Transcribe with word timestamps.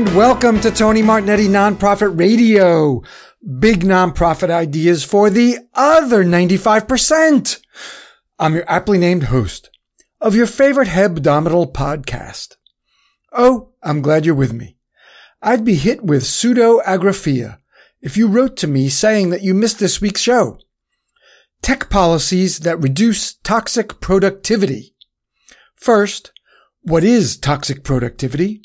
and 0.00 0.16
welcome 0.16 0.58
to 0.58 0.70
Tony 0.70 1.02
Martignetti 1.02 1.46
Nonprofit 1.46 2.18
Radio. 2.18 3.02
Big 3.58 3.80
nonprofit 3.80 4.48
ideas 4.48 5.04
for 5.04 5.28
the 5.28 5.58
other 5.74 6.24
95%. 6.24 7.60
I'm 8.38 8.54
your 8.54 8.64
aptly 8.66 8.96
named 8.96 9.24
host 9.24 9.68
of 10.18 10.34
your 10.34 10.46
favorite 10.46 10.88
hebdomadal 10.88 11.74
podcast. 11.74 12.56
Oh, 13.32 13.74
I'm 13.82 14.00
glad 14.00 14.24
you're 14.24 14.34
with 14.34 14.54
me. 14.54 14.78
I'd 15.42 15.66
be 15.66 15.74
hit 15.74 16.02
with 16.02 16.24
pseudo-agraphia 16.24 17.58
if 18.00 18.16
you 18.16 18.26
wrote 18.26 18.56
to 18.56 18.66
me 18.66 18.88
saying 18.88 19.28
that 19.28 19.42
you 19.42 19.52
missed 19.52 19.80
this 19.80 20.00
week's 20.00 20.22
show. 20.22 20.58
Tech 21.60 21.90
policies 21.90 22.60
that 22.60 22.80
reduce 22.80 23.34
toxic 23.34 24.00
productivity. 24.00 24.94
First, 25.76 26.32
what 26.80 27.04
is 27.04 27.36
toxic 27.36 27.84
productivity? 27.84 28.62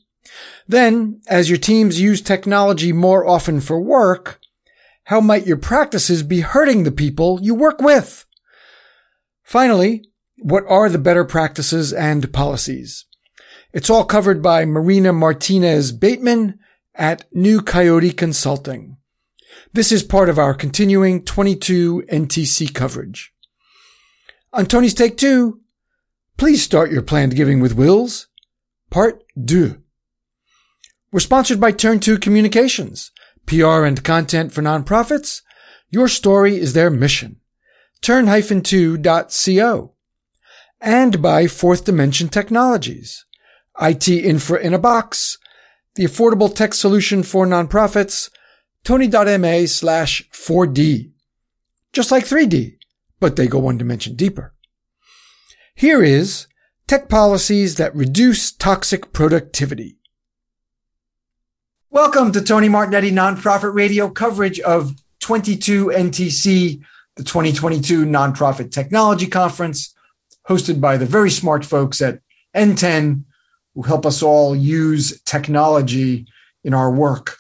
Then, 0.68 1.22
as 1.28 1.50
your 1.50 1.60
teams 1.60 2.02
use 2.02 2.22
technology 2.22 2.92
more 2.92 3.28
often 3.28 3.62
for 3.62 3.80
work, 3.80 4.40
how 5.06 5.22
might 5.22 5.46
your 5.46 5.58
practices 5.58 6.24
be 6.24 6.42
hurting 6.42 6.84
the 6.84 6.92
people 6.92 7.40
you 7.42 7.54
work 7.54 7.80
with? 7.80 8.26
Finally, 9.44 10.04
what 10.40 10.64
are 10.68 10.90
the 10.90 10.98
better 10.98 11.24
practices 11.24 11.94
and 11.94 12.34
policies? 12.34 13.06
It's 13.72 13.90
all 13.90 14.06
covered 14.06 14.42
by 14.42 14.66
Marina 14.66 15.14
Martinez 15.14 15.92
Bateman 15.92 16.60
at 16.96 17.26
New 17.34 17.62
Coyote 17.62 18.12
Consulting. 18.12 18.98
This 19.74 19.92
is 19.92 20.04
part 20.04 20.30
of 20.30 20.40
our 20.40 20.54
continuing 20.54 21.24
22 21.24 22.04
NTC 22.12 22.74
coverage. 22.74 23.34
On 24.54 24.66
Tony's 24.66 24.94
Take 24.94 25.18
Two, 25.18 25.60
please 26.38 26.64
start 26.64 26.92
your 26.92 27.02
planned 27.02 27.36
giving 27.36 27.60
with 27.60 27.76
wills. 27.76 28.28
Part 28.90 29.24
2. 29.46 29.82
We're 31.16 31.22
sponsored 31.22 31.62
by 31.62 31.72
Turn 31.72 32.02
2 32.02 32.20
Communications, 32.20 33.10
PR 33.46 33.86
and 33.86 34.04
content 34.04 34.52
for 34.52 34.62
nonprofits. 34.62 35.44
Your 35.90 36.10
story 36.10 36.58
is 36.58 36.74
their 36.74 36.90
mission. 36.90 37.38
Turn-2.co. 38.02 39.94
And 40.82 41.22
by 41.22 41.48
Fourth 41.48 41.86
Dimension 41.86 42.28
Technologies, 42.28 43.24
IT 43.82 44.10
infra 44.10 44.60
in 44.60 44.74
a 44.74 44.78
box, 44.78 45.38
the 45.96 46.04
affordable 46.04 46.54
tech 46.54 46.74
solution 46.74 47.24
for 47.24 47.48
nonprofits, 47.48 48.30
tony.ma 48.84 49.68
slash 49.68 50.30
4D. 50.34 51.14
Just 51.94 52.12
like 52.12 52.26
3D, 52.26 52.76
but 53.22 53.38
they 53.38 53.48
go 53.48 53.60
one 53.60 53.78
dimension 53.78 54.18
deeper. 54.18 54.54
Here 55.76 56.04
is 56.04 56.48
tech 56.88 57.08
policies 57.08 57.76
that 57.76 57.96
reduce 57.96 58.52
toxic 58.52 59.14
productivity. 59.14 59.98
Welcome 61.96 62.34
to 62.34 62.42
Tony 62.42 62.68
Martignetti 62.68 63.10
Nonprofit 63.10 63.74
Radio 63.74 64.10
coverage 64.10 64.60
of 64.60 64.94
22 65.22 65.94
NTC, 65.96 66.84
the 67.16 67.24
2022 67.24 68.06
Nonprofit 68.06 68.70
Technology 68.70 69.28
Conference, 69.28 69.96
hosted 70.50 70.82
by 70.82 70.98
the 70.98 71.06
very 71.06 71.32
smart 71.32 71.64
folks 71.64 72.02
at 72.02 72.20
NTEN, 72.54 73.24
who 73.74 73.82
help 73.84 74.06
us 74.06 74.22
all 74.22 74.54
use 74.54 75.22
technology 75.22 76.28
in 76.66 76.74
our 76.74 76.92
work. 76.92 77.38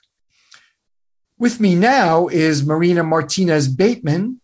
With 1.37 1.59
me 1.59 1.75
now 1.75 2.29
is 2.29 2.65
Marina 2.65 3.03
Martinez 3.03 3.67
Bateman. 3.67 4.39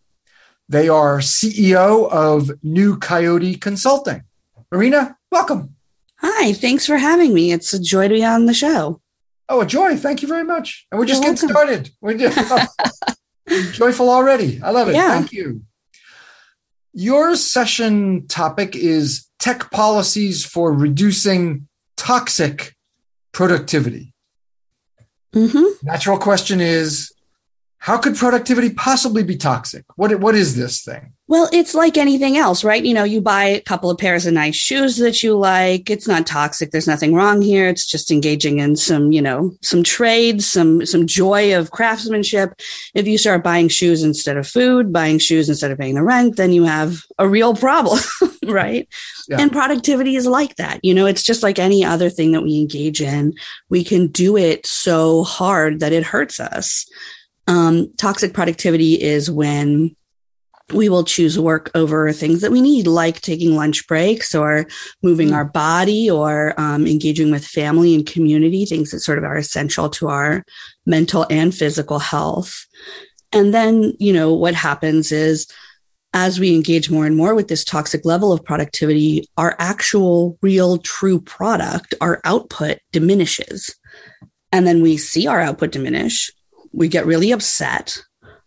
They 0.68 0.90
are 0.90 1.20
CEO 1.20 2.10
of 2.10 2.50
New 2.62 2.98
Coyote 2.98 3.54
Consulting. 3.54 4.24
Marina, 4.70 5.16
welcome. 5.30 5.74
Hi, 6.18 6.52
thanks 6.52 6.84
for 6.84 6.98
having 6.98 7.32
me. 7.32 7.50
It's 7.50 7.72
a 7.72 7.80
joy 7.80 8.08
to 8.08 8.14
be 8.14 8.24
on 8.26 8.44
the 8.44 8.52
show. 8.52 9.01
Oh, 9.52 9.60
a 9.60 9.66
joy. 9.66 9.96
Thank 9.96 10.22
you 10.22 10.28
very 10.28 10.44
much. 10.44 10.86
And 10.90 10.98
we're 10.98 11.04
just 11.04 11.22
You're 11.22 11.34
getting 11.34 11.54
welcome. 11.54 11.68
started. 11.74 11.90
We're 12.00 12.16
just 12.16 13.74
joyful 13.74 14.08
already. 14.08 14.62
I 14.62 14.70
love 14.70 14.88
it. 14.88 14.94
Yeah. 14.94 15.10
Thank 15.10 15.30
you. 15.32 15.62
Your 16.94 17.36
session 17.36 18.26
topic 18.28 18.74
is 18.74 19.28
tech 19.38 19.70
policies 19.70 20.42
for 20.42 20.72
reducing 20.72 21.68
toxic 21.98 22.74
productivity. 23.32 24.14
Mm-hmm. 25.34 25.86
Natural 25.86 26.16
question 26.16 26.62
is 26.62 27.12
how 27.82 27.98
could 27.98 28.14
productivity 28.14 28.70
possibly 28.70 29.24
be 29.24 29.36
toxic? 29.36 29.84
What, 29.96 30.14
what 30.20 30.36
is 30.36 30.54
this 30.54 30.84
thing? 30.84 31.14
Well, 31.26 31.48
it's 31.52 31.74
like 31.74 31.96
anything 31.98 32.36
else, 32.36 32.62
right? 32.62 32.84
You 32.84 32.94
know, 32.94 33.02
you 33.02 33.20
buy 33.20 33.42
a 33.42 33.60
couple 33.60 33.90
of 33.90 33.98
pairs 33.98 34.24
of 34.24 34.34
nice 34.34 34.54
shoes 34.54 34.98
that 34.98 35.20
you 35.24 35.36
like. 35.36 35.90
It's 35.90 36.06
not 36.06 36.24
toxic. 36.24 36.70
There's 36.70 36.86
nothing 36.86 37.12
wrong 37.12 37.42
here. 37.42 37.66
It's 37.66 37.84
just 37.84 38.12
engaging 38.12 38.60
in 38.60 38.76
some, 38.76 39.10
you 39.10 39.20
know, 39.20 39.56
some 39.62 39.82
trades, 39.82 40.46
some, 40.46 40.86
some 40.86 41.08
joy 41.08 41.58
of 41.58 41.72
craftsmanship. 41.72 42.52
If 42.94 43.08
you 43.08 43.18
start 43.18 43.42
buying 43.42 43.68
shoes 43.68 44.04
instead 44.04 44.36
of 44.36 44.46
food, 44.46 44.92
buying 44.92 45.18
shoes 45.18 45.48
instead 45.48 45.72
of 45.72 45.78
paying 45.78 45.96
the 45.96 46.04
rent, 46.04 46.36
then 46.36 46.52
you 46.52 46.62
have 46.62 47.02
a 47.18 47.28
real 47.28 47.52
problem, 47.52 47.98
right? 48.44 48.88
Yeah. 49.28 49.40
And 49.40 49.50
productivity 49.50 50.14
is 50.14 50.26
like 50.28 50.54
that. 50.54 50.78
You 50.84 50.94
know, 50.94 51.06
it's 51.06 51.24
just 51.24 51.42
like 51.42 51.58
any 51.58 51.84
other 51.84 52.10
thing 52.10 52.30
that 52.30 52.42
we 52.42 52.60
engage 52.60 53.02
in. 53.02 53.34
We 53.70 53.82
can 53.82 54.06
do 54.06 54.36
it 54.36 54.66
so 54.66 55.24
hard 55.24 55.80
that 55.80 55.92
it 55.92 56.04
hurts 56.04 56.38
us. 56.38 56.86
Um, 57.46 57.92
toxic 57.96 58.32
productivity 58.34 59.00
is 59.00 59.30
when 59.30 59.96
we 60.72 60.88
will 60.88 61.04
choose 61.04 61.38
work 61.38 61.70
over 61.74 62.12
things 62.12 62.40
that 62.40 62.52
we 62.52 62.60
need, 62.60 62.86
like 62.86 63.20
taking 63.20 63.56
lunch 63.56 63.86
breaks 63.86 64.34
or 64.34 64.66
moving 65.02 65.30
mm. 65.30 65.34
our 65.34 65.44
body 65.44 66.10
or 66.10 66.58
um, 66.58 66.86
engaging 66.86 67.30
with 67.30 67.44
family 67.44 67.94
and 67.94 68.06
community, 68.06 68.64
things 68.64 68.90
that 68.90 69.00
sort 69.00 69.18
of 69.18 69.24
are 69.24 69.36
essential 69.36 69.90
to 69.90 70.08
our 70.08 70.44
mental 70.86 71.26
and 71.30 71.54
physical 71.54 71.98
health. 71.98 72.66
And 73.32 73.52
then, 73.52 73.94
you 73.98 74.12
know, 74.12 74.32
what 74.32 74.54
happens 74.54 75.12
is 75.12 75.46
as 76.14 76.38
we 76.38 76.54
engage 76.54 76.90
more 76.90 77.06
and 77.06 77.16
more 77.16 77.34
with 77.34 77.48
this 77.48 77.64
toxic 77.64 78.04
level 78.04 78.32
of 78.32 78.44
productivity, 78.44 79.26
our 79.36 79.56
actual, 79.58 80.38
real, 80.42 80.78
true 80.78 81.20
product, 81.20 81.94
our 82.00 82.20
output 82.24 82.78
diminishes. 82.92 83.74
And 84.52 84.66
then 84.66 84.82
we 84.82 84.98
see 84.98 85.26
our 85.26 85.40
output 85.40 85.72
diminish. 85.72 86.30
We 86.72 86.88
get 86.88 87.06
really 87.06 87.32
upset 87.32 88.02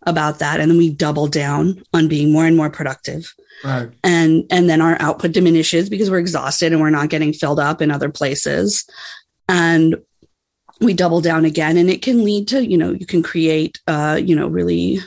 about 0.06 0.38
that 0.38 0.60
and 0.60 0.70
then 0.70 0.78
we 0.78 0.88
double 0.88 1.26
down 1.26 1.82
on 1.92 2.08
being 2.08 2.32
more 2.32 2.46
and 2.46 2.56
more 2.56 2.70
productive. 2.70 3.34
Right. 3.64 3.90
And 4.04 4.44
and 4.50 4.70
then 4.70 4.80
our 4.80 4.96
output 5.00 5.32
diminishes 5.32 5.90
because 5.90 6.10
we're 6.10 6.18
exhausted 6.18 6.72
and 6.72 6.80
we're 6.80 6.90
not 6.90 7.10
getting 7.10 7.32
filled 7.32 7.58
up 7.58 7.82
in 7.82 7.90
other 7.90 8.08
places. 8.08 8.88
And 9.48 9.96
we 10.80 10.94
double 10.94 11.20
down 11.20 11.44
again 11.44 11.76
and 11.76 11.90
it 11.90 12.02
can 12.02 12.22
lead 12.22 12.48
to 12.48 12.64
you 12.64 12.76
know 12.76 12.92
you 12.92 13.06
can 13.06 13.22
create 13.22 13.80
uh 13.86 14.20
you 14.22 14.36
know 14.36 14.46
really 14.46 15.00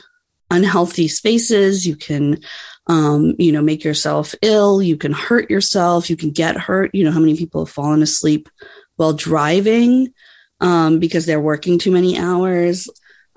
unhealthy 0.50 1.08
spaces. 1.08 1.86
You 1.86 1.96
can 1.96 2.40
um 2.88 3.34
you 3.38 3.52
know 3.52 3.62
make 3.62 3.84
yourself 3.84 4.34
ill. 4.42 4.82
You 4.82 4.96
can 4.96 5.12
hurt 5.12 5.48
yourself. 5.48 6.10
You 6.10 6.16
can 6.16 6.30
get 6.30 6.56
hurt. 6.56 6.94
You 6.94 7.04
know 7.04 7.12
how 7.12 7.20
many 7.20 7.36
people 7.36 7.64
have 7.64 7.72
fallen 7.72 8.02
asleep 8.02 8.48
while 8.96 9.14
driving 9.14 10.12
um 10.60 10.98
because 10.98 11.24
they're 11.24 11.40
working 11.40 11.78
too 11.78 11.90
many 11.92 12.18
hours 12.18 12.86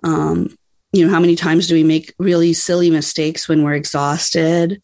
um 0.04 0.56
you 0.94 1.04
know, 1.04 1.12
how 1.12 1.20
many 1.20 1.36
times 1.36 1.68
do 1.68 1.74
we 1.74 1.84
make 1.84 2.14
really 2.20 2.54
silly 2.54 2.92
mistakes 2.92 3.50
when 3.50 3.64
we're 3.64 3.74
exhausted? 3.74 4.80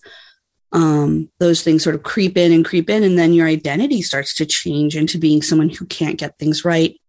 Um, 0.71 1.29
those 1.39 1.61
things 1.61 1.83
sort 1.83 1.95
of 1.95 2.01
creep 2.01 2.35
in 2.35 2.51
and 2.51 2.65
creep 2.65 2.89
in, 2.89 3.03
and 3.03 3.17
then 3.17 3.31
your 3.31 3.47
identity 3.47 4.01
starts 4.01 4.33
to 4.35 4.45
change 4.45 4.95
into 4.95 5.19
being 5.19 5.43
someone 5.43 5.69
who 5.69 5.85
can't 5.85 6.17
get 6.17 6.37
things 6.37 6.65
right, 6.65 6.99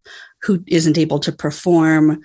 who 0.43 0.62
isn't 0.66 0.98
able 0.98 1.19
to 1.21 1.32
perform. 1.32 2.21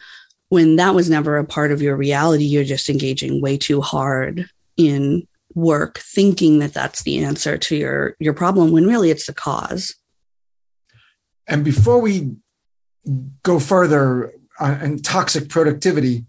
When 0.50 0.76
that 0.76 0.94
was 0.94 1.10
never 1.10 1.38
a 1.38 1.46
part 1.46 1.72
of 1.72 1.82
your 1.82 1.96
reality, 1.96 2.44
you're 2.44 2.64
just 2.66 2.90
engaging 2.90 3.42
way 3.42 3.58
too 3.58 3.82
hard 3.82 4.50
in 4.78 5.28
work, 5.54 6.00
thinking 6.00 6.60
that 6.60 6.74
that's 6.74 7.04
the 7.04 7.24
answer 7.24 7.58
to 7.58 7.76
your 7.76 8.18
your 8.20 8.34
problem, 8.34 8.72
when 8.72 8.86
really 8.86 9.12
it's 9.12 9.28
the 9.28 9.34
cause. 9.34 9.96
And 11.48 11.64
before 11.64 12.00
we 12.00 12.36
go 13.44 13.60
further 13.60 14.34
on 14.60 14.98
toxic 14.98 15.50
productivity, 15.50 16.26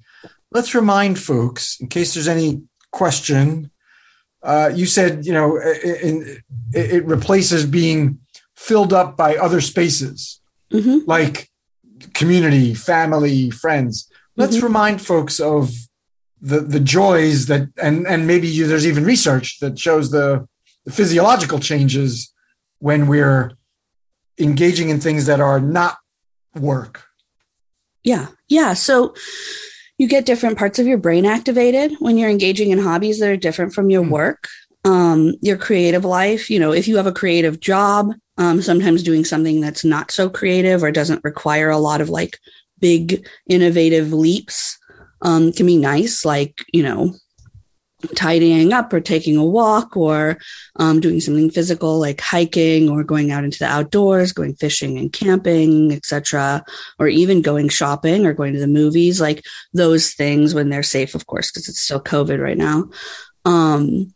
let's 0.50 0.74
remind 0.74 1.18
folks, 1.18 1.80
in 1.80 1.88
case 1.88 2.14
there's 2.14 2.28
any 2.28 2.62
question, 2.92 3.70
uh, 4.42 4.70
you 4.74 4.86
said, 4.86 5.26
you 5.26 5.32
know, 5.32 5.58
it, 5.60 6.42
it, 6.72 7.04
replaces 7.04 7.66
being 7.66 8.20
filled 8.54 8.92
up 8.92 9.16
by 9.16 9.36
other 9.36 9.60
spaces 9.60 10.40
mm-hmm. 10.72 10.98
like 11.06 11.50
community, 12.14 12.72
family, 12.74 13.50
friends. 13.50 14.10
Let's 14.36 14.56
mm-hmm. 14.56 14.66
remind 14.66 15.02
folks 15.02 15.40
of 15.40 15.72
the 16.40 16.60
the 16.60 16.80
joys 16.80 17.46
that, 17.46 17.68
and 17.82 18.06
and 18.06 18.26
maybe 18.26 18.46
you, 18.46 18.66
there's 18.66 18.86
even 18.86 19.04
research 19.04 19.58
that 19.60 19.78
shows 19.78 20.10
the, 20.10 20.46
the 20.84 20.92
physiological 20.92 21.58
changes 21.58 22.32
when 22.78 23.08
we're 23.08 23.52
engaging 24.38 24.90
in 24.90 25.00
things 25.00 25.26
that 25.26 25.40
are 25.40 25.60
not 25.60 25.96
work. 26.54 27.04
Yeah, 28.06 28.28
yeah. 28.48 28.72
So 28.72 29.14
you 29.98 30.08
get 30.08 30.24
different 30.24 30.56
parts 30.56 30.78
of 30.78 30.86
your 30.86 30.96
brain 30.98 31.26
activated 31.26 31.92
when 31.98 32.16
you're 32.16 32.30
engaging 32.30 32.70
in 32.70 32.78
hobbies 32.78 33.18
that 33.20 33.28
are 33.28 33.36
different 33.36 33.74
from 33.74 33.90
your 33.90 34.04
mm. 34.04 34.10
work. 34.10 34.48
um, 34.86 35.34
your 35.42 35.56
creative 35.56 36.04
life. 36.04 36.48
You 36.48 36.60
know, 36.60 36.72
if 36.72 36.86
you 36.88 36.96
have 36.96 37.06
a 37.06 37.12
creative 37.12 37.60
job, 37.60 38.12
um, 38.38 38.62
sometimes 38.62 39.02
doing 39.02 39.24
something 39.24 39.60
that's 39.60 39.84
not 39.84 40.10
so 40.12 40.30
creative 40.30 40.82
or 40.82 40.92
doesn't 40.92 41.24
require 41.24 41.70
a 41.70 41.78
lot 41.78 42.00
of 42.00 42.08
like 42.08 42.38
big 42.78 43.26
innovative 43.48 44.12
leaps 44.12 44.78
um, 45.22 45.52
can 45.52 45.66
be 45.66 45.76
nice, 45.76 46.24
like, 46.24 46.64
you 46.72 46.82
know, 46.82 47.14
tidying 48.14 48.72
up 48.72 48.92
or 48.92 49.00
taking 49.00 49.36
a 49.36 49.44
walk 49.44 49.96
or 49.96 50.38
um, 50.76 51.00
doing 51.00 51.18
something 51.18 51.50
physical 51.50 51.98
like 51.98 52.20
hiking 52.20 52.90
or 52.90 53.02
going 53.02 53.30
out 53.30 53.42
into 53.42 53.58
the 53.58 53.66
outdoors 53.66 54.32
going 54.32 54.54
fishing 54.54 54.98
and 54.98 55.12
camping 55.12 55.92
etc 55.92 56.62
or 56.98 57.08
even 57.08 57.40
going 57.40 57.68
shopping 57.68 58.26
or 58.26 58.34
going 58.34 58.52
to 58.52 58.60
the 58.60 58.66
movies 58.66 59.20
like 59.20 59.44
those 59.72 60.12
things 60.12 60.54
when 60.54 60.68
they're 60.68 60.82
safe 60.82 61.14
of 61.14 61.26
course 61.26 61.50
because 61.50 61.68
it's 61.68 61.80
still 61.80 62.00
covid 62.00 62.38
right 62.38 62.58
now 62.58 62.84
um, 63.46 64.12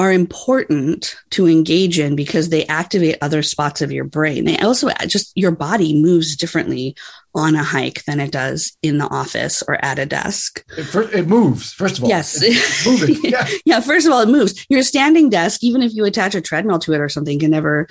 are 0.00 0.12
important 0.12 1.14
to 1.28 1.46
engage 1.46 1.98
in 1.98 2.16
because 2.16 2.48
they 2.48 2.64
activate 2.66 3.18
other 3.20 3.42
spots 3.42 3.82
of 3.82 3.92
your 3.92 4.04
brain. 4.04 4.46
They 4.46 4.56
also 4.56 4.88
just 5.06 5.30
your 5.36 5.50
body 5.50 6.00
moves 6.00 6.36
differently 6.36 6.96
on 7.34 7.54
a 7.54 7.62
hike 7.62 8.04
than 8.04 8.20
it 8.20 8.32
does 8.32 8.76
in 8.82 8.98
the 8.98 9.06
office 9.06 9.62
or 9.66 9.82
at 9.84 9.98
a 9.98 10.06
desk. 10.06 10.64
It, 10.76 10.94
it 11.14 11.28
moves, 11.28 11.72
first 11.72 11.98
of 11.98 12.04
all. 12.04 12.10
Yes. 12.10 12.42
It's 12.42 12.86
moving. 12.86 13.16
Yeah. 13.30 13.48
yeah. 13.64 13.80
First 13.80 14.06
of 14.06 14.12
all, 14.12 14.20
it 14.20 14.28
moves. 14.28 14.66
Your 14.68 14.82
standing 14.82 15.30
desk, 15.30 15.62
even 15.62 15.82
if 15.82 15.94
you 15.94 16.04
attach 16.04 16.34
a 16.34 16.40
treadmill 16.40 16.78
to 16.80 16.92
it 16.92 17.00
or 17.00 17.08
something, 17.08 17.38
can 17.38 17.50
never 17.50 17.88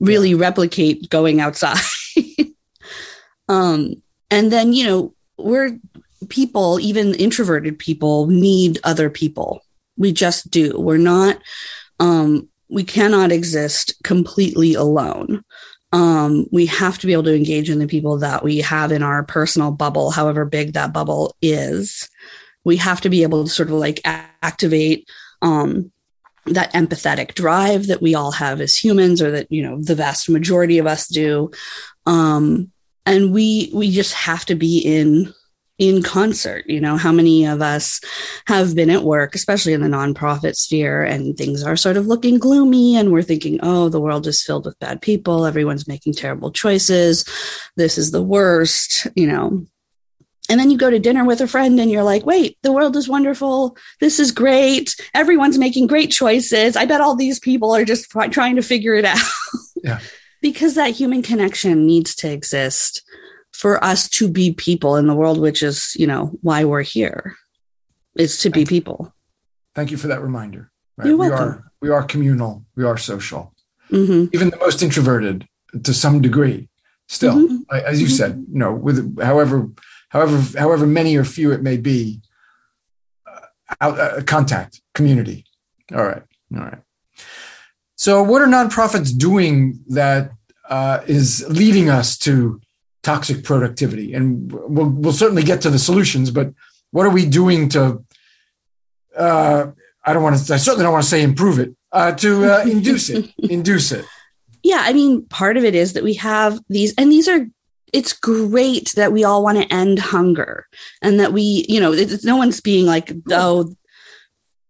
really 0.00 0.30
yeah. 0.30 0.40
replicate 0.40 1.08
going 1.08 1.40
outside. 1.40 1.80
um, 3.48 3.94
and 4.30 4.52
then, 4.52 4.72
you 4.72 4.84
know, 4.84 5.14
we're 5.38 5.78
people, 6.28 6.78
even 6.80 7.14
introverted 7.14 7.78
people, 7.78 8.26
need 8.26 8.78
other 8.84 9.08
people 9.08 9.62
we 9.96 10.12
just 10.12 10.50
do. 10.50 10.78
We're 10.78 10.96
not, 10.96 11.38
um, 12.00 12.48
we 12.68 12.84
cannot 12.84 13.32
exist 13.32 13.94
completely 14.02 14.74
alone. 14.74 15.44
Um, 15.94 16.48
we 16.50 16.66
have 16.66 16.98
to 16.98 17.06
be 17.06 17.12
able 17.12 17.22
to 17.22 17.36
engage 17.36 17.70
in 17.70 17.78
the 17.78 17.86
people 17.86 18.18
that 18.18 18.42
we 18.42 18.58
have 18.58 18.90
in 18.90 19.04
our 19.04 19.22
personal 19.22 19.70
bubble, 19.70 20.10
however 20.10 20.44
big 20.44 20.72
that 20.72 20.92
bubble 20.92 21.36
is. 21.40 22.10
We 22.64 22.78
have 22.78 23.00
to 23.02 23.08
be 23.08 23.22
able 23.22 23.44
to 23.44 23.50
sort 23.50 23.68
of 23.68 23.76
like 23.76 24.00
activate 24.04 25.08
um, 25.40 25.92
that 26.46 26.72
empathetic 26.72 27.34
drive 27.34 27.86
that 27.86 28.02
we 28.02 28.16
all 28.16 28.32
have 28.32 28.60
as 28.60 28.76
humans, 28.76 29.22
or 29.22 29.30
that 29.30 29.52
you 29.52 29.62
know 29.62 29.80
the 29.80 29.94
vast 29.94 30.28
majority 30.28 30.78
of 30.78 30.86
us 30.88 31.06
do. 31.06 31.52
Um, 32.06 32.72
and 33.06 33.32
we 33.32 33.70
we 33.72 33.92
just 33.92 34.14
have 34.14 34.44
to 34.46 34.56
be 34.56 34.78
in 34.78 35.32
in 35.78 36.02
concert. 36.02 36.64
You 36.66 36.80
know, 36.80 36.96
how 36.96 37.12
many 37.12 37.46
of 37.46 37.60
us 37.60 38.00
have 38.46 38.74
been 38.74 38.90
at 38.90 39.02
work, 39.02 39.34
especially 39.34 39.72
in 39.72 39.80
the 39.80 39.88
nonprofit 39.88 40.56
sphere, 40.56 41.02
and 41.02 41.36
things 41.36 41.62
are 41.62 41.76
sort 41.76 41.96
of 41.96 42.06
looking 42.06 42.38
gloomy, 42.38 42.96
and 42.96 43.12
we're 43.12 43.22
thinking, 43.22 43.58
oh, 43.62 43.88
the 43.88 44.00
world 44.00 44.26
is 44.26 44.42
filled 44.42 44.66
with 44.66 44.78
bad 44.78 45.02
people. 45.02 45.46
Everyone's 45.46 45.88
making 45.88 46.14
terrible 46.14 46.52
choices. 46.52 47.24
This 47.76 47.98
is 47.98 48.10
the 48.10 48.22
worst, 48.22 49.06
you 49.14 49.26
know. 49.26 49.66
And 50.50 50.60
then 50.60 50.70
you 50.70 50.76
go 50.76 50.90
to 50.90 50.98
dinner 50.98 51.24
with 51.24 51.40
a 51.40 51.48
friend 51.48 51.80
and 51.80 51.90
you're 51.90 52.02
like, 52.02 52.26
wait, 52.26 52.58
the 52.62 52.72
world 52.72 52.96
is 52.96 53.08
wonderful. 53.08 53.78
This 54.00 54.20
is 54.20 54.30
great. 54.30 54.94
Everyone's 55.14 55.56
making 55.56 55.86
great 55.86 56.10
choices. 56.10 56.76
I 56.76 56.84
bet 56.84 57.00
all 57.00 57.16
these 57.16 57.40
people 57.40 57.74
are 57.74 57.86
just 57.86 58.10
trying 58.10 58.56
to 58.56 58.62
figure 58.62 58.92
it 58.92 59.06
out. 59.06 59.18
Yeah. 59.82 60.00
because 60.42 60.74
that 60.74 60.90
human 60.90 61.22
connection 61.22 61.86
needs 61.86 62.14
to 62.16 62.30
exist 62.30 63.02
for 63.54 63.82
us 63.84 64.08
to 64.08 64.28
be 64.28 64.52
people 64.52 64.96
in 64.96 65.06
the 65.06 65.14
world, 65.14 65.40
which 65.40 65.62
is, 65.62 65.94
you 65.96 66.08
know, 66.08 66.36
why 66.42 66.64
we're 66.64 66.82
here, 66.82 67.36
is 68.16 68.38
to 68.38 68.50
Thank 68.50 68.54
be 68.54 68.64
people. 68.64 69.14
Thank 69.76 69.92
you 69.92 69.96
for 69.96 70.08
that 70.08 70.20
reminder. 70.20 70.72
Right? 70.96 71.08
You're 71.08 71.16
welcome. 71.16 71.38
We 71.38 71.44
are 71.44 71.72
we 71.80 71.90
are 71.90 72.02
communal. 72.02 72.64
We 72.74 72.84
are 72.84 72.96
social. 72.96 73.54
Mm-hmm. 73.90 74.34
Even 74.34 74.50
the 74.50 74.56
most 74.58 74.82
introverted, 74.82 75.46
to 75.84 75.94
some 75.94 76.20
degree, 76.20 76.68
still, 77.08 77.34
mm-hmm. 77.34 77.74
as 77.86 78.00
you 78.00 78.08
mm-hmm. 78.08 78.16
said, 78.16 78.44
you 78.50 78.58
know, 78.58 78.74
with 78.74 79.20
however 79.20 79.70
however 80.08 80.58
however 80.58 80.86
many 80.86 81.16
or 81.16 81.24
few 81.24 81.52
it 81.52 81.62
may 81.62 81.76
be, 81.76 82.22
uh, 83.26 83.46
out 83.80 84.00
uh, 84.00 84.22
contact 84.22 84.80
community. 84.94 85.44
All 85.94 86.04
right, 86.04 86.22
all 86.56 86.62
right. 86.62 86.78
So, 87.94 88.22
what 88.22 88.42
are 88.42 88.48
nonprofits 88.48 89.16
doing 89.16 89.80
that 89.88 90.32
uh, 90.68 91.00
is 91.06 91.44
leading 91.48 91.88
us 91.88 92.18
to 92.18 92.60
toxic 93.04 93.44
productivity. 93.44 94.14
And 94.14 94.50
we'll, 94.50 94.88
we'll 94.88 95.12
certainly 95.12 95.44
get 95.44 95.60
to 95.62 95.70
the 95.70 95.78
solutions, 95.78 96.30
but 96.30 96.52
what 96.90 97.06
are 97.06 97.10
we 97.10 97.26
doing 97.26 97.68
to, 97.70 98.02
uh, 99.16 99.66
I 100.04 100.12
don't 100.12 100.22
want 100.22 100.38
to, 100.38 100.54
I 100.54 100.56
certainly 100.56 100.84
don't 100.84 100.92
want 100.92 101.04
to 101.04 101.10
say 101.10 101.22
improve 101.22 101.58
it, 101.58 101.74
uh, 101.92 102.12
to 102.12 102.44
uh, 102.52 102.62
induce 102.66 103.10
it, 103.10 103.30
induce 103.38 103.92
it. 103.92 104.04
Yeah. 104.62 104.80
I 104.80 104.92
mean, 104.92 105.26
part 105.26 105.56
of 105.56 105.64
it 105.64 105.74
is 105.74 105.92
that 105.92 106.02
we 106.02 106.14
have 106.14 106.58
these, 106.68 106.94
and 106.96 107.12
these 107.12 107.28
are, 107.28 107.46
it's 107.92 108.12
great 108.12 108.92
that 108.96 109.12
we 109.12 109.22
all 109.22 109.44
want 109.44 109.58
to 109.58 109.72
end 109.72 110.00
hunger 110.00 110.66
and 111.00 111.20
that 111.20 111.32
we, 111.32 111.64
you 111.68 111.78
know, 111.78 111.94
no 112.24 112.36
one's 112.36 112.60
being 112.60 112.86
like, 112.86 113.12
oh, 113.30 113.72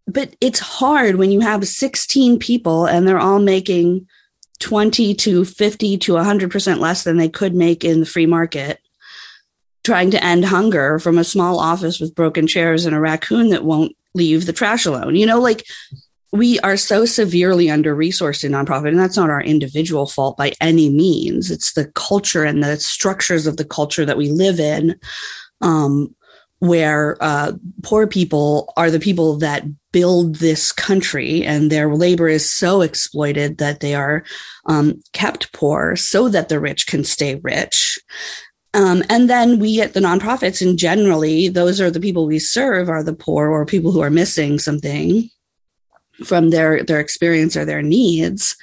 but 0.07 0.37
it's 0.43 0.59
hard 0.59 1.17
when 1.17 1.31
you 1.31 1.41
have 1.41 1.67
16 1.67 2.39
people 2.39 2.85
and 2.85 3.09
they're 3.09 3.19
all 3.19 3.39
making 3.39 4.07
20 4.65 5.13
to 5.13 5.45
50 5.45 5.99
to 5.99 6.13
100% 6.13 6.79
less 6.79 7.05
than 7.05 7.19
they 7.19 7.29
could 7.29 7.55
make 7.55 7.85
in 7.85 8.01
the 8.01 8.07
free 8.07 8.25
market 8.25 8.81
trying 9.85 10.11
to 10.11 10.25
end 10.25 10.43
hunger 10.47 10.99
from 10.99 11.19
a 11.19 11.25
small 11.25 11.61
office 11.61 12.01
with 12.01 12.15
broken 12.15 12.47
chairs 12.47 12.87
and 12.87 12.97
a 12.97 12.99
raccoon 12.99 13.51
that 13.51 13.63
won't 13.63 13.95
leave 14.15 14.47
the 14.47 14.55
trash 14.55 14.87
alone. 14.87 15.17
You 15.17 15.27
know, 15.27 15.39
like 15.39 15.67
we 16.33 16.59
are 16.61 16.79
so 16.79 17.05
severely 17.05 17.69
under 17.69 17.95
resourced 17.95 18.43
in 18.43 18.53
nonprofit, 18.53 18.89
and 18.89 18.99
that's 18.99 19.19
not 19.19 19.29
our 19.29 19.43
individual 19.43 20.07
fault 20.07 20.39
by 20.39 20.55
any 20.63 20.89
means. 20.89 21.51
It's 21.51 21.75
the 21.75 21.93
culture 21.93 22.43
and 22.43 22.65
the 22.65 22.79
structures 22.79 23.47
of 23.47 23.59
the 23.59 23.67
culture 23.67 24.07
that 24.07 24.17
we 24.17 24.31
live 24.31 24.59
in. 24.59 24.99
Um, 25.61 26.15
where 26.61 27.19
uh, 27.21 27.53
poor 27.83 28.07
people 28.07 28.73
are 28.79 28.91
the 28.91 28.99
people 28.99 29.37
that 29.37 29.65
build 29.95 30.37
this 30.37 30.73
country 30.73 31.45
and 31.45 31.71
their 31.71 31.95
labor 31.95 32.27
is 32.27 32.51
so 32.51 32.83
exploited 32.83 33.59
that 33.59 33.79
they 33.79 33.95
are 33.95 34.25
um, 34.67 35.01
kept 35.13 35.53
poor 35.53 35.95
so 35.95 36.29
that 36.29 36.49
the 36.49 36.59
rich 36.59 36.89
can 36.89 37.05
stay 37.05 37.37
rich. 37.37 37.97
Um, 38.75 39.05
and 39.09 39.31
then 39.31 39.61
we 39.61 39.81
at 39.81 39.95
the 39.95 40.01
nonprofits, 40.01 40.61
and 40.61 40.77
generally, 40.77 41.49
those 41.49 41.81
are 41.81 41.93
the 41.93 42.01
people 42.01 42.27
we 42.27 42.41
serve 42.41 42.89
are 42.89 43.05
the 43.05 43.15
poor 43.15 43.49
or 43.49 43.65
people 43.65 43.93
who 43.93 44.01
are 44.01 44.11
missing 44.11 44.59
something 44.59 45.31
from 46.25 46.51
their 46.51 46.83
their 46.83 46.99
experience 46.99 47.57
or 47.57 47.65
their 47.65 47.83
needs. 47.83 48.57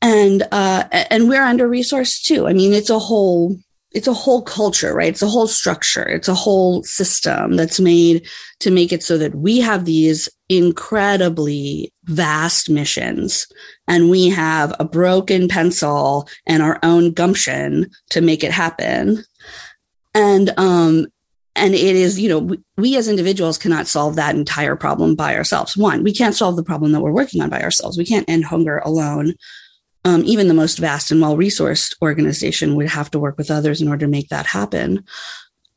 And 0.00 0.42
uh, 0.50 0.88
and 1.10 1.28
we're 1.28 1.44
under 1.44 1.68
resourced 1.68 2.24
too. 2.24 2.48
I 2.48 2.54
mean, 2.54 2.72
it's 2.72 2.90
a 2.90 2.98
whole 2.98 3.56
it's 3.94 4.06
a 4.06 4.12
whole 4.14 4.42
culture, 4.42 4.94
right? 4.94 5.08
It's 5.08 5.22
a 5.22 5.28
whole 5.28 5.46
structure. 5.46 6.06
It's 6.06 6.28
a 6.28 6.34
whole 6.34 6.82
system 6.82 7.56
that's 7.56 7.80
made 7.80 8.26
to 8.60 8.70
make 8.70 8.92
it 8.92 9.02
so 9.02 9.18
that 9.18 9.34
we 9.34 9.60
have 9.60 9.84
these 9.84 10.28
incredibly 10.48 11.92
vast 12.04 12.70
missions 12.70 13.46
and 13.86 14.10
we 14.10 14.28
have 14.30 14.74
a 14.78 14.84
broken 14.84 15.48
pencil 15.48 16.28
and 16.46 16.62
our 16.62 16.78
own 16.82 17.12
gumption 17.12 17.90
to 18.10 18.20
make 18.20 18.42
it 18.42 18.52
happen. 18.52 19.24
And, 20.14 20.50
um, 20.58 21.06
and 21.54 21.74
it 21.74 21.96
is, 21.96 22.18
you 22.18 22.28
know, 22.28 22.38
we, 22.38 22.60
we 22.78 22.96
as 22.96 23.08
individuals 23.08 23.58
cannot 23.58 23.86
solve 23.86 24.16
that 24.16 24.34
entire 24.34 24.76
problem 24.76 25.14
by 25.14 25.36
ourselves. 25.36 25.76
One, 25.76 26.02
we 26.02 26.14
can't 26.14 26.34
solve 26.34 26.56
the 26.56 26.64
problem 26.64 26.92
that 26.92 27.00
we're 27.00 27.12
working 27.12 27.42
on 27.42 27.50
by 27.50 27.62
ourselves. 27.62 27.98
We 27.98 28.06
can't 28.06 28.28
end 28.28 28.46
hunger 28.46 28.78
alone 28.78 29.34
um, 30.04 30.22
even 30.24 30.48
the 30.48 30.54
most 30.54 30.78
vast 30.78 31.10
and 31.10 31.20
well 31.20 31.36
resourced 31.36 31.94
organization 32.02 32.74
would 32.74 32.88
have 32.88 33.10
to 33.12 33.18
work 33.18 33.38
with 33.38 33.50
others 33.50 33.80
in 33.80 33.88
order 33.88 34.06
to 34.06 34.10
make 34.10 34.28
that 34.28 34.46
happen. 34.46 35.04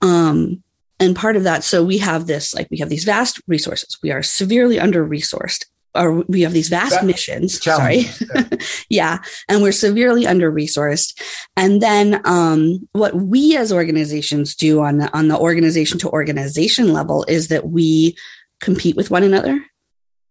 Um, 0.02 0.64
and 1.00 1.16
part 1.16 1.36
of 1.36 1.44
that, 1.44 1.64
so 1.64 1.84
we 1.84 1.98
have 2.00 2.26
this, 2.26 2.54
like 2.54 2.68
we 2.72 2.78
have 2.78 2.90
these 2.90 3.04
vast 3.04 3.42
resources. 3.48 3.98
We 4.02 4.12
are 4.12 4.24
severely 4.24 4.80
under 4.80 5.06
resourced, 5.06 5.66
or 5.94 6.24
we 6.28 6.42
have 6.42 6.54
these 6.54 6.70
vast 6.70 6.92
that 6.92 7.06
missions. 7.06 7.62
Sorry, 7.62 8.06
yeah, 8.90 9.20
and 9.50 9.62
we're 9.62 9.74
severely 9.74 10.26
under 10.26 10.52
resourced. 10.52 11.20
And 11.58 11.82
then 11.82 12.22
um, 12.26 12.88
what 12.94 13.14
we 13.14 13.58
as 13.58 13.74
organizations 13.74 14.56
do 14.56 14.82
on 14.82 15.00
the 15.00 15.14
on 15.16 15.28
the 15.28 15.38
organization 15.38 16.00
to 16.00 16.10
organization 16.10 16.94
level 16.94 17.26
is 17.28 17.50
that 17.50 17.68
we 17.68 18.16
compete 18.62 18.96
with 18.96 19.12
one 19.12 19.24
another. 19.24 19.64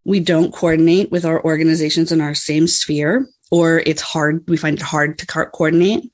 We 0.06 0.20
don't 0.20 0.52
coordinate 0.52 1.10
with 1.10 1.26
our 1.26 1.44
organizations 1.44 2.10
in 2.10 2.20
our 2.20 2.34
same 2.34 2.66
sphere 2.66 3.26
or 3.50 3.82
it's 3.86 4.02
hard. 4.02 4.44
We 4.48 4.56
find 4.56 4.78
it 4.78 4.82
hard 4.82 5.18
to 5.18 5.26
coordinate. 5.26 6.10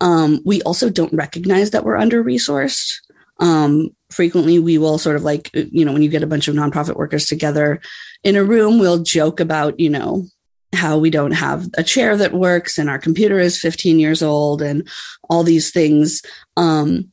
Um, 0.00 0.40
we 0.44 0.62
also 0.62 0.90
don't 0.90 1.12
recognize 1.12 1.70
that 1.70 1.84
we're 1.84 1.96
under 1.96 2.22
resourced. 2.22 2.94
Um, 3.40 3.90
frequently, 4.10 4.58
we 4.58 4.78
will 4.78 4.98
sort 4.98 5.16
of 5.16 5.22
like, 5.22 5.50
you 5.54 5.84
know, 5.84 5.92
when 5.92 6.02
you 6.02 6.08
get 6.08 6.22
a 6.22 6.26
bunch 6.26 6.48
of 6.48 6.54
nonprofit 6.54 6.96
workers 6.96 7.26
together 7.26 7.80
in 8.24 8.36
a 8.36 8.44
room, 8.44 8.78
we'll 8.78 9.02
joke 9.02 9.40
about, 9.40 9.78
you 9.78 9.90
know, 9.90 10.26
how 10.74 10.98
we 10.98 11.10
don't 11.10 11.32
have 11.32 11.66
a 11.78 11.82
chair 11.82 12.16
that 12.16 12.32
works 12.32 12.78
and 12.78 12.90
our 12.90 12.98
computer 12.98 13.38
is 13.38 13.58
15 13.58 13.98
years 13.98 14.22
old 14.22 14.60
and 14.60 14.86
all 15.30 15.42
these 15.42 15.70
things. 15.70 16.22
Um, 16.56 17.10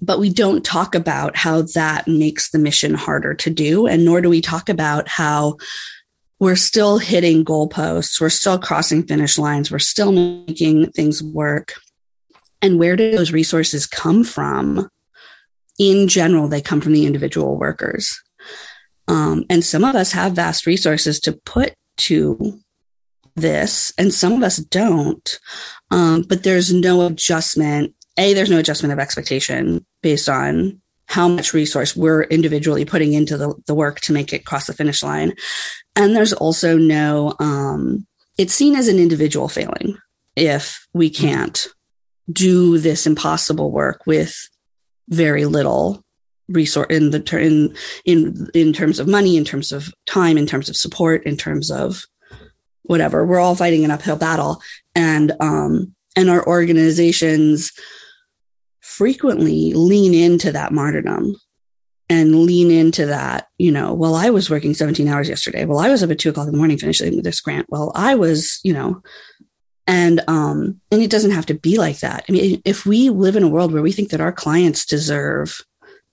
but 0.00 0.18
we 0.18 0.30
don't 0.30 0.64
talk 0.64 0.94
about 0.94 1.36
how 1.36 1.62
that 1.74 2.08
makes 2.08 2.50
the 2.50 2.58
mission 2.58 2.94
harder 2.94 3.34
to 3.34 3.50
do. 3.50 3.86
And 3.86 4.04
nor 4.04 4.20
do 4.20 4.28
we 4.28 4.40
talk 4.40 4.68
about 4.68 5.08
how 5.08 5.58
we're 6.42 6.56
still 6.56 6.98
hitting 6.98 7.44
goalposts. 7.44 8.20
We're 8.20 8.28
still 8.28 8.58
crossing 8.58 9.04
finish 9.04 9.38
lines. 9.38 9.70
We're 9.70 9.78
still 9.78 10.10
making 10.10 10.90
things 10.90 11.22
work. 11.22 11.74
And 12.60 12.80
where 12.80 12.96
do 12.96 13.12
those 13.12 13.30
resources 13.30 13.86
come 13.86 14.24
from? 14.24 14.88
In 15.78 16.08
general, 16.08 16.48
they 16.48 16.60
come 16.60 16.80
from 16.80 16.94
the 16.94 17.06
individual 17.06 17.56
workers. 17.56 18.20
Um, 19.06 19.44
and 19.48 19.64
some 19.64 19.84
of 19.84 19.94
us 19.94 20.10
have 20.10 20.32
vast 20.32 20.66
resources 20.66 21.20
to 21.20 21.32
put 21.32 21.74
to 21.98 22.58
this, 23.36 23.92
and 23.96 24.12
some 24.12 24.32
of 24.32 24.42
us 24.42 24.56
don't. 24.56 25.38
Um, 25.92 26.22
but 26.22 26.42
there's 26.42 26.74
no 26.74 27.06
adjustment. 27.06 27.94
A, 28.18 28.34
there's 28.34 28.50
no 28.50 28.58
adjustment 28.58 28.92
of 28.92 28.98
expectation 28.98 29.86
based 30.02 30.28
on 30.28 30.81
how 31.12 31.28
much 31.28 31.52
resource 31.52 31.94
we're 31.94 32.22
individually 32.22 32.86
putting 32.86 33.12
into 33.12 33.36
the, 33.36 33.52
the 33.66 33.74
work 33.74 34.00
to 34.00 34.14
make 34.14 34.32
it 34.32 34.46
cross 34.46 34.66
the 34.66 34.72
finish 34.72 35.02
line. 35.02 35.34
And 35.94 36.16
there's 36.16 36.32
also 36.32 36.78
no, 36.78 37.34
um, 37.38 38.06
it's 38.38 38.54
seen 38.54 38.74
as 38.74 38.88
an 38.88 38.98
individual 38.98 39.46
failing 39.46 39.98
if 40.36 40.86
we 40.94 41.10
can't 41.10 41.68
do 42.32 42.78
this 42.78 43.06
impossible 43.06 43.70
work 43.70 44.06
with 44.06 44.34
very 45.10 45.44
little 45.44 46.02
resource 46.48 46.86
in 46.88 47.10
the 47.10 47.22
in 47.38 47.76
in 48.06 48.48
in 48.54 48.72
terms 48.72 48.98
of 48.98 49.06
money 49.06 49.36
in 49.36 49.44
terms 49.44 49.70
of 49.70 49.92
time 50.06 50.38
in 50.38 50.46
terms 50.46 50.70
of 50.70 50.76
support 50.76 51.24
in 51.24 51.36
terms 51.36 51.70
of 51.70 52.04
whatever 52.82 53.24
we're 53.24 53.38
all 53.38 53.54
fighting 53.54 53.84
an 53.84 53.90
uphill 53.90 54.16
battle 54.16 54.60
and 54.94 55.32
um 55.40 55.94
and 56.16 56.28
our 56.28 56.46
organizations 56.46 57.72
frequently 58.92 59.72
lean 59.72 60.14
into 60.14 60.52
that 60.52 60.72
martyrdom 60.72 61.36
and 62.10 62.44
lean 62.44 62.70
into 62.70 63.06
that, 63.06 63.48
you 63.56 63.72
know, 63.72 63.94
well, 63.94 64.14
I 64.14 64.28
was 64.30 64.50
working 64.50 64.74
17 64.74 65.08
hours 65.08 65.28
yesterday. 65.28 65.64
Well, 65.64 65.78
I 65.78 65.88
was 65.88 66.02
up 66.02 66.10
at 66.10 66.18
two 66.18 66.28
o'clock 66.28 66.46
in 66.46 66.52
the 66.52 66.58
morning 66.58 66.76
finishing 66.76 67.22
this 67.22 67.40
grant. 67.40 67.66
Well, 67.70 67.90
I 67.94 68.14
was, 68.14 68.60
you 68.62 68.74
know, 68.74 69.02
and 69.86 70.22
um, 70.28 70.80
and 70.90 71.02
it 71.02 71.10
doesn't 71.10 71.30
have 71.30 71.46
to 71.46 71.54
be 71.54 71.78
like 71.78 72.00
that. 72.00 72.24
I 72.28 72.32
mean, 72.32 72.60
if 72.64 72.84
we 72.84 73.08
live 73.08 73.34
in 73.34 73.42
a 73.42 73.48
world 73.48 73.72
where 73.72 73.82
we 73.82 73.92
think 73.92 74.10
that 74.10 74.20
our 74.20 74.32
clients 74.32 74.84
deserve 74.84 75.60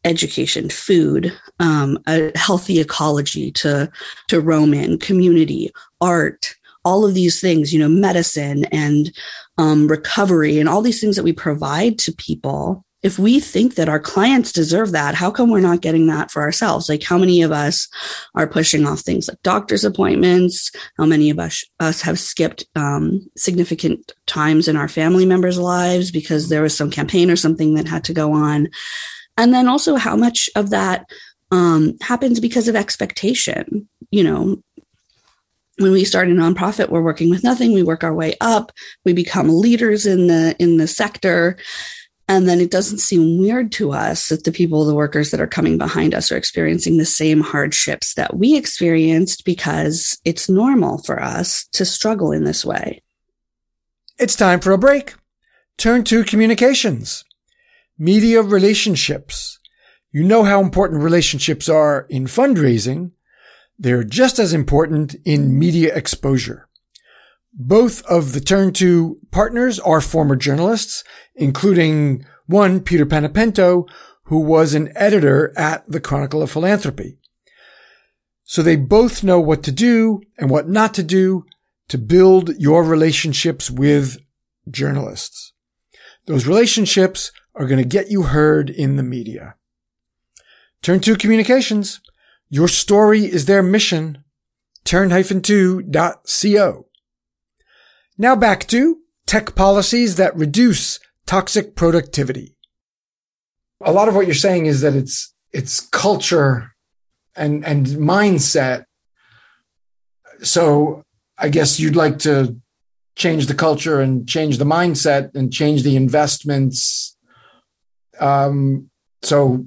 education, 0.05 0.69
food, 0.69 1.37
um, 1.59 1.99
a 2.07 2.31
healthy 2.37 2.79
ecology 2.79 3.51
to 3.51 3.91
to 4.29 4.39
roam 4.39 4.73
in, 4.73 4.97
community, 4.99 5.69
art, 5.99 6.55
all 6.85 7.05
of 7.05 7.13
these 7.13 7.41
things, 7.41 7.73
you 7.73 7.79
know, 7.79 7.89
medicine 7.89 8.65
and 8.65 9.11
um, 9.57 9.87
recovery, 9.87 10.59
and 10.59 10.69
all 10.69 10.81
these 10.81 11.01
things 11.01 11.15
that 11.15 11.23
we 11.23 11.33
provide 11.33 11.99
to 11.99 12.13
people, 12.13 12.85
if 13.01 13.17
we 13.17 13.39
think 13.39 13.75
that 13.75 13.87
our 13.87 13.99
clients 13.99 14.51
deserve 14.51 14.91
that, 14.91 15.15
how 15.15 15.31
come 15.31 15.49
we're 15.49 15.61
not 15.61 15.81
getting 15.81 16.07
that 16.07 16.31
for 16.31 16.41
ourselves? 16.41 16.89
Like 16.89 17.03
how 17.03 17.17
many 17.17 17.41
of 17.41 17.51
us 17.51 17.87
are 18.35 18.47
pushing 18.47 18.85
off 18.85 18.99
things 18.99 19.27
like 19.27 19.41
doctor's 19.41 19.85
appointments? 19.85 20.71
How 20.97 21.05
many 21.05 21.29
of 21.29 21.39
us, 21.39 21.63
us 21.79 22.01
have 22.01 22.19
skipped 22.19 22.65
um, 22.75 23.25
significant 23.37 24.11
times 24.27 24.67
in 24.67 24.75
our 24.75 24.89
family 24.89 25.25
members' 25.25 25.57
lives 25.57 26.11
because 26.11 26.49
there 26.49 26.61
was 26.61 26.75
some 26.75 26.91
campaign 26.91 27.31
or 27.31 27.37
something 27.37 27.75
that 27.75 27.87
had 27.87 28.03
to 28.05 28.13
go 28.13 28.33
on? 28.33 28.67
And 29.37 29.53
then 29.53 29.69
also 29.69 29.95
how 29.95 30.17
much 30.17 30.49
of 30.57 30.69
that 30.71 31.05
um, 31.51 31.95
happens 32.01 32.41
because 32.41 32.67
of 32.67 32.75
expectation? 32.75 33.87
You 34.11 34.23
know, 34.23 34.61
when 35.79 35.91
we 35.91 36.05
start 36.05 36.29
a 36.29 36.31
nonprofit, 36.31 36.89
we're 36.89 37.01
working 37.01 37.29
with 37.29 37.43
nothing. 37.43 37.73
We 37.73 37.83
work 37.83 38.03
our 38.03 38.13
way 38.13 38.35
up. 38.41 38.71
We 39.05 39.13
become 39.13 39.49
leaders 39.49 40.05
in 40.05 40.27
the 40.27 40.55
in 40.59 40.77
the 40.77 40.87
sector 40.87 41.57
and 42.29 42.47
then 42.47 42.61
it 42.61 42.69
doesn't 42.69 42.99
seem 42.99 43.39
weird 43.39 43.71
to 43.71 43.91
us 43.91 44.29
that 44.29 44.43
the 44.43 44.51
people, 44.51 44.85
the 44.85 44.93
workers 44.93 45.31
that 45.31 45.41
are 45.41 45.47
coming 45.47 45.79
behind 45.79 46.13
us 46.13 46.31
are 46.31 46.37
experiencing 46.37 46.97
the 46.97 47.05
same 47.05 47.41
hardships 47.41 48.13
that 48.13 48.37
we 48.37 48.55
experienced 48.55 49.43
because 49.45 50.15
it's 50.25 50.47
normal 50.47 50.99
for 50.99 51.19
us 51.19 51.67
to 51.73 51.83
struggle 51.83 52.31
in 52.31 52.43
this 52.43 52.63
way. 52.63 53.01
It's 54.19 54.35
time 54.35 54.59
for 54.59 54.71
a 54.71 54.77
break. 54.77 55.15
Turn 55.77 56.03
2 56.03 56.23
communications, 56.23 57.23
media 57.97 58.43
relationships. 58.43 59.59
You 60.11 60.23
know 60.23 60.43
how 60.43 60.61
important 60.61 61.01
relationships 61.01 61.67
are 61.67 62.05
in 62.11 62.25
fundraising. 62.25 63.09
They're 63.81 64.03
just 64.03 64.39
as 64.39 64.53
important 64.53 65.15
in 65.23 65.57
media 65.57 65.95
exposure. 65.95 66.67
Both 67.53 68.05
of 68.05 68.33
the 68.33 68.41
Turn 68.41 68.73
2 68.73 69.19
partners 69.31 69.79
are 69.79 70.01
former 70.01 70.35
journalists, 70.35 71.03
including 71.33 72.25
one, 72.45 72.81
Peter 72.81 73.05
Panepento, 73.05 73.87
who 74.23 74.41
was 74.41 74.73
an 74.73 74.91
editor 74.95 75.57
at 75.57 75.89
the 75.89 76.01
Chronicle 76.01 76.41
of 76.41 76.51
Philanthropy. 76.51 77.17
So 78.43 78.61
they 78.61 78.75
both 78.75 79.23
know 79.23 79.39
what 79.39 79.63
to 79.63 79.71
do 79.71 80.21
and 80.37 80.49
what 80.49 80.67
not 80.67 80.93
to 80.95 81.03
do 81.03 81.45
to 81.87 81.97
build 81.97 82.49
your 82.57 82.83
relationships 82.83 83.71
with 83.71 84.17
journalists. 84.69 85.53
Those 86.25 86.45
relationships 86.45 87.31
are 87.55 87.65
going 87.65 87.81
to 87.81 87.87
get 87.87 88.11
you 88.11 88.23
heard 88.23 88.69
in 88.69 88.97
the 88.97 89.03
media. 89.03 89.55
Turn 90.81 90.99
2 90.99 91.15
communications. 91.15 92.01
Your 92.49 92.67
story 92.67 93.25
is 93.25 93.45
their 93.45 93.61
mission. 93.61 94.23
Turn-2.co. 94.85 96.85
Now 98.17 98.35
back 98.35 98.67
to 98.67 98.97
tech 99.25 99.55
policies 99.55 100.15
that 100.15 100.35
reduce 100.35 100.99
toxic 101.25 101.75
productivity. 101.75 102.55
A 103.81 103.91
lot 103.91 104.07
of 104.07 104.15
what 104.15 104.25
you're 104.25 104.33
saying 104.33 104.65
is 104.65 104.81
that 104.81 104.95
it's 104.95 105.33
it's 105.53 105.79
culture 105.79 106.73
and 107.35 107.63
and 107.65 107.85
mindset. 107.85 108.85
So 110.41 111.03
I 111.37 111.49
guess 111.49 111.79
you'd 111.79 111.95
like 111.95 112.19
to 112.19 112.57
change 113.15 113.45
the 113.45 113.53
culture 113.53 114.01
and 114.01 114.27
change 114.27 114.57
the 114.57 114.65
mindset 114.65 115.35
and 115.35 115.53
change 115.53 115.83
the 115.83 115.95
investments. 115.95 117.15
Um, 118.19 118.89
so 119.21 119.65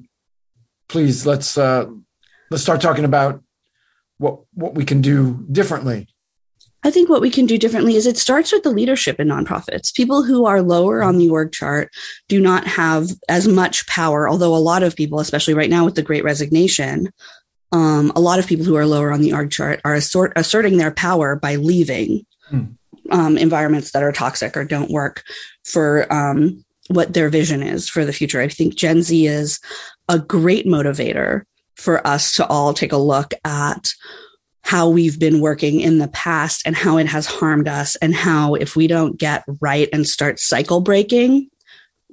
please 0.88 1.26
let's 1.26 1.56
uh, 1.56 1.86
let's 2.52 2.62
start 2.62 2.80
talking 2.80 3.04
about 3.04 3.42
what 4.18 4.40
what 4.54 4.74
we 4.74 4.84
can 4.84 5.00
do 5.00 5.44
differently. 5.50 6.06
I 6.84 6.90
think 6.90 7.08
what 7.08 7.20
we 7.20 7.30
can 7.30 7.46
do 7.46 7.58
differently 7.58 7.94
is 7.94 8.06
it 8.06 8.18
starts 8.18 8.52
with 8.52 8.64
the 8.64 8.70
leadership 8.70 9.20
in 9.20 9.28
nonprofits. 9.28 9.94
People 9.94 10.24
who 10.24 10.46
are 10.46 10.60
lower 10.60 11.02
on 11.02 11.16
the 11.16 11.30
org 11.30 11.52
chart 11.52 11.90
do 12.28 12.40
not 12.40 12.66
have 12.66 13.10
as 13.28 13.46
much 13.46 13.86
power, 13.86 14.28
although 14.28 14.54
a 14.54 14.58
lot 14.58 14.82
of 14.82 14.96
people, 14.96 15.20
especially 15.20 15.54
right 15.54 15.70
now 15.70 15.84
with 15.84 15.94
the 15.94 16.02
great 16.02 16.24
resignation, 16.24 17.08
um, 17.70 18.12
a 18.16 18.20
lot 18.20 18.38
of 18.38 18.46
people 18.46 18.66
who 18.66 18.76
are 18.76 18.86
lower 18.86 19.12
on 19.12 19.20
the 19.20 19.32
org 19.32 19.50
chart 19.50 19.80
are 19.84 19.94
assort- 19.94 20.32
asserting 20.34 20.76
their 20.76 20.90
power 20.90 21.36
by 21.36 21.54
leaving 21.54 22.26
mm. 22.50 22.76
um, 23.10 23.38
environments 23.38 23.92
that 23.92 24.02
are 24.02 24.12
toxic 24.12 24.56
or 24.56 24.64
don't 24.64 24.90
work 24.90 25.22
for 25.64 26.12
um, 26.12 26.64
what 26.88 27.14
their 27.14 27.28
vision 27.28 27.62
is 27.62 27.88
for 27.88 28.04
the 28.04 28.12
future. 28.12 28.40
I 28.40 28.48
think 28.48 28.74
Gen 28.74 29.02
Z 29.02 29.26
is 29.26 29.60
a 30.08 30.18
great 30.18 30.66
motivator 30.66 31.44
for 31.76 32.06
us 32.06 32.32
to 32.32 32.46
all 32.46 32.74
take 32.74 32.92
a 32.92 32.96
look 32.96 33.34
at 33.44 33.92
how 34.64 34.88
we've 34.88 35.18
been 35.18 35.40
working 35.40 35.80
in 35.80 35.98
the 35.98 36.08
past 36.08 36.62
and 36.64 36.76
how 36.76 36.96
it 36.96 37.06
has 37.06 37.26
harmed 37.26 37.68
us 37.68 37.96
and 37.96 38.14
how 38.14 38.54
if 38.54 38.76
we 38.76 38.86
don't 38.86 39.18
get 39.18 39.44
right 39.60 39.88
and 39.92 40.06
start 40.06 40.38
cycle 40.38 40.80
breaking 40.80 41.48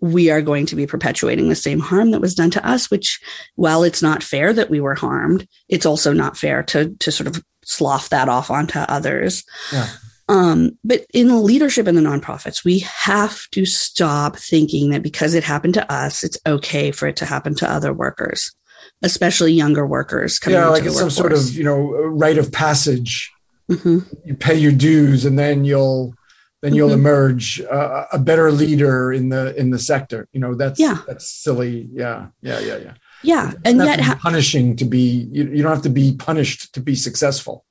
we 0.02 0.30
are 0.30 0.42
going 0.42 0.66
to 0.66 0.76
be 0.76 0.88
perpetuating 0.88 1.50
the 1.50 1.56
same 1.56 1.80
harm 1.80 2.12
that 2.12 2.22
was 2.22 2.36
done 2.36 2.50
to 2.52 2.68
us 2.68 2.90
which 2.90 3.20
while 3.56 3.84
it's 3.84 4.02
not 4.02 4.24
fair 4.24 4.54
that 4.54 4.70
we 4.70 4.80
were 4.80 4.96
harmed 4.96 5.48
it's 5.68 5.86
also 5.86 6.14
not 6.14 6.38
fair 6.38 6.64
to 6.64 6.96
to 6.96 7.12
sort 7.12 7.28
of 7.28 7.44
slough 7.64 8.10
that 8.10 8.30
off 8.30 8.50
onto 8.50 8.80
others 8.80 9.44
yeah. 9.72 9.88
um, 10.28 10.72
but 10.84 11.06
in 11.14 11.44
leadership 11.44 11.88
in 11.88 11.96
the 11.96 12.02
nonprofits 12.02 12.64
we 12.64 12.80
have 12.80 13.48
to 13.52 13.66
stop 13.66 14.38
thinking 14.38 14.90
that 14.90 15.04
because 15.04 15.34
it 15.34 15.44
happened 15.44 15.74
to 15.74 15.92
us 15.92 16.24
it's 16.24 16.38
okay 16.48 16.92
for 16.92 17.08
it 17.08 17.18
to 17.18 17.26
happen 17.26 17.54
to 17.54 17.70
other 17.70 17.94
workers 17.94 18.56
especially 19.02 19.54
younger 19.54 19.86
workers 19.86 20.40
coming 20.40 20.56
from 20.58 20.64
the 20.64 20.70
world. 20.70 20.78
yeah 20.78 20.82
like 20.84 20.90
it's 20.90 21.00
some 21.00 21.10
sort 21.10 21.34
of 21.34 21.54
you 21.56 21.64
know 21.64 21.92
rite 21.92 22.38
of 22.38 22.52
passage. 22.52 23.32
Mm-hmm. 23.70 24.00
you 24.26 24.34
pay 24.34 24.56
your 24.56 24.72
dues 24.72 25.26
and 25.26 25.38
then 25.38 25.64
you'll 25.64 26.16
then 26.64 26.74
you'll 26.74 26.90
mm-hmm. 26.90 27.00
emerge 27.00 27.62
uh, 27.62 28.06
a 28.12 28.18
better 28.18 28.52
leader 28.52 29.14
in 29.14 29.30
the 29.30 29.56
in 29.56 29.70
the 29.70 29.80
sector. 29.80 30.28
You 30.34 30.40
know 30.40 30.56
that's 30.56 30.80
yeah. 30.80 30.98
that's 31.08 31.30
silly. 31.30 31.88
Yeah. 31.94 32.28
Yeah 32.42 32.60
yeah 32.60 32.78
yeah. 32.78 32.94
Yeah 33.22 33.54
and 33.64 33.78
yet 33.78 34.00
ha- 34.00 34.20
punishing 34.22 34.76
to 34.78 34.86
be 34.86 35.30
you, 35.32 35.44
you 35.50 35.62
don't 35.62 35.72
have 35.72 35.84
to 35.84 35.90
be 35.90 36.16
punished 36.16 36.74
to 36.74 36.82
be 36.82 36.96
successful. 36.96 37.64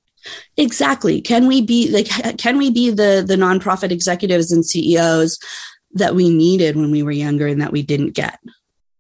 Exactly. 0.57 1.21
Can 1.21 1.47
we 1.47 1.61
be 1.61 1.91
like 1.91 2.09
can 2.39 2.59
we 2.59 2.71
be 2.71 2.91
the 2.91 3.25
the 3.27 3.37
nonprofit 3.37 3.91
executives 3.91 4.53
and 4.53 4.65
ceos 4.65 5.39
that 5.93 6.15
we 6.15 6.31
needed 6.31 6.77
when 6.77 6.91
we 6.91 7.03
were 7.03 7.11
younger 7.11 7.47
and 7.47 7.61
that 7.61 7.73
we 7.73 7.83
didn't 7.83 8.15
get 8.15 8.39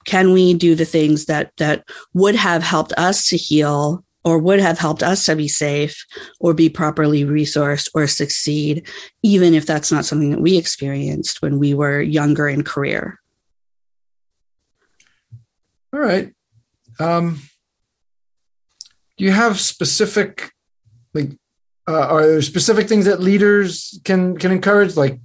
can 0.08 0.32
we 0.32 0.54
do 0.54 0.74
the 0.74 0.86
things 0.86 1.26
that 1.26 1.52
that 1.58 1.84
would 2.14 2.34
have 2.34 2.62
helped 2.62 2.94
us 2.96 3.28
to 3.28 3.36
heal 3.36 4.02
or 4.24 4.38
would 4.38 4.58
have 4.58 4.78
helped 4.78 5.02
us 5.02 5.26
to 5.26 5.36
be 5.36 5.48
safe 5.48 6.06
or 6.40 6.54
be 6.54 6.70
properly 6.70 7.24
resourced 7.24 7.90
or 7.94 8.06
succeed 8.06 8.88
even 9.22 9.52
if 9.52 9.66
that's 9.66 9.92
not 9.92 10.06
something 10.06 10.30
that 10.30 10.40
we 10.40 10.56
experienced 10.56 11.42
when 11.42 11.58
we 11.58 11.74
were 11.74 12.00
younger 12.00 12.48
in 12.48 12.64
career? 12.64 13.20
All 15.92 16.00
right. 16.00 16.32
Um, 16.98 17.42
do 19.18 19.26
you 19.26 19.30
have 19.30 19.60
specific 19.60 20.52
like 21.12 21.32
uh, 21.86 22.06
are 22.06 22.26
there 22.26 22.40
specific 22.40 22.88
things 22.88 23.04
that 23.04 23.20
leaders 23.20 24.00
can 24.04 24.38
can 24.38 24.52
encourage? 24.52 24.96
Like 24.96 25.20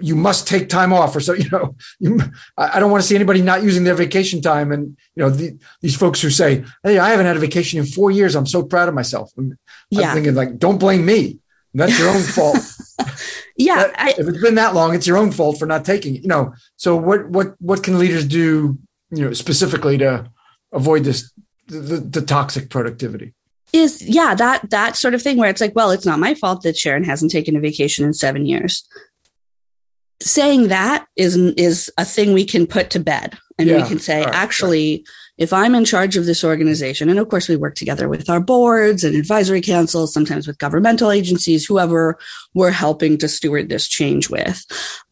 you 0.00 0.14
must 0.14 0.46
take 0.46 0.68
time 0.68 0.92
off 0.92 1.14
or 1.14 1.20
so 1.20 1.32
you 1.42 1.48
know 1.50 1.74
you, 1.98 2.20
i 2.56 2.78
don't 2.78 2.90
want 2.90 3.02
to 3.02 3.06
see 3.06 3.14
anybody 3.14 3.42
not 3.42 3.62
using 3.62 3.84
their 3.84 3.94
vacation 3.94 4.40
time 4.40 4.72
and 4.72 4.96
you 5.14 5.22
know 5.22 5.30
the, 5.30 5.58
these 5.80 5.96
folks 5.96 6.20
who 6.20 6.30
say 6.30 6.64
hey 6.82 6.98
i 6.98 7.10
haven't 7.10 7.26
had 7.26 7.36
a 7.36 7.40
vacation 7.40 7.78
in 7.78 7.86
four 7.86 8.10
years 8.10 8.34
i'm 8.34 8.46
so 8.46 8.62
proud 8.62 8.88
of 8.88 8.94
myself. 8.94 9.32
I'm, 9.36 9.58
yeah. 9.90 10.08
I'm 10.08 10.14
thinking 10.14 10.34
like 10.34 10.58
don't 10.58 10.78
blame 10.78 11.04
me. 11.04 11.38
That's 11.74 11.98
your 11.98 12.10
own 12.10 12.22
fault. 12.22 12.58
Yeah 13.54 13.76
that, 13.76 13.94
I, 13.98 14.10
if 14.12 14.26
it's 14.26 14.40
been 14.40 14.54
that 14.54 14.74
long 14.74 14.94
it's 14.94 15.06
your 15.06 15.18
own 15.18 15.30
fault 15.30 15.58
for 15.58 15.66
not 15.66 15.84
taking 15.84 16.16
it 16.16 16.22
you 16.22 16.28
know. 16.28 16.54
So 16.76 16.96
what 16.96 17.28
what 17.28 17.54
what 17.60 17.82
can 17.82 17.98
leaders 17.98 18.26
do 18.26 18.78
you 19.10 19.24
know 19.24 19.32
specifically 19.34 19.98
to 19.98 20.30
avoid 20.72 21.04
this 21.04 21.30
the, 21.66 21.78
the, 21.78 21.96
the 21.98 22.22
toxic 22.22 22.70
productivity? 22.70 23.34
Is 23.74 24.02
yeah 24.02 24.34
that 24.34 24.70
that 24.70 24.96
sort 24.96 25.12
of 25.12 25.20
thing 25.20 25.36
where 25.36 25.50
it's 25.50 25.60
like 25.60 25.76
well 25.76 25.90
it's 25.90 26.06
not 26.06 26.18
my 26.18 26.34
fault 26.34 26.62
that 26.62 26.78
sharon 26.78 27.04
hasn't 27.04 27.30
taken 27.30 27.54
a 27.54 27.60
vacation 27.60 28.06
in 28.06 28.14
seven 28.14 28.46
years 28.46 28.88
saying 30.22 30.68
that 30.68 31.06
is 31.16 31.36
is 31.36 31.90
a 31.98 32.04
thing 32.04 32.32
we 32.32 32.44
can 32.44 32.66
put 32.66 32.90
to 32.90 33.00
bed. 33.00 33.36
And 33.58 33.68
yeah, 33.68 33.82
we 33.82 33.88
can 33.88 33.98
say 33.98 34.24
right, 34.24 34.34
actually 34.34 34.96
right. 34.96 35.04
if 35.38 35.52
i'm 35.52 35.74
in 35.74 35.84
charge 35.84 36.16
of 36.16 36.24
this 36.24 36.42
organization 36.42 37.08
and 37.08 37.18
of 37.18 37.28
course 37.28 37.48
we 37.48 37.54
work 37.54 37.74
together 37.74 38.08
with 38.08 38.28
our 38.28 38.40
boards 38.40 39.04
and 39.04 39.14
advisory 39.14 39.60
councils 39.60 40.12
sometimes 40.12 40.46
with 40.46 40.58
governmental 40.58 41.10
agencies 41.10 41.64
whoever 41.64 42.18
we're 42.54 42.70
helping 42.70 43.18
to 43.18 43.28
steward 43.28 43.68
this 43.68 43.86
change 43.88 44.30
with. 44.30 44.64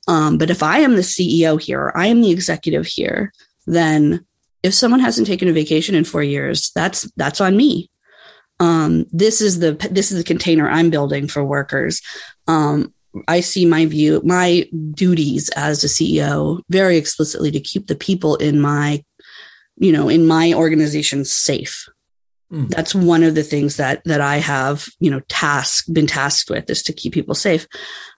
Um, 0.08 0.38
but 0.38 0.50
if 0.50 0.62
i 0.62 0.78
am 0.78 0.96
the 0.96 1.02
ceo 1.02 1.60
here 1.60 1.92
i 1.94 2.06
am 2.06 2.22
the 2.22 2.30
executive 2.30 2.86
here 2.86 3.32
then 3.66 4.24
if 4.62 4.74
someone 4.74 5.00
hasn't 5.00 5.26
taken 5.26 5.48
a 5.48 5.52
vacation 5.52 5.94
in 5.94 6.04
four 6.04 6.22
years 6.22 6.70
that's 6.74 7.10
that's 7.16 7.40
on 7.40 7.56
me. 7.56 7.90
Um, 8.58 9.06
this 9.10 9.40
is 9.40 9.58
the 9.58 9.72
this 9.90 10.12
is 10.12 10.18
the 10.18 10.24
container 10.24 10.68
i'm 10.68 10.90
building 10.90 11.28
for 11.28 11.42
workers. 11.42 12.02
Um, 12.46 12.92
I 13.26 13.40
see 13.40 13.66
my 13.66 13.86
view, 13.86 14.20
my 14.24 14.68
duties 14.92 15.48
as 15.50 15.82
a 15.82 15.88
CEO 15.88 16.60
very 16.68 16.96
explicitly 16.96 17.50
to 17.50 17.60
keep 17.60 17.86
the 17.86 17.96
people 17.96 18.36
in 18.36 18.60
my, 18.60 19.04
you 19.76 19.92
know, 19.92 20.08
in 20.08 20.26
my 20.26 20.52
organization 20.52 21.24
safe. 21.24 21.88
Mm. 22.52 22.68
That's 22.68 22.94
one 22.94 23.22
of 23.22 23.34
the 23.34 23.42
things 23.42 23.76
that 23.76 24.02
that 24.04 24.20
I 24.20 24.38
have, 24.38 24.86
you 24.98 25.10
know, 25.10 25.20
tasked 25.28 25.92
been 25.92 26.06
tasked 26.06 26.50
with 26.50 26.68
is 26.68 26.82
to 26.84 26.92
keep 26.92 27.12
people 27.12 27.34
safe. 27.34 27.66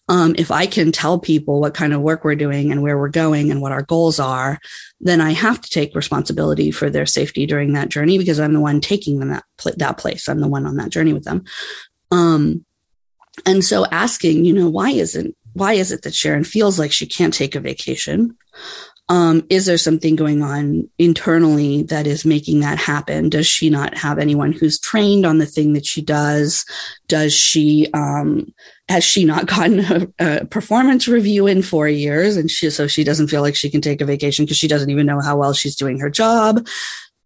Um, 0.08 0.34
if 0.36 0.50
I 0.50 0.66
can 0.66 0.90
tell 0.90 1.18
people 1.18 1.60
what 1.60 1.74
kind 1.74 1.92
of 1.92 2.00
work 2.00 2.24
we're 2.24 2.34
doing 2.34 2.72
and 2.72 2.82
where 2.82 2.98
we're 2.98 3.08
going 3.08 3.50
and 3.50 3.60
what 3.60 3.72
our 3.72 3.82
goals 3.82 4.18
are, 4.18 4.58
then 5.00 5.20
I 5.20 5.32
have 5.32 5.60
to 5.60 5.70
take 5.70 5.94
responsibility 5.94 6.70
for 6.70 6.90
their 6.90 7.06
safety 7.06 7.46
during 7.46 7.74
that 7.74 7.88
journey 7.88 8.18
because 8.18 8.40
I'm 8.40 8.52
the 8.52 8.60
one 8.60 8.80
taking 8.80 9.20
them 9.20 9.28
that 9.28 9.44
that 9.76 9.98
place. 9.98 10.28
I'm 10.28 10.40
the 10.40 10.48
one 10.48 10.66
on 10.66 10.76
that 10.76 10.90
journey 10.90 11.12
with 11.12 11.24
them. 11.24 11.44
Um, 12.10 12.64
and 13.46 13.64
so 13.64 13.86
asking, 13.86 14.44
you 14.44 14.52
know, 14.52 14.68
why 14.68 14.90
isn't 14.90 15.34
why 15.54 15.74
is 15.74 15.92
it 15.92 16.02
that 16.02 16.14
Sharon 16.14 16.44
feels 16.44 16.78
like 16.78 16.92
she 16.92 17.06
can't 17.06 17.34
take 17.34 17.54
a 17.54 17.60
vacation? 17.60 18.36
Um, 19.08 19.44
is 19.50 19.66
there 19.66 19.78
something 19.78 20.16
going 20.16 20.42
on 20.42 20.88
internally 20.98 21.82
that 21.84 22.06
is 22.06 22.24
making 22.24 22.60
that 22.60 22.78
happen? 22.78 23.28
Does 23.28 23.46
she 23.46 23.68
not 23.68 23.94
have 23.96 24.18
anyone 24.18 24.52
who's 24.52 24.78
trained 24.78 25.26
on 25.26 25.38
the 25.38 25.46
thing 25.46 25.72
that 25.74 25.84
she 25.84 26.00
does? 26.00 26.64
Does 27.08 27.34
she 27.34 27.88
um, 27.92 28.54
has 28.88 29.04
she 29.04 29.24
not 29.24 29.46
gotten 29.48 29.80
a, 29.80 30.08
a, 30.18 30.44
performance 30.46 31.08
review 31.08 31.46
in 31.46 31.62
four 31.62 31.88
years, 31.88 32.36
and 32.36 32.50
she 32.50 32.70
so 32.70 32.86
she 32.86 33.04
doesn't 33.04 33.28
feel 33.28 33.42
like 33.42 33.56
she 33.56 33.70
can 33.70 33.80
take 33.80 34.00
a 34.00 34.06
vacation 34.06 34.44
because 34.44 34.56
she 34.56 34.68
doesn't 34.68 34.90
even 34.90 35.06
know 35.06 35.20
how 35.20 35.36
well 35.36 35.52
she's 35.52 35.76
doing 35.76 35.98
her 35.98 36.08
job? 36.08 36.66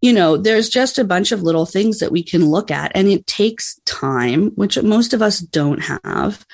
You 0.01 0.13
know, 0.13 0.37
there's 0.37 0.69
just 0.69 0.99
a 0.99 1.03
bunch 1.03 1.31
of 1.31 1.41
little 1.41 1.65
things 1.65 1.99
that 1.99 2.11
we 2.11 2.23
can 2.23 2.45
look 2.45 2.69
at, 2.69 2.91
and 2.93 3.07
it 3.07 3.25
takes 3.25 3.79
time, 3.85 4.51
which 4.51 4.81
most 4.81 5.13
of 5.13 5.21
us 5.21 5.39
don't 5.39 5.79
have. 5.79 6.45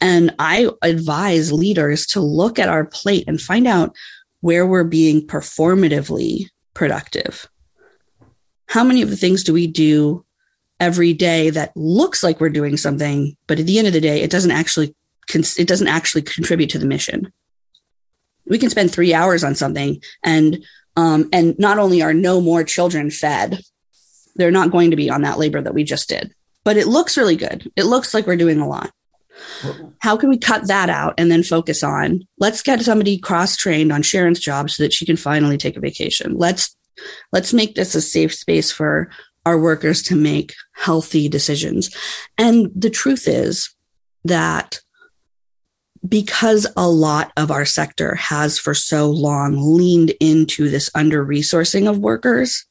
And 0.00 0.34
I 0.38 0.70
advise 0.82 1.52
leaders 1.52 2.06
to 2.08 2.20
look 2.20 2.58
at 2.58 2.68
our 2.68 2.84
plate 2.84 3.24
and 3.26 3.40
find 3.40 3.66
out 3.66 3.96
where 4.40 4.66
we're 4.66 4.84
being 4.84 5.26
performatively 5.26 6.48
productive. 6.74 7.48
How 8.66 8.84
many 8.84 9.02
of 9.02 9.10
the 9.10 9.16
things 9.16 9.44
do 9.44 9.52
we 9.52 9.66
do 9.66 10.24
every 10.80 11.12
day 11.12 11.50
that 11.50 11.72
looks 11.76 12.22
like 12.22 12.40
we're 12.40 12.50
doing 12.50 12.76
something, 12.76 13.36
but 13.46 13.58
at 13.58 13.66
the 13.66 13.78
end 13.78 13.86
of 13.86 13.92
the 13.92 14.00
day, 14.00 14.22
it 14.22 14.30
doesn't 14.30 14.50
actually 14.50 14.94
it 15.32 15.66
doesn't 15.66 15.88
actually 15.88 16.20
contribute 16.20 16.68
to 16.70 16.78
the 16.78 16.84
mission. 16.84 17.32
We 18.46 18.58
can 18.58 18.68
spend 18.68 18.92
three 18.92 19.14
hours 19.14 19.42
on 19.42 19.54
something 19.54 20.02
and 20.22 20.62
um, 20.96 21.28
and 21.32 21.58
not 21.58 21.78
only 21.78 22.02
are 22.02 22.14
no 22.14 22.40
more 22.40 22.64
children 22.64 23.10
fed, 23.10 23.60
they're 24.36 24.50
not 24.50 24.70
going 24.70 24.90
to 24.90 24.96
be 24.96 25.10
on 25.10 25.22
that 25.22 25.38
labor 25.38 25.60
that 25.60 25.74
we 25.74 25.84
just 25.84 26.08
did. 26.08 26.32
But 26.64 26.76
it 26.76 26.86
looks 26.86 27.16
really 27.16 27.36
good. 27.36 27.70
It 27.76 27.84
looks 27.84 28.14
like 28.14 28.26
we're 28.26 28.36
doing 28.36 28.60
a 28.60 28.68
lot. 28.68 28.90
How 30.00 30.16
can 30.16 30.28
we 30.30 30.38
cut 30.38 30.68
that 30.68 30.88
out 30.88 31.14
and 31.18 31.30
then 31.30 31.42
focus 31.42 31.82
on 31.82 32.26
let's 32.38 32.62
get 32.62 32.80
somebody 32.82 33.18
cross 33.18 33.56
trained 33.56 33.92
on 33.92 34.02
Sharon's 34.02 34.38
job 34.38 34.70
so 34.70 34.82
that 34.82 34.92
she 34.92 35.04
can 35.04 35.16
finally 35.16 35.58
take 35.58 35.76
a 35.76 35.80
vacation. 35.80 36.36
Let's 36.36 36.76
let's 37.32 37.52
make 37.52 37.74
this 37.74 37.94
a 37.94 38.00
safe 38.00 38.32
space 38.32 38.70
for 38.70 39.10
our 39.44 39.58
workers 39.58 40.02
to 40.04 40.16
make 40.16 40.54
healthy 40.72 41.28
decisions. 41.28 41.94
And 42.38 42.70
the 42.74 42.90
truth 42.90 43.26
is 43.26 43.74
that 44.24 44.80
because 46.06 46.66
a 46.76 46.88
lot 46.88 47.32
of 47.36 47.50
our 47.50 47.64
sector 47.64 48.14
has 48.16 48.58
for 48.58 48.74
so 48.74 49.10
long 49.10 49.56
leaned 49.58 50.12
into 50.20 50.68
this 50.68 50.90
under 50.94 51.24
resourcing 51.24 51.88
of 51.88 51.98
workers, 51.98 52.66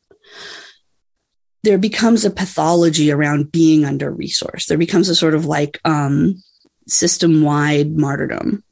there 1.64 1.78
becomes 1.78 2.26
a 2.26 2.30
pathology 2.30 3.12
around 3.12 3.52
being 3.52 3.86
under 3.86 4.14
resourced. 4.14 4.68
There 4.68 4.78
becomes 4.78 5.10
a 5.10 5.16
sort 5.16 5.34
of 5.34 5.46
like 5.46 5.80
um, 5.86 6.44
system 6.88 7.42
wide 7.42 7.98
martyrdom. 7.98 8.64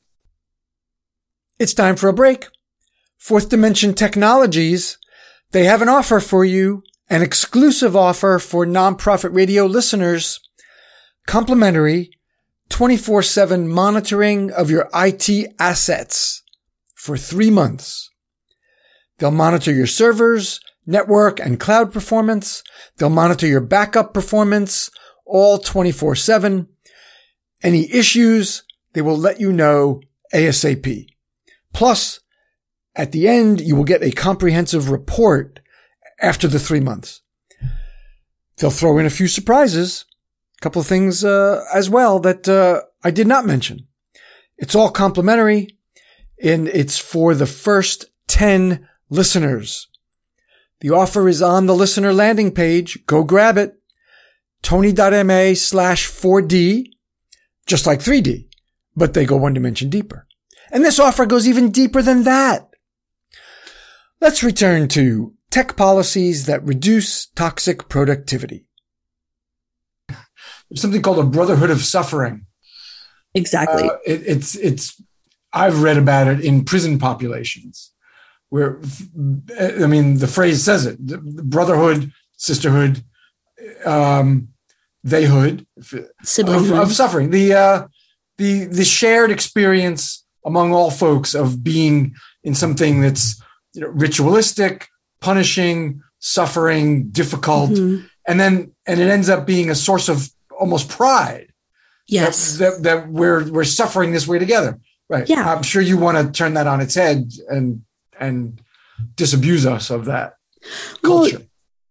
It's 1.58 1.74
time 1.74 1.96
for 1.96 2.10
a 2.10 2.14
break. 2.14 2.48
Fourth 3.18 3.50
Dimension 3.50 3.94
Technologies, 3.94 4.98
they 5.52 5.64
have 5.66 5.82
an 5.82 5.90
offer 5.90 6.20
for 6.20 6.44
you, 6.44 6.84
an 7.10 7.22
exclusive 7.22 7.96
offer 7.96 8.40
for 8.40 8.66
nonprofit 8.66 9.34
radio 9.34 9.66
listeners, 9.66 10.40
complimentary 11.28 12.12
24 12.72 13.22
7 13.22 13.68
monitoring 13.68 14.50
of 14.52 14.72
your 14.72 14.90
IT 14.96 15.54
assets 15.60 16.42
for 16.96 17.18
three 17.18 17.50
months. 17.50 18.10
They'll 19.18 19.30
monitor 19.30 19.72
your 19.74 19.88
servers, 19.88 20.60
network, 20.86 21.40
and 21.40 21.60
cloud 21.60 21.92
performance. 21.92 22.64
They'll 22.98 23.10
monitor 23.10 23.46
your 23.46 23.62
backup 23.62 24.14
performance 24.14 24.90
all 25.26 25.60
24 25.60 26.16
7. 26.16 26.68
Any 27.62 27.92
issues, 27.92 28.64
they 28.94 29.02
will 29.02 29.18
let 29.18 29.40
you 29.40 29.52
know 29.52 30.02
ASAP. 30.34 31.08
Plus, 31.74 32.22
at 32.96 33.12
the 33.12 33.28
end, 33.28 33.62
you 33.62 33.76
will 33.76 33.84
get 33.84 34.02
a 34.02 34.12
comprehensive 34.12 34.90
report 34.90 35.60
after 36.22 36.48
the 36.48 36.60
three 36.60 36.80
months. 36.80 37.22
They'll 38.58 38.72
throw 38.72 38.98
in 38.98 39.06
a 39.06 39.12
few 39.12 39.28
surprises 39.28 40.06
couple 40.62 40.80
of 40.80 40.88
things 40.88 41.26
uh, 41.26 41.66
as 41.74 41.90
well 41.90 42.20
that 42.20 42.48
uh, 42.48 42.82
I 43.04 43.12
did 43.12 43.28
not 43.28 43.46
mention. 43.46 43.88
It's 44.58 44.76
all 44.76 44.92
complimentary 44.92 45.78
and 46.42 46.68
it's 46.68 46.98
for 46.98 47.36
the 47.36 47.48
first 47.48 48.06
10 48.28 48.88
listeners. 49.10 49.88
The 50.80 50.92
offer 50.92 51.28
is 51.28 51.42
on 51.42 51.66
the 51.66 51.76
listener 51.76 52.14
landing 52.14 52.52
page. 52.52 53.06
Go 53.06 53.24
grab 53.24 53.58
it. 53.58 53.76
Tony.ma 54.62 55.54
slash 55.56 56.08
4D, 56.08 56.86
just 57.66 57.88
like 57.88 58.00
3D, 58.00 58.48
but 58.96 59.14
they 59.14 59.26
go 59.26 59.36
one 59.38 59.54
dimension 59.54 59.90
deeper. 59.90 60.28
And 60.72 60.86
this 60.86 61.00
offer 61.00 61.26
goes 61.26 61.48
even 61.48 61.72
deeper 61.72 62.04
than 62.04 62.24
that. 62.24 62.70
Let's 64.20 64.44
return 64.44 64.88
to 64.90 65.34
tech 65.50 65.76
policies 65.76 66.46
that 66.46 66.64
reduce 66.64 67.26
toxic 67.28 67.90
productivity 67.90 68.68
something 70.76 71.02
called 71.02 71.20
a 71.20 71.24
brotherhood 71.24 71.70
of 71.70 71.82
suffering. 71.82 72.46
Exactly. 73.34 73.84
Uh, 73.84 73.98
it, 74.06 74.24
it's 74.26 74.56
it's. 74.56 75.02
I've 75.54 75.84
read 75.84 75.98
about 75.98 76.28
it 76.28 76.42
in 76.42 76.64
prison 76.64 76.98
populations, 76.98 77.92
where 78.50 78.80
I 79.60 79.88
mean 79.88 80.18
the 80.18 80.28
phrase 80.28 80.64
says 80.64 80.86
it: 80.86 81.06
the 81.06 81.18
brotherhood, 81.18 82.12
sisterhood, 82.38 83.04
um, 83.86 84.50
theyhood, 85.04 85.66
of, 85.78 86.72
of, 86.72 86.94
suffering. 86.94 87.32
The 87.32 87.54
uh, 87.54 87.88
the 88.38 88.66
the 88.66 88.86
shared 88.86 89.32
experience 89.32 90.26
among 90.46 90.74
all 90.74 90.92
folks 90.92 91.34
of 91.34 91.64
being 91.64 92.16
in 92.44 92.56
something 92.56 93.02
that's 93.02 93.42
you 93.74 93.82
know, 93.82 93.90
ritualistic, 93.90 94.88
punishing, 95.20 96.02
suffering, 96.20 97.10
difficult, 97.10 97.72
mm-hmm. 97.72 98.06
and 98.28 98.40
then 98.40 98.74
and 98.86 99.00
it 99.00 99.10
ends 99.10 99.30
up 99.30 99.46
being 99.46 99.70
a 99.70 99.76
source 99.76 100.10
of 100.10 100.30
almost 100.62 100.88
pride. 100.88 101.52
Yes. 102.08 102.58
That, 102.58 102.76
that, 102.76 102.84
that 102.84 103.10
we're 103.10 103.52
we're 103.52 103.64
suffering 103.66 104.12
this 104.14 104.28
way 104.28 104.40
together. 104.40 104.80
Right. 105.10 105.28
Yeah. 105.28 105.54
I'm 105.54 105.64
sure 105.64 105.82
you 105.82 105.98
want 105.98 106.18
to 106.18 106.32
turn 106.32 106.54
that 106.54 106.68
on 106.68 106.80
its 106.80 106.96
head 106.96 107.32
and 107.50 107.84
and 108.18 108.62
disabuse 109.16 109.66
us 109.66 109.90
of 109.90 110.06
that 110.06 110.36
culture. 111.02 111.40
Well, 111.40 111.48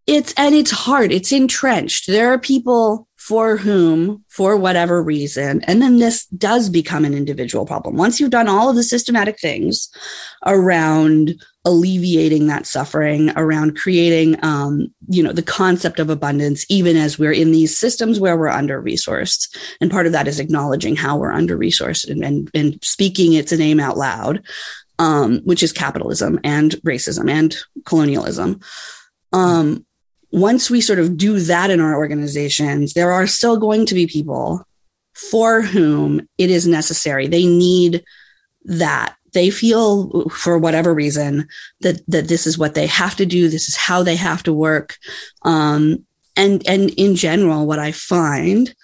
it's 0.07 0.33
and 0.37 0.55
it's 0.55 0.71
hard. 0.71 1.13
It's 1.13 1.33
entrenched. 1.33 2.07
There 2.07 2.33
are 2.33 2.39
people 2.39 3.09
for 3.17 3.59
whom, 3.59 4.25
for 4.29 4.57
whatever 4.57 5.03
reason. 5.03 5.63
And 5.65 5.83
then 5.83 5.99
this 5.99 6.27
does 6.27 6.71
become 6.71 7.05
an 7.05 7.15
individual 7.15 7.67
problem. 7.67 7.97
Once 7.97 8.19
you've 8.19 8.31
done 8.31 8.49
all 8.49 8.71
of 8.71 8.77
the 8.77 8.83
systematic 8.83 9.39
things 9.39 9.91
around 10.47 11.35
alleviating 11.65 12.47
that 12.47 12.67
suffering, 12.67 13.31
around 13.37 13.77
creating, 13.77 14.43
um, 14.43 14.93
you 15.09 15.23
know, 15.23 15.33
the 15.33 15.43
concept 15.43 15.99
of 15.99 16.09
abundance, 16.09 16.65
even 16.71 16.97
as 16.97 17.19
we're 17.19 17.33
in 17.33 17.53
these 17.53 17.77
systems 17.77 18.19
where 18.19 18.37
we're 18.37 18.49
under 18.49 18.83
resourced. 18.83 19.55
And 19.81 19.91
part 19.91 20.07
of 20.07 20.13
that 20.13 20.27
is 20.27 20.41
acknowledging 20.41 20.97
how 20.97 21.19
we're 21.19 21.33
under 21.33 21.59
resourced 21.59 22.09
and, 22.09 22.25
and, 22.25 22.51
and 22.55 22.79
speaking 22.83 23.35
its 23.35 23.53
name 23.53 23.79
out 23.79 23.99
loud, 23.99 24.43
um, 24.99 25.41
which 25.45 25.63
is 25.63 25.73
capitalism 25.73 26.41
and 26.45 26.73
racism 26.77 27.31
and 27.31 27.57
colonialism. 27.85 28.61
Um, 29.33 29.85
once 30.33 30.71
we 30.71 30.81
sort 30.81 30.99
of 30.99 31.17
do 31.17 31.41
that 31.41 31.71
in 31.71 31.81
our 31.81 31.97
organizations, 31.97 32.95
there 32.95 33.13
are 33.13 33.27
still 33.27 33.59
going 33.59 33.85
to 33.87 33.95
be 33.95 34.07
people 34.07 34.65
for 35.13 35.61
whom 35.61 36.27
it 36.39 36.51
is 36.51 36.67
necessary. 36.67 37.27
They 37.27 37.45
need 37.45 38.03
that. 38.65 39.17
They 39.33 39.51
feel 39.51 40.29
for 40.31 40.59
whatever 40.59 40.95
reason 40.95 41.49
that, 41.81 42.03
that 42.09 42.29
this 42.29 42.47
is 42.47 42.59
what 42.59 42.75
they 42.75 42.87
have 42.87 43.17
to 43.17 43.27
do. 43.27 43.49
This 43.49 43.69
is 43.69 43.77
how 43.77 44.03
they 44.03 44.17
have 44.17 44.43
to 44.45 44.53
work. 44.53 44.97
Um, 45.43 46.05
and, 46.37 46.67
and 46.67 46.91
in 46.91 47.17
general, 47.17 47.67
what 47.67 47.79
I 47.79 47.93
find, 47.93 48.75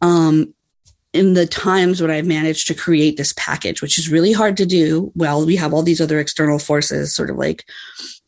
um, 0.00 0.54
in 1.12 1.34
the 1.34 1.46
times 1.46 2.00
when 2.00 2.10
I've 2.10 2.26
managed 2.26 2.66
to 2.66 2.74
create 2.74 3.16
this 3.16 3.32
package, 3.36 3.80
which 3.80 3.98
is 3.98 4.10
really 4.10 4.32
hard 4.32 4.56
to 4.56 4.66
do, 4.66 5.12
well, 5.14 5.46
we 5.46 5.56
have 5.56 5.72
all 5.72 5.82
these 5.82 6.00
other 6.00 6.18
external 6.18 6.58
forces 6.58 7.14
sort 7.14 7.30
of 7.30 7.36
like 7.36 7.64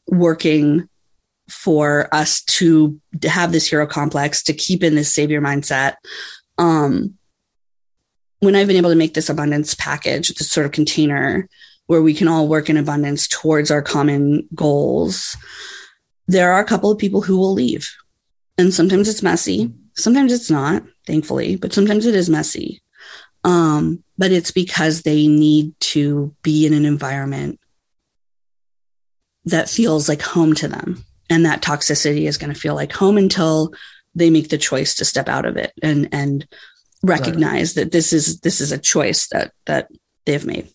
working 0.06 0.88
for 1.50 2.08
us 2.12 2.42
to 2.44 3.00
have 3.24 3.52
this 3.52 3.68
hero 3.68 3.86
complex, 3.86 4.42
to 4.44 4.52
keep 4.52 4.82
in 4.82 4.94
this 4.94 5.14
savior 5.14 5.40
mindset. 5.40 5.94
Um, 6.58 7.14
when 8.40 8.54
I've 8.54 8.66
been 8.66 8.76
able 8.76 8.90
to 8.90 8.96
make 8.96 9.14
this 9.14 9.28
abundance 9.28 9.74
package, 9.74 10.28
this 10.34 10.50
sort 10.50 10.66
of 10.66 10.72
container 10.72 11.48
where 11.86 12.02
we 12.02 12.14
can 12.14 12.28
all 12.28 12.48
work 12.48 12.68
in 12.68 12.76
abundance 12.76 13.28
towards 13.28 13.70
our 13.70 13.82
common 13.82 14.48
goals, 14.54 15.36
there 16.26 16.52
are 16.52 16.60
a 16.60 16.66
couple 16.66 16.90
of 16.90 16.98
people 16.98 17.22
who 17.22 17.36
will 17.36 17.52
leave. 17.52 17.94
And 18.58 18.72
sometimes 18.72 19.08
it's 19.08 19.22
messy. 19.22 19.72
Sometimes 19.94 20.32
it's 20.32 20.50
not, 20.50 20.82
thankfully, 21.06 21.56
but 21.56 21.72
sometimes 21.72 22.06
it 22.06 22.14
is 22.14 22.28
messy. 22.28 22.82
Um, 23.44 24.02
but 24.18 24.32
it's 24.32 24.50
because 24.50 25.02
they 25.02 25.28
need 25.28 25.78
to 25.80 26.34
be 26.42 26.66
in 26.66 26.72
an 26.72 26.84
environment 26.84 27.60
that 29.44 29.68
feels 29.68 30.08
like 30.08 30.22
home 30.22 30.54
to 30.54 30.68
them 30.68 31.04
and 31.30 31.46
that 31.46 31.62
toxicity 31.62 32.26
is 32.26 32.38
going 32.38 32.52
to 32.52 32.58
feel 32.58 32.74
like 32.74 32.92
home 32.92 33.16
until 33.16 33.72
they 34.14 34.30
make 34.30 34.48
the 34.48 34.58
choice 34.58 34.94
to 34.96 35.04
step 35.04 35.28
out 35.28 35.44
of 35.44 35.56
it 35.56 35.72
and 35.82 36.08
and 36.10 36.48
recognize 37.02 37.76
right. 37.76 37.84
that 37.84 37.92
this 37.92 38.12
is 38.12 38.40
this 38.40 38.60
is 38.60 38.72
a 38.72 38.78
choice 38.78 39.28
that 39.28 39.52
that 39.66 39.88
they've 40.24 40.46
made 40.46 40.68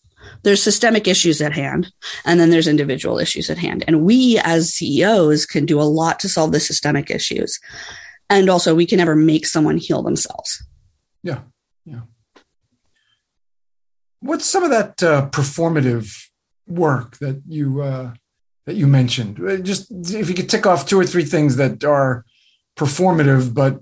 there's 0.44 0.62
systemic 0.62 1.08
issues 1.08 1.42
at 1.42 1.54
hand 1.54 1.92
and 2.26 2.40
then 2.40 2.50
there's 2.50 2.68
individual 2.68 3.20
issues 3.20 3.50
at 3.50 3.58
hand 3.58 3.84
and 3.88 4.04
we 4.04 4.40
as 4.44 4.74
ceos 4.74 5.46
can 5.46 5.66
do 5.66 5.80
a 5.80 5.84
lot 5.84 6.20
to 6.20 6.30
solve 6.30 6.52
the 6.52 6.60
systemic 6.60 7.10
issues 7.10 7.60
and 8.30 8.50
also 8.50 8.74
we 8.74 8.86
can 8.86 8.98
never 8.98 9.16
make 9.16 9.46
someone 9.46 9.78
heal 9.78 10.02
themselves 10.02 10.64
yeah 11.24 11.40
yeah 11.86 12.02
what's 14.22 14.46
some 14.46 14.64
of 14.64 14.70
that 14.70 15.02
uh, 15.04 15.30
performative 15.30 16.28
work 16.68 17.18
that 17.18 17.42
you 17.48 17.82
uh, 17.82 18.14
that 18.66 18.76
you 18.76 18.88
mentioned. 18.88 19.40
Uh, 19.40 19.58
just 19.58 19.92
if 19.92 20.30
you 20.30 20.36
could 20.36 20.50
tick 20.50 20.66
off 20.66 20.86
two 20.86 21.00
or 21.00 21.06
three 21.06 21.26
things 21.26 21.56
that 21.58 21.84
are 21.84 22.26
performative 22.78 23.54
but 23.54 23.80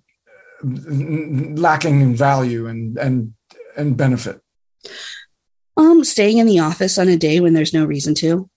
lacking 0.62 2.02
in 2.02 2.16
value 2.16 2.68
and 2.68 2.98
and 2.98 3.34
and 3.78 3.96
benefit. 3.96 4.42
Um, 5.80 6.04
staying 6.04 6.40
in 6.40 6.46
the 6.46 6.60
office 6.60 6.98
on 6.98 7.08
a 7.08 7.16
day 7.16 7.40
when 7.40 7.54
there's 7.54 7.74
no 7.74 7.86
reason 7.86 8.14
to. 8.16 8.50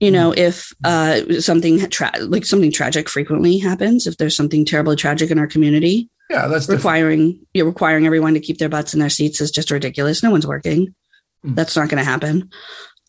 You 0.00 0.10
know, 0.10 0.32
mm-hmm. 0.32 0.40
if 0.40 0.72
uh, 0.84 1.40
something 1.40 1.78
tra- 1.88 2.12
like 2.20 2.44
something 2.44 2.72
tragic 2.72 3.08
frequently 3.08 3.58
happens, 3.58 4.06
if 4.06 4.16
there's 4.16 4.36
something 4.36 4.64
terribly 4.64 4.96
tragic 4.96 5.30
in 5.30 5.38
our 5.38 5.46
community, 5.46 6.10
yeah, 6.28 6.48
that's 6.48 6.68
requiring 6.68 7.38
you're 7.54 7.66
requiring 7.66 8.04
everyone 8.04 8.34
to 8.34 8.40
keep 8.40 8.58
their 8.58 8.68
butts 8.68 8.94
in 8.94 9.00
their 9.00 9.08
seats 9.08 9.40
is 9.40 9.50
just 9.50 9.70
ridiculous. 9.70 10.22
No 10.22 10.30
one's 10.30 10.46
working. 10.46 10.94
Mm. 11.46 11.54
That's 11.54 11.76
not 11.76 11.88
going 11.88 12.04
to 12.04 12.10
happen. 12.10 12.50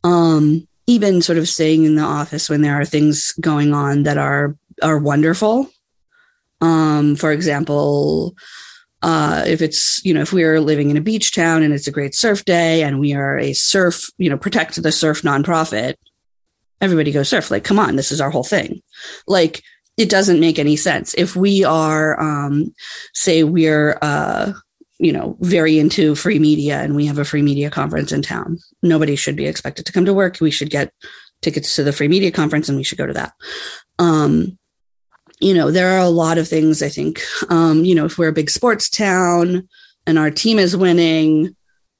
Um, 0.03 0.67
even 0.85 1.21
sort 1.21 1.37
of 1.37 1.49
staying 1.49 1.85
in 1.85 1.95
the 1.95 2.03
office 2.03 2.49
when 2.49 2.61
there 2.61 2.79
are 2.79 2.85
things 2.85 3.31
going 3.41 3.73
on 3.73 4.03
that 4.03 4.17
are 4.17 4.55
are 4.81 4.99
wonderful. 4.99 5.69
Um, 6.61 7.15
for 7.15 7.31
example, 7.31 8.35
uh, 9.03 9.43
if 9.45 9.61
it's 9.61 10.03
you 10.03 10.13
know 10.13 10.21
if 10.21 10.33
we 10.33 10.43
are 10.43 10.59
living 10.59 10.89
in 10.89 10.97
a 10.97 11.01
beach 11.01 11.35
town 11.35 11.61
and 11.61 11.73
it's 11.73 11.87
a 11.87 11.91
great 11.91 12.15
surf 12.15 12.43
day 12.45 12.81
and 12.83 12.99
we 12.99 13.13
are 13.13 13.37
a 13.37 13.53
surf 13.53 14.09
you 14.17 14.29
know 14.29 14.37
protect 14.37 14.81
the 14.81 14.91
surf 14.91 15.21
nonprofit, 15.21 15.95
everybody 16.81 17.11
goes 17.11 17.29
surf. 17.29 17.51
Like, 17.51 17.63
come 17.63 17.79
on, 17.79 17.95
this 17.95 18.11
is 18.11 18.19
our 18.19 18.31
whole 18.31 18.43
thing. 18.43 18.81
Like, 19.27 19.61
it 19.97 20.09
doesn't 20.09 20.39
make 20.39 20.57
any 20.57 20.75
sense 20.75 21.13
if 21.13 21.35
we 21.35 21.63
are, 21.63 22.19
um, 22.19 22.73
say, 23.13 23.43
we're 23.43 23.99
uh, 24.01 24.53
you 24.99 25.11
know, 25.11 25.35
very 25.41 25.79
into 25.79 26.15
free 26.15 26.39
media 26.39 26.79
and 26.79 26.95
we 26.95 27.05
have 27.05 27.19
a 27.19 27.25
free 27.25 27.41
media 27.41 27.69
conference 27.69 28.11
in 28.11 28.21
town. 28.21 28.57
Nobody 28.81 29.15
should 29.15 29.35
be 29.35 29.45
expected 29.45 29.85
to 29.85 29.91
come 29.91 30.05
to 30.05 30.13
work. 30.13 30.37
We 30.39 30.49
should 30.49 30.69
get 30.69 30.93
tickets 31.41 31.75
to 31.75 31.83
the 31.83 31.91
free 31.91 32.07
media 32.07 32.31
conference 32.31 32.69
and 32.69 32.77
we 32.77 32.83
should 32.83 32.97
go 32.97 33.05
to 33.05 33.13
that. 33.13 33.33
Um, 33.99 34.57
you 35.43 35.53
know, 35.53 35.71
there 35.71 35.89
are 35.89 35.99
a 35.99 36.09
lot 36.09 36.37
of 36.37 36.47
things 36.47 36.81
I 36.81 36.87
think, 36.87 37.21
um, 37.49 37.83
you 37.83 37.93
know, 37.93 38.05
if 38.05 38.17
we're 38.17 38.29
a 38.29 38.33
big 38.33 38.49
sports 38.49 38.89
town 38.89 39.67
and 40.07 40.17
our 40.17 40.31
team 40.31 40.57
is 40.57 40.77
winning, 40.77 41.53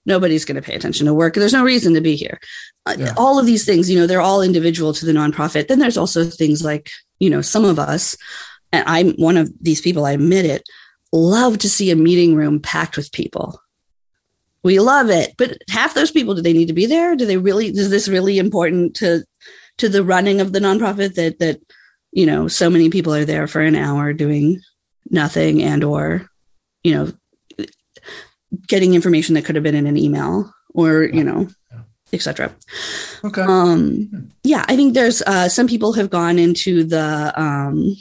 nobody's 0.06 0.46
going 0.46 0.56
to 0.56 0.62
pay 0.62 0.76
attention 0.76 1.06
to 1.08 1.14
work. 1.14 1.34
There's 1.34 1.54
no 1.54 1.64
reason 1.64 1.94
to 1.94 2.02
be 2.02 2.16
here. 2.16 2.40
Uh, 2.86 2.96
yeah. 2.98 3.14
All 3.18 3.40
of 3.40 3.46
these 3.46 3.66
things, 3.66 3.90
you 3.90 4.00
know, 4.00 4.08
they're 4.08 4.22
all 4.22 4.42
individual 4.42 4.94
to 4.94 5.06
the 5.06 5.12
nonprofit. 5.12 5.68
Then 5.68 5.80
there's 5.80 5.98
also 5.98 6.24
things 6.24 6.64
like, 6.64 6.90
you 7.20 7.30
know, 7.30 7.42
some 7.42 7.66
of 7.66 7.80
us, 7.80 8.16
and 8.72 8.86
I'm 8.88 9.12
one 9.16 9.36
of 9.36 9.52
these 9.60 9.82
people, 9.82 10.06
I 10.06 10.14
admit 10.14 10.46
it, 10.46 10.64
love 11.12 11.58
to 11.60 11.70
see 11.70 11.92
a 11.92 11.98
meeting 11.98 12.36
room 12.36 12.62
packed 12.62 12.96
with 12.96 13.12
people. 13.12 13.60
We 14.64 14.80
love 14.80 15.10
it. 15.10 15.34
But 15.38 15.58
half 15.70 15.94
those 15.94 16.12
people, 16.12 16.34
do 16.34 16.42
they 16.42 16.54
need 16.54 16.70
to 16.70 16.74
be 16.74 16.86
there? 16.86 17.18
Do 17.18 17.26
they 17.26 17.38
really, 17.38 17.68
is 17.68 17.90
this 17.90 18.08
really 18.08 18.40
important 18.40 18.96
to, 18.98 19.26
to 19.80 19.90
the 19.90 20.04
running 20.04 20.40
of 20.40 20.54
the 20.54 20.60
nonprofit 20.60 21.16
that, 21.16 21.40
that, 21.40 21.60
you 22.14 22.26
know, 22.26 22.48
so 22.48 22.70
many 22.70 22.90
people 22.90 23.14
are 23.14 23.26
there 23.26 23.48
for 23.48 23.62
an 23.62 23.76
hour 23.76 24.14
doing 24.14 24.62
nothing 25.10 25.64
and, 25.64 25.84
or, 25.84 26.30
you 26.84 26.94
know, 26.94 27.68
getting 28.68 28.94
information 28.94 29.36
that 29.36 29.46
could 29.46 29.56
have 29.56 29.64
been 29.64 29.76
in 29.76 29.88
an 29.88 29.98
email 29.98 30.54
or, 30.74 31.04
you 31.04 31.24
know, 31.24 31.48
etc. 32.14 32.54
Okay. 33.24 33.42
Um, 33.42 34.32
yeah, 34.44 34.64
I 34.68 34.76
think 34.76 34.94
there's 34.94 35.22
uh, 35.24 35.50
some 35.50 35.68
people 35.68 35.94
have 35.94 36.12
gone 36.12 36.38
into 36.38 36.84
the 36.84 37.34
um, 37.36 37.96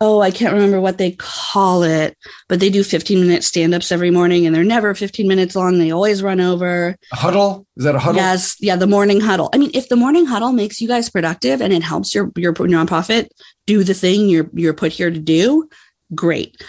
oh, 0.00 0.20
I 0.20 0.30
can't 0.30 0.52
remember 0.52 0.80
what 0.80 0.98
they 0.98 1.12
call 1.12 1.82
it, 1.82 2.16
but 2.48 2.60
they 2.60 2.68
do 2.68 2.84
15 2.84 3.20
minute 3.20 3.44
stand 3.44 3.74
ups 3.74 3.90
every 3.90 4.10
morning 4.10 4.44
and 4.44 4.54
they're 4.54 4.64
never 4.64 4.94
15 4.94 5.26
minutes 5.26 5.56
long. 5.56 5.78
They 5.78 5.90
always 5.90 6.22
run 6.22 6.40
over. 6.40 6.96
A 7.12 7.16
huddle? 7.16 7.66
Is 7.76 7.84
that 7.84 7.94
a 7.94 7.98
huddle? 7.98 8.20
Yes. 8.20 8.56
Yeah. 8.60 8.76
The 8.76 8.86
morning 8.86 9.20
huddle. 9.20 9.48
I 9.54 9.58
mean, 9.58 9.70
if 9.72 9.88
the 9.88 9.96
morning 9.96 10.26
huddle 10.26 10.52
makes 10.52 10.80
you 10.80 10.88
guys 10.88 11.08
productive 11.08 11.62
and 11.62 11.72
it 11.72 11.82
helps 11.82 12.14
your, 12.14 12.30
your 12.36 12.52
nonprofit 12.52 13.28
do 13.66 13.84
the 13.84 13.94
thing 13.94 14.28
you're, 14.28 14.50
you're 14.52 14.74
put 14.74 14.92
here 14.92 15.10
to 15.10 15.18
do, 15.18 15.68
great. 16.14 16.62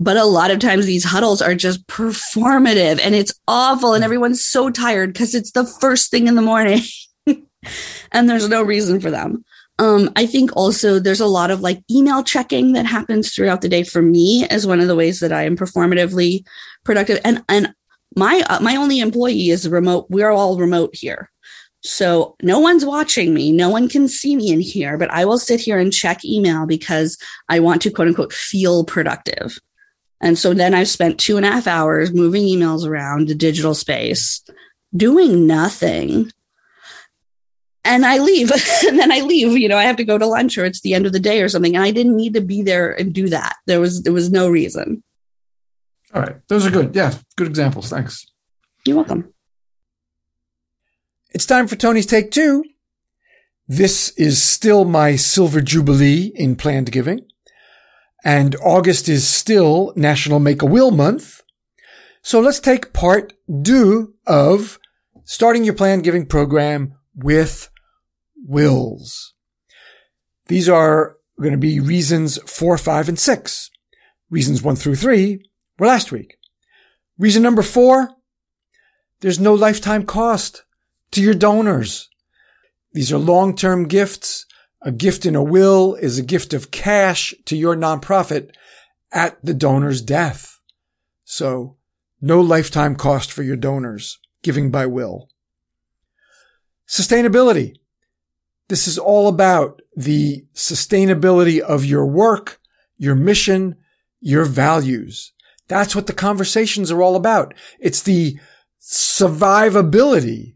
But 0.00 0.16
a 0.16 0.24
lot 0.24 0.52
of 0.52 0.60
times 0.60 0.86
these 0.86 1.04
huddles 1.04 1.42
are 1.42 1.56
just 1.56 1.84
performative 1.88 3.00
and 3.02 3.16
it's 3.16 3.32
awful 3.48 3.94
and 3.94 4.04
everyone's 4.04 4.44
so 4.44 4.70
tired 4.70 5.12
because 5.12 5.34
it's 5.34 5.50
the 5.50 5.66
first 5.66 6.12
thing 6.12 6.28
in 6.28 6.36
the 6.36 6.42
morning 6.42 6.82
and 8.12 8.30
there's 8.30 8.48
no 8.48 8.62
reason 8.62 9.00
for 9.00 9.10
them. 9.10 9.44
Um, 9.78 10.10
I 10.16 10.26
think 10.26 10.50
also 10.56 10.98
there's 10.98 11.20
a 11.20 11.26
lot 11.26 11.50
of 11.50 11.60
like 11.60 11.80
email 11.90 12.24
checking 12.24 12.72
that 12.72 12.86
happens 12.86 13.32
throughout 13.32 13.60
the 13.60 13.68
day 13.68 13.84
for 13.84 14.02
me 14.02 14.46
as 14.50 14.66
one 14.66 14.80
of 14.80 14.88
the 14.88 14.96
ways 14.96 15.20
that 15.20 15.32
I 15.32 15.44
am 15.44 15.56
performatively 15.56 16.44
productive. 16.84 17.20
And, 17.24 17.44
and 17.48 17.72
my, 18.16 18.42
uh, 18.48 18.60
my 18.60 18.74
only 18.74 18.98
employee 18.98 19.50
is 19.50 19.68
remote. 19.68 20.06
We're 20.10 20.30
all 20.30 20.58
remote 20.58 20.90
here. 20.94 21.30
So 21.82 22.34
no 22.42 22.58
one's 22.58 22.84
watching 22.84 23.32
me. 23.32 23.52
No 23.52 23.70
one 23.70 23.88
can 23.88 24.08
see 24.08 24.34
me 24.34 24.50
in 24.50 24.60
here, 24.60 24.98
but 24.98 25.10
I 25.12 25.24
will 25.24 25.38
sit 25.38 25.60
here 25.60 25.78
and 25.78 25.92
check 25.92 26.24
email 26.24 26.66
because 26.66 27.16
I 27.48 27.60
want 27.60 27.82
to 27.82 27.90
quote 27.90 28.08
unquote 28.08 28.32
feel 28.32 28.84
productive. 28.84 29.58
And 30.20 30.36
so 30.36 30.54
then 30.54 30.74
I've 30.74 30.88
spent 30.88 31.20
two 31.20 31.36
and 31.36 31.46
a 31.46 31.52
half 31.52 31.68
hours 31.68 32.12
moving 32.12 32.44
emails 32.44 32.84
around 32.84 33.28
the 33.28 33.34
digital 33.36 33.74
space, 33.74 34.42
doing 34.96 35.46
nothing 35.46 36.32
and 37.88 38.04
I 38.04 38.18
leave 38.18 38.50
and 38.86 38.98
then 38.98 39.10
I 39.10 39.20
leave, 39.20 39.56
you 39.56 39.68
know, 39.68 39.78
I 39.78 39.84
have 39.84 39.96
to 39.96 40.04
go 40.04 40.18
to 40.18 40.26
lunch 40.26 40.58
or 40.58 40.64
it's 40.64 40.82
the 40.82 40.94
end 40.94 41.06
of 41.06 41.12
the 41.12 41.20
day 41.20 41.42
or 41.42 41.48
something. 41.48 41.74
And 41.74 41.84
I 41.84 41.90
didn't 41.90 42.16
need 42.16 42.34
to 42.34 42.40
be 42.40 42.62
there 42.62 42.92
and 42.92 43.12
do 43.12 43.28
that. 43.30 43.56
There 43.66 43.80
was, 43.80 44.02
there 44.02 44.12
was 44.12 44.30
no 44.30 44.48
reason. 44.48 45.02
All 46.14 46.22
right. 46.22 46.36
Those 46.48 46.66
are 46.66 46.70
good. 46.70 46.94
Yeah. 46.94 47.14
Good 47.36 47.48
examples. 47.48 47.90
Thanks. 47.90 48.26
You're 48.84 48.96
welcome. 48.96 49.32
It's 51.30 51.46
time 51.46 51.66
for 51.66 51.76
Tony's 51.76 52.06
take 52.06 52.30
two. 52.30 52.64
This 53.66 54.10
is 54.10 54.42
still 54.42 54.84
my 54.84 55.16
silver 55.16 55.60
jubilee 55.60 56.32
in 56.34 56.56
planned 56.56 56.90
giving. 56.90 57.26
And 58.24 58.56
August 58.56 59.08
is 59.08 59.28
still 59.28 59.92
National 59.94 60.38
Make 60.38 60.62
a 60.62 60.66
Will 60.66 60.90
Month. 60.90 61.42
So 62.22 62.40
let's 62.40 62.60
take 62.60 62.92
part 62.92 63.34
two 63.64 64.14
of 64.26 64.78
starting 65.24 65.64
your 65.64 65.74
planned 65.74 66.04
giving 66.04 66.26
program 66.26 66.94
with 67.14 67.70
wills. 68.46 69.34
These 70.46 70.68
are 70.68 71.16
going 71.40 71.52
to 71.52 71.58
be 71.58 71.80
reasons 71.80 72.38
four, 72.50 72.76
five, 72.78 73.08
and 73.08 73.18
six. 73.18 73.70
Reasons 74.30 74.62
one 74.62 74.76
through 74.76 74.96
three 74.96 75.44
were 75.78 75.86
last 75.86 76.12
week. 76.12 76.36
Reason 77.18 77.42
number 77.42 77.62
four, 77.62 78.10
there's 79.20 79.40
no 79.40 79.54
lifetime 79.54 80.04
cost 80.06 80.64
to 81.10 81.22
your 81.22 81.34
donors. 81.34 82.08
These 82.92 83.12
are 83.12 83.18
long-term 83.18 83.88
gifts. 83.88 84.46
A 84.82 84.92
gift 84.92 85.26
in 85.26 85.34
a 85.34 85.42
will 85.42 85.94
is 85.96 86.18
a 86.18 86.22
gift 86.22 86.54
of 86.54 86.70
cash 86.70 87.34
to 87.46 87.56
your 87.56 87.74
nonprofit 87.74 88.50
at 89.12 89.44
the 89.44 89.54
donor's 89.54 90.00
death. 90.00 90.60
So 91.24 91.76
no 92.20 92.40
lifetime 92.40 92.94
cost 92.96 93.32
for 93.32 93.42
your 93.42 93.56
donors 93.56 94.18
giving 94.42 94.70
by 94.70 94.86
will. 94.86 95.28
Sustainability. 96.86 97.76
This 98.68 98.86
is 98.86 98.98
all 98.98 99.28
about 99.28 99.80
the 99.96 100.44
sustainability 100.54 101.60
of 101.60 101.84
your 101.84 102.06
work, 102.06 102.60
your 102.96 103.14
mission, 103.14 103.76
your 104.20 104.44
values. 104.44 105.32
That's 105.68 105.94
what 105.94 106.06
the 106.06 106.12
conversations 106.12 106.90
are 106.90 107.02
all 107.02 107.16
about. 107.16 107.54
It's 107.78 108.02
the 108.02 108.38
survivability 108.80 110.54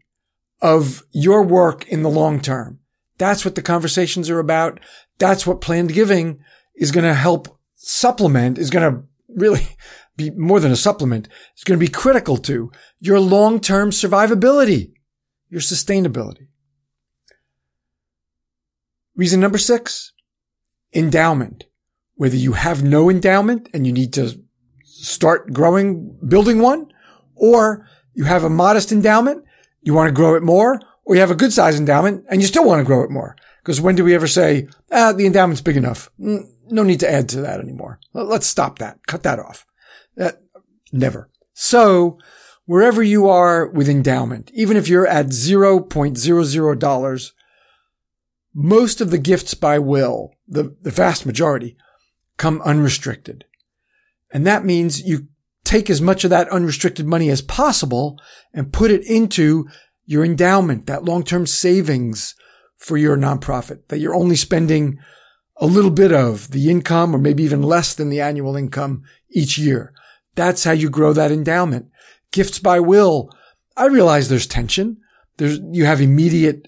of 0.61 1.03
your 1.11 1.43
work 1.43 1.87
in 1.87 2.03
the 2.03 2.09
long 2.09 2.39
term. 2.39 2.79
That's 3.17 3.45
what 3.45 3.55
the 3.55 3.61
conversations 3.61 4.29
are 4.29 4.39
about. 4.39 4.79
That's 5.19 5.45
what 5.45 5.61
planned 5.61 5.93
giving 5.93 6.39
is 6.75 6.91
going 6.91 7.05
to 7.05 7.13
help 7.13 7.59
supplement, 7.75 8.57
is 8.57 8.69
going 8.69 8.91
to 8.91 9.03
really 9.29 9.67
be 10.17 10.31
more 10.31 10.59
than 10.59 10.71
a 10.71 10.75
supplement. 10.75 11.27
It's 11.53 11.63
going 11.63 11.79
to 11.79 11.85
be 11.85 11.91
critical 11.91 12.37
to 12.37 12.71
your 12.99 13.19
long-term 13.19 13.91
survivability, 13.91 14.93
your 15.49 15.61
sustainability. 15.61 16.47
Reason 19.15 19.39
number 19.39 19.57
six, 19.57 20.11
endowment. 20.93 21.65
Whether 22.15 22.37
you 22.37 22.53
have 22.53 22.83
no 22.83 23.09
endowment 23.09 23.69
and 23.73 23.87
you 23.87 23.93
need 23.93 24.13
to 24.13 24.39
start 24.83 25.53
growing, 25.53 26.17
building 26.27 26.59
one, 26.59 26.91
or 27.35 27.87
you 28.13 28.25
have 28.25 28.43
a 28.43 28.49
modest 28.49 28.91
endowment, 28.91 29.43
you 29.81 29.93
want 29.93 30.09
to 30.09 30.13
grow 30.13 30.35
it 30.35 30.43
more, 30.43 30.79
or 31.05 31.15
you 31.15 31.21
have 31.21 31.31
a 31.31 31.35
good 31.35 31.51
size 31.51 31.77
endowment 31.77 32.23
and 32.29 32.41
you 32.41 32.47
still 32.47 32.65
want 32.65 32.79
to 32.79 32.85
grow 32.85 33.03
it 33.03 33.09
more. 33.09 33.35
Because 33.61 33.81
when 33.81 33.95
do 33.95 34.03
we 34.03 34.13
ever 34.13 34.27
say, 34.27 34.67
ah, 34.91 35.13
the 35.13 35.25
endowment's 35.25 35.61
big 35.61 35.77
enough? 35.77 36.09
No 36.17 36.83
need 36.83 36.99
to 36.99 37.09
add 37.09 37.29
to 37.29 37.41
that 37.41 37.59
anymore. 37.59 37.99
Let's 38.13 38.47
stop 38.47 38.79
that. 38.79 38.99
Cut 39.07 39.23
that 39.23 39.39
off. 39.39 39.65
That 40.15 40.41
never. 40.91 41.29
So 41.53 42.19
wherever 42.65 43.03
you 43.03 43.27
are 43.27 43.67
with 43.67 43.89
endowment, 43.89 44.51
even 44.53 44.77
if 44.77 44.87
you're 44.87 45.07
at 45.07 45.27
$0.00, 45.27 47.31
most 48.53 49.01
of 49.01 49.11
the 49.11 49.17
gifts 49.17 49.53
by 49.53 49.79
will, 49.79 50.33
the, 50.47 50.75
the 50.81 50.91
vast 50.91 51.25
majority, 51.25 51.75
come 52.37 52.61
unrestricted. 52.61 53.45
And 54.31 54.45
that 54.45 54.65
means 54.65 55.01
you 55.01 55.27
take 55.63 55.89
as 55.89 56.01
much 56.01 56.23
of 56.23 56.29
that 56.29 56.49
unrestricted 56.49 57.05
money 57.05 57.29
as 57.29 57.41
possible 57.41 58.19
and 58.53 58.73
put 58.73 58.91
it 58.91 59.05
into 59.05 59.67
your 60.05 60.25
endowment, 60.25 60.85
that 60.85 61.05
long-term 61.05 61.47
savings 61.47 62.35
for 62.77 62.97
your 62.97 63.15
nonprofit 63.15 63.87
that 63.87 63.99
you're 63.99 64.15
only 64.15 64.35
spending 64.35 64.99
a 65.57 65.65
little 65.65 65.91
bit 65.91 66.11
of 66.11 66.51
the 66.51 66.69
income 66.69 67.15
or 67.15 67.19
maybe 67.19 67.43
even 67.43 67.61
less 67.61 67.93
than 67.95 68.09
the 68.09 68.19
annual 68.19 68.57
income 68.57 69.03
each 69.29 69.57
year. 69.57 69.93
That's 70.35 70.63
how 70.63 70.71
you 70.71 70.89
grow 70.89 71.13
that 71.13 71.31
endowment. 71.31 71.87
Gifts 72.31 72.59
by 72.59 72.79
will. 72.79 73.29
I 73.77 73.85
realize 73.85 74.27
there's 74.27 74.47
tension. 74.47 74.97
There's, 75.37 75.59
you 75.71 75.85
have 75.85 76.01
immediate 76.01 76.67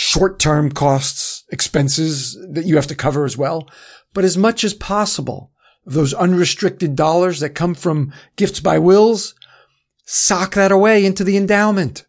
short-term 0.00 0.72
costs, 0.72 1.44
expenses 1.50 2.34
that 2.52 2.64
you 2.64 2.74
have 2.76 2.86
to 2.86 2.94
cover 2.94 3.26
as 3.26 3.36
well. 3.36 3.68
But 4.14 4.24
as 4.24 4.38
much 4.38 4.64
as 4.64 4.72
possible, 4.72 5.52
those 5.84 6.14
unrestricted 6.14 6.96
dollars 6.96 7.40
that 7.40 7.50
come 7.50 7.74
from 7.74 8.10
gifts 8.36 8.60
by 8.60 8.78
wills, 8.78 9.34
sock 10.06 10.54
that 10.54 10.72
away 10.72 11.04
into 11.04 11.22
the 11.22 11.36
endowment. 11.36 12.06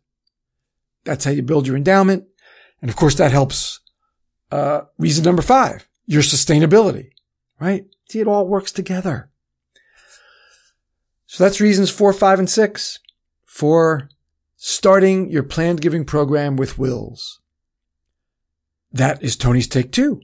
That's 1.04 1.25
how 1.25 1.32
you 1.32 1.41
build 1.41 1.67
your 1.67 1.75
endowment. 1.75 2.23
And 2.82 2.89
of 2.89 2.95
course, 2.95 3.15
that 3.15 3.34
helps. 3.34 3.82
Uh, 4.49 4.84
reason 4.97 5.25
number 5.25 5.41
five, 5.41 5.89
your 6.06 6.21
sustainability, 6.21 7.10
right? 7.60 7.86
See, 8.10 8.21
it 8.21 8.27
all 8.27 8.47
works 8.47 8.71
together. 8.71 9.30
So 11.25 11.43
that's 11.43 11.60
reasons 11.60 11.89
four, 11.89 12.13
five, 12.13 12.39
and 12.39 12.49
six 12.49 12.99
for 13.45 14.10
starting 14.56 15.30
your 15.30 15.43
planned 15.43 15.82
giving 15.82 16.06
program 16.06 16.56
with 16.56 16.77
wills. 16.77 17.41
That 18.91 19.21
is 19.23 19.36
Tony's 19.36 19.67
take 19.67 19.91
two. 19.91 20.21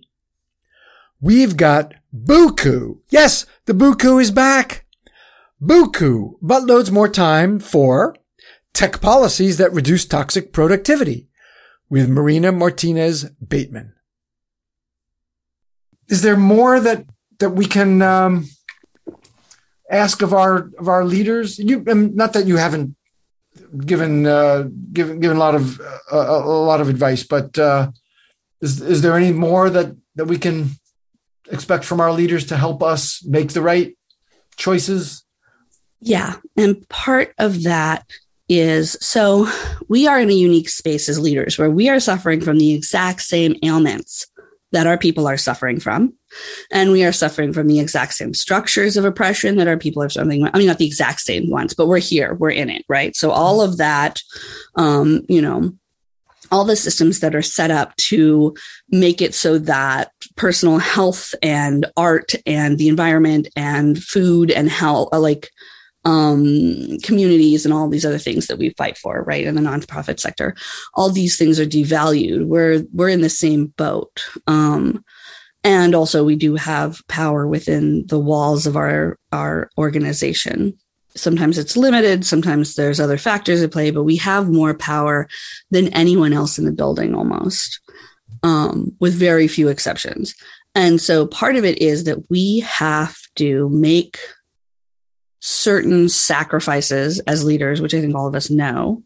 We've 1.21 1.58
got 1.58 1.93
Buku. 2.15 2.99
Yes, 3.10 3.45
the 3.65 3.73
Buku 3.73 4.21
is 4.21 4.32
back. 4.32 4.86
Buku 5.62 6.39
buttloads 6.41 6.91
more 6.91 7.10
time 7.10 7.60
for 7.60 8.15
tech 8.73 9.01
policies 9.01 9.58
that 9.58 9.73
reduce 9.73 10.06
toxic 10.06 10.53
productivity 10.53 11.27
with 11.89 12.10
Marina 12.10 12.51
Martinez 12.51 13.25
Bateman. 13.45 13.93
Is 16.10 16.21
there 16.21 16.38
more 16.38 16.80
that 16.80 17.06
that 17.39 17.51
we 17.51 17.65
can 17.65 18.01
um, 18.01 18.47
ask 19.89 20.21
of 20.21 20.34
our 20.34 20.69
of 20.77 20.88
our 20.88 21.03
leaders? 21.03 21.58
You 21.58 21.84
um, 21.89 22.15
not 22.15 22.34
that 22.34 22.45
you 22.45 22.58
haven't 22.58 22.95
given 23.86 24.25
uh, 24.25 24.67
given 24.93 25.19
given 25.19 25.38
a 25.38 25.39
lot 25.39 25.56
of 25.56 25.82
uh, 25.82 25.97
a, 26.12 26.47
lot 26.47 26.82
of 26.82 26.89
advice, 26.89 27.23
but 27.23 27.58
uh, 27.58 27.91
is 28.61 28.81
is 28.81 29.01
there 29.01 29.15
any 29.17 29.31
more 29.31 29.69
that 29.69 29.95
that 30.15 30.25
we 30.25 30.37
can 30.37 30.71
expect 31.51 31.85
from 31.85 31.99
our 31.99 32.11
leaders 32.11 32.47
to 32.47 32.57
help 32.57 32.83
us 32.83 33.23
make 33.25 33.53
the 33.53 33.61
right 33.61 33.97
choices? 34.55 35.23
Yeah, 35.99 36.35
and 36.55 36.87
part 36.89 37.33
of 37.37 37.63
that 37.63 38.05
is 38.49 38.97
so 39.01 39.49
we 39.89 40.07
are 40.07 40.19
in 40.19 40.29
a 40.29 40.33
unique 40.33 40.69
space 40.69 41.09
as 41.09 41.19
leaders 41.19 41.57
where 41.57 41.69
we 41.69 41.89
are 41.89 41.99
suffering 41.99 42.39
from 42.41 42.57
the 42.57 42.73
exact 42.73 43.21
same 43.21 43.55
ailments 43.63 44.27
that 44.71 44.87
our 44.87 44.97
people 44.97 45.27
are 45.27 45.37
suffering 45.37 45.79
from. 45.79 46.13
And 46.71 46.91
we 46.91 47.05
are 47.05 47.11
suffering 47.11 47.53
from 47.53 47.67
the 47.67 47.79
exact 47.79 48.13
same 48.13 48.33
structures 48.33 48.97
of 48.97 49.05
oppression 49.05 49.55
that 49.57 49.67
our 49.67 49.77
people 49.77 50.03
are 50.03 50.09
suffering. 50.09 50.45
I 50.45 50.57
mean, 50.57 50.67
not 50.67 50.77
the 50.77 50.85
exact 50.85 51.21
same 51.21 51.49
ones, 51.49 51.73
but 51.73 51.87
we're 51.87 51.99
here, 51.99 52.33
we're 52.33 52.51
in 52.51 52.69
it, 52.69 52.83
right? 52.89 53.15
So 53.15 53.31
all 53.31 53.61
of 53.61 53.77
that, 53.77 54.21
um, 54.75 55.21
you 55.29 55.41
know, 55.41 55.73
all 56.51 56.65
the 56.65 56.75
systems 56.75 57.19
that 57.19 57.36
are 57.36 57.41
set 57.41 57.71
up 57.71 57.95
to 57.97 58.55
make 58.89 59.21
it 59.21 59.33
so 59.33 59.57
that 59.60 60.12
personal 60.36 60.77
health 60.77 61.33
and 61.41 61.86
art 61.95 62.33
and 62.45 62.77
the 62.77 62.88
environment 62.88 63.47
and 63.55 64.01
food 64.01 64.51
and 64.51 64.69
health, 64.69 65.10
like 65.13 65.49
um, 66.05 66.97
communities 67.03 67.65
and 67.65 67.73
all 67.73 67.89
these 67.89 68.05
other 68.05 68.17
things 68.17 68.47
that 68.47 68.57
we 68.57 68.69
fight 68.71 68.97
for, 68.97 69.23
right? 69.23 69.45
In 69.45 69.55
the 69.55 69.62
nonprofit 69.62 70.19
sector, 70.19 70.55
all 70.93 71.10
these 71.10 71.38
things 71.38 71.60
are 71.60 71.65
devalued. 71.65 72.45
We're 72.45 72.83
we're 72.93 73.10
in 73.10 73.21
the 73.21 73.29
same 73.29 73.67
boat. 73.77 74.23
Um, 74.47 75.03
and 75.63 75.93
also 75.93 76.23
we 76.23 76.36
do 76.36 76.55
have 76.55 77.01
power 77.10 77.45
within 77.45 78.07
the 78.07 78.19
walls 78.19 78.65
of 78.65 78.77
our 78.77 79.17
our 79.33 79.69
organization 79.77 80.77
sometimes 81.17 81.58
it's 81.58 81.75
limited 81.75 82.25
sometimes 82.25 82.75
there's 82.75 82.99
other 82.99 83.17
factors 83.17 83.62
at 83.62 83.71
play 83.71 83.91
but 83.91 84.03
we 84.03 84.15
have 84.15 84.49
more 84.49 84.73
power 84.73 85.27
than 85.71 85.93
anyone 85.93 86.34
else 86.34 86.58
in 86.58 86.65
the 86.65 86.71
building 86.71 87.15
almost 87.15 87.80
um, 88.43 88.95
with 88.99 89.13
very 89.13 89.47
few 89.47 89.67
exceptions 89.67 90.36
and 90.77 91.01
so 91.01 91.25
part 91.25 91.56
of 91.56 91.65
it 91.65 91.82
is 91.82 92.03
that 92.03 92.30
we 92.30 92.60
have 92.60 93.17
to 93.36 93.67
make 93.69 94.19
certain 95.39 96.10
sacrifices 96.10 97.19
as 97.21 97.43
leaders, 97.43 97.82
which 97.82 97.95
I 97.95 98.01
think 98.01 98.15
all 98.15 98.27
of 98.27 98.36
us 98.36 98.51
know. 98.51 99.01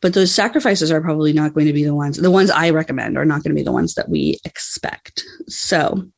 But 0.00 0.14
those 0.14 0.34
sacrifices 0.34 0.90
are 0.90 1.00
probably 1.00 1.32
not 1.32 1.54
going 1.54 1.66
to 1.66 1.72
be 1.72 1.84
the 1.84 1.94
ones, 1.94 2.16
the 2.16 2.30
ones 2.30 2.50
I 2.50 2.70
recommend 2.70 3.16
are 3.16 3.24
not 3.24 3.44
going 3.44 3.50
to 3.50 3.60
be 3.60 3.62
the 3.62 3.70
ones 3.70 3.94
that 3.94 4.08
we 4.08 4.38
expect. 4.44 5.22
So 5.46 6.08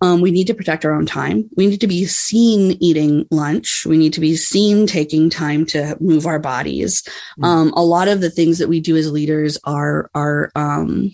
um, 0.00 0.20
we 0.20 0.30
need 0.30 0.46
to 0.46 0.54
protect 0.54 0.84
our 0.84 0.92
own 0.92 1.06
time. 1.06 1.48
We 1.56 1.66
need 1.66 1.80
to 1.80 1.86
be 1.86 2.06
seen 2.06 2.76
eating 2.80 3.26
lunch. 3.30 3.84
We 3.86 3.98
need 3.98 4.12
to 4.14 4.20
be 4.20 4.36
seen 4.36 4.86
taking 4.86 5.28
time 5.28 5.66
to 5.66 5.96
move 6.00 6.26
our 6.26 6.38
bodies. 6.38 7.02
Mm. 7.38 7.44
Um, 7.44 7.72
a 7.76 7.84
lot 7.84 8.08
of 8.08 8.20
the 8.20 8.30
things 8.30 8.58
that 8.58 8.68
we 8.68 8.80
do 8.80 8.96
as 8.96 9.12
leaders 9.12 9.58
are 9.64 10.10
are 10.14 10.50
um, 10.54 11.10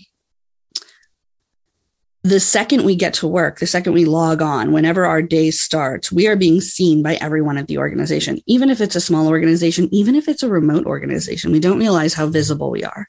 the 2.23 2.39
second 2.39 2.83
we 2.83 2.95
get 2.95 3.13
to 3.15 3.27
work, 3.27 3.59
the 3.59 3.67
second 3.67 3.93
we 3.93 4.05
log 4.05 4.41
on, 4.41 4.73
whenever 4.73 5.05
our 5.05 5.21
day 5.21 5.49
starts, 5.49 6.11
we 6.11 6.27
are 6.27 6.35
being 6.35 6.59
seen 6.59 7.01
by 7.01 7.15
everyone 7.15 7.57
at 7.57 7.67
the 7.67 7.77
organization, 7.77 8.39
even 8.47 8.69
if 8.69 8.81
it's 8.81 8.95
a 8.95 9.01
small 9.01 9.27
organization, 9.27 9.87
even 9.93 10.15
if 10.15 10.27
it's 10.27 10.43
a 10.43 10.49
remote 10.49 10.85
organization. 10.85 11.51
We 11.51 11.59
don't 11.59 11.79
realize 11.79 12.13
how 12.13 12.27
visible 12.27 12.69
we 12.69 12.83
are. 12.83 13.07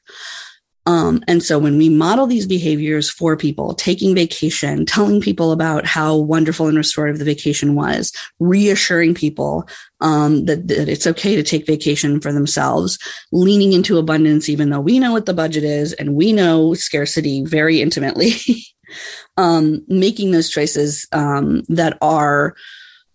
Um, 0.89 1.23
and 1.29 1.43
so 1.43 1.59
when 1.59 1.77
we 1.77 1.91
model 1.91 2.27
these 2.27 2.47
behaviors 2.47 3.11
for 3.11 3.37
people, 3.37 3.75
taking 3.75 4.15
vacation, 4.15 4.87
telling 4.87 5.21
people 5.21 5.53
about 5.53 5.85
how 5.85 6.17
wonderful 6.17 6.67
and 6.67 6.79
restorative 6.79 7.19
the 7.19 7.27
vacation 7.27 7.75
was, 7.75 8.11
reassuring 8.41 9.13
people 9.13 9.69
um, 10.01 10.47
that, 10.47 10.67
that 10.69 10.89
it's 10.89 11.07
okay 11.07 11.37
to 11.37 11.43
take 11.43 11.67
vacation 11.67 12.23
for 12.23 12.33
themselves, 12.33 12.99
leaning 13.33 13.75
into 13.75 13.99
abundance, 13.99 14.49
even 14.49 14.71
though 14.71 14.81
we 14.81 14.99
know 14.99 15.13
what 15.13 15.27
the 15.27 15.35
budget 15.35 15.63
is 15.63 15.93
and 15.93 16.15
we 16.15 16.33
know 16.33 16.73
scarcity 16.73 17.45
very 17.45 17.83
intimately, 17.83 18.33
um, 19.37 19.85
making 19.89 20.31
those 20.31 20.49
choices 20.49 21.07
um, 21.13 21.65
that 21.69 21.99
are 22.01 22.57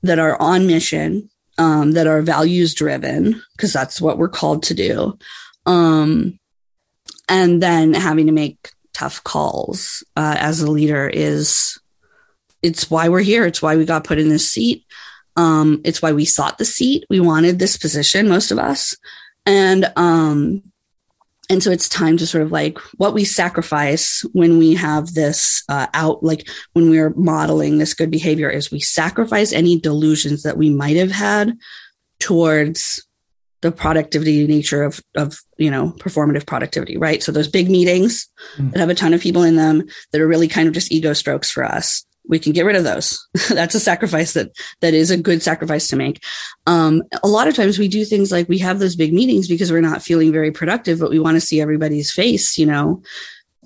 that 0.04 0.20
are 0.20 0.40
on 0.40 0.68
mission, 0.68 1.28
um, 1.58 1.94
that 1.94 2.06
are 2.06 2.22
values 2.22 2.76
driven, 2.76 3.42
because 3.58 3.74
that's 3.74 4.00
what 4.00 4.20
we're 4.20 4.30
called 4.30 4.62
to 4.62 4.76
do. 4.76 5.18
And 7.30 7.62
then 7.62 7.94
having 7.94 8.28
to 8.28 8.32
make 8.32 8.72
tough 8.94 9.24
calls 9.24 10.04
uh, 10.16 10.36
as 10.38 10.62
a 10.62 10.72
leader 10.72 11.08
is 11.08 11.80
it's 12.62 12.90
why 12.90 13.10
we're 13.10 13.22
here. 13.22 13.46
It's 13.46 13.62
why 13.62 13.76
we 13.76 13.86
got 13.86 14.04
put 14.04 14.20
in 14.20 14.30
this 14.30 14.50
seat. 14.50 14.86
Um, 15.36 15.82
it's 15.84 16.02
why 16.02 16.12
we 16.12 16.26
sought 16.26 16.58
the 16.58 16.66
seat. 16.66 17.06
We 17.10 17.20
wanted 17.20 17.60
this 17.60 17.78
position 17.78 18.30
most 18.30 18.52
of 18.52 18.60
us. 18.60 18.96
And 19.46 19.92
um, 19.96 20.64
and 21.50 21.62
so 21.62 21.72
it's 21.72 21.90
time 21.90 22.18
to 22.18 22.28
sort 22.28 22.44
of 22.44 22.52
like 22.52 22.78
what 22.98 23.14
we 23.14 23.26
sacrifice 23.26 24.26
when 24.32 24.58
we 24.58 24.76
have 24.76 25.14
this 25.14 25.64
uh, 25.68 25.88
out 25.94 26.24
like 26.24 26.48
when 26.72 26.90
we're 26.90 27.14
modeling 27.16 27.78
this 27.78 27.94
good 27.94 28.10
behavior 28.10 28.50
is 28.50 28.72
we 28.72 28.80
sacrifice 28.80 29.52
any 29.52 29.78
delusions 29.78 30.44
that 30.44 30.58
we 30.58 30.70
might 30.70 30.96
have 30.96 31.12
had 31.12 31.58
towards 32.20 33.06
the 33.64 33.72
productivity 33.72 34.46
nature 34.46 34.84
of 34.84 35.00
of 35.16 35.40
you 35.58 35.72
know 35.72 35.94
performative 35.98 36.46
productivity 36.46 36.98
right? 36.98 37.24
So 37.24 37.32
those 37.32 37.48
big 37.48 37.70
meetings 37.70 38.30
mm. 38.58 38.72
that 38.72 38.80
have 38.80 38.90
a 38.90 38.96
ton 38.96 39.14
of 39.14 39.22
people 39.22 39.42
in 39.42 39.56
them 39.56 39.84
that 40.12 40.22
are 40.22 40.28
really 40.28 40.48
kind 40.48 40.68
of 40.68 40.74
just 40.74 40.92
ego 40.92 41.14
strokes 41.14 41.50
for 41.50 41.64
us 41.64 42.06
we 42.28 42.40
can 42.40 42.54
get 42.54 42.66
rid 42.66 42.76
of 42.76 42.84
those. 42.84 43.28
That's 43.50 43.76
a 43.76 43.80
sacrifice 43.80 44.34
that 44.34 44.52
that 44.82 44.94
is 44.94 45.12
a 45.12 45.18
good 45.18 45.44
sacrifice 45.44 45.88
to 45.90 45.96
make. 45.96 46.24
Um, 46.68 47.04
a 47.22 47.28
lot 47.28 47.48
of 47.48 47.56
times 47.56 47.78
we 47.78 47.88
do 47.88 48.06
things 48.06 48.32
like 48.32 48.48
we 48.48 48.60
have 48.60 48.80
those 48.80 48.96
big 48.96 49.14
meetings 49.14 49.48
because 49.48 49.72
we're 49.72 49.82
not 49.82 50.02
feeling 50.02 50.32
very 50.32 50.52
productive 50.52 51.00
but 51.00 51.10
we 51.10 51.20
want 51.20 51.36
to 51.36 51.42
see 51.42 51.60
everybody's 51.62 52.12
face 52.12 52.58
you 52.58 52.66
know 52.66 53.02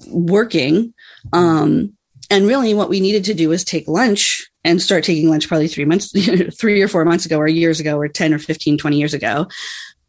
working. 0.08 0.94
Um, 1.34 1.97
and 2.30 2.48
really 2.48 2.74
what 2.74 2.90
we 2.90 3.00
needed 3.00 3.24
to 3.26 3.34
do 3.34 3.50
was 3.50 3.64
take 3.64 3.88
lunch 3.88 4.48
and 4.64 4.82
start 4.82 5.04
taking 5.04 5.30
lunch 5.30 5.48
probably 5.48 5.68
three 5.68 5.86
months 5.86 6.12
three 6.60 6.82
or 6.82 6.88
four 6.88 7.06
months 7.06 7.26
ago 7.26 7.38
or 7.38 7.48
years 7.48 7.80
ago 7.80 7.98
or 7.98 8.08
10 8.08 8.34
or 8.34 8.40
15 8.40 8.78
20 8.78 8.98
years 8.98 9.14
ago 9.14 9.48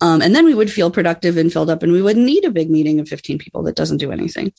um, 0.00 0.22
and 0.22 0.34
then 0.34 0.44
we 0.44 0.54
would 0.54 0.70
feel 0.70 0.90
productive 0.90 1.36
and 1.36 1.52
filled 1.52 1.70
up 1.70 1.82
and 1.82 1.92
we 1.92 2.02
wouldn't 2.02 2.24
need 2.24 2.44
a 2.44 2.50
big 2.50 2.70
meeting 2.70 3.00
of 3.00 3.08
15 3.08 3.38
people 3.38 3.62
that 3.64 3.76
doesn't 3.76 3.96
do 3.96 4.12
anything. 4.12 4.52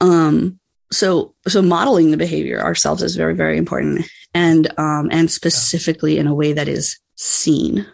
Um, 0.00 0.58
so, 0.90 1.34
so 1.46 1.62
modeling 1.62 2.10
the 2.10 2.16
behavior 2.16 2.60
ourselves 2.60 3.02
is 3.02 3.16
very, 3.16 3.34
very 3.34 3.56
important 3.56 4.06
and, 4.32 4.72
um, 4.78 5.08
and 5.12 5.30
specifically 5.30 6.18
in 6.18 6.26
a 6.26 6.34
way 6.34 6.52
that 6.52 6.68
is 6.68 6.98
seen. 7.16 7.86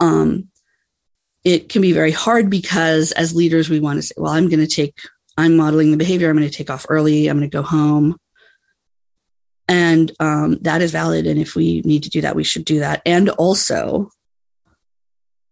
Um, 0.00 0.48
it 1.44 1.68
can 1.68 1.82
be 1.82 1.92
very 1.92 2.12
hard 2.12 2.50
because 2.50 3.12
as 3.12 3.34
leaders, 3.34 3.70
we 3.70 3.80
want 3.80 3.98
to 3.98 4.02
say, 4.02 4.14
well, 4.16 4.32
I'm 4.32 4.48
going 4.48 4.60
to 4.60 4.66
take, 4.66 4.98
I'm 5.38 5.56
modeling 5.56 5.92
the 5.92 5.96
behavior. 5.96 6.28
I'm 6.28 6.36
going 6.36 6.48
to 6.48 6.54
take 6.54 6.68
off 6.68 6.84
early. 6.90 7.28
I'm 7.28 7.38
going 7.38 7.48
to 7.48 7.56
go 7.56 7.62
home. 7.62 8.18
And 9.68 10.12
um, 10.18 10.58
that 10.62 10.82
is 10.82 10.92
valid. 10.92 11.26
And 11.26 11.40
if 11.40 11.54
we 11.54 11.80
need 11.82 12.02
to 12.02 12.10
do 12.10 12.20
that, 12.22 12.36
we 12.36 12.44
should 12.44 12.64
do 12.64 12.80
that. 12.80 13.02
And 13.06 13.30
also, 13.30 14.10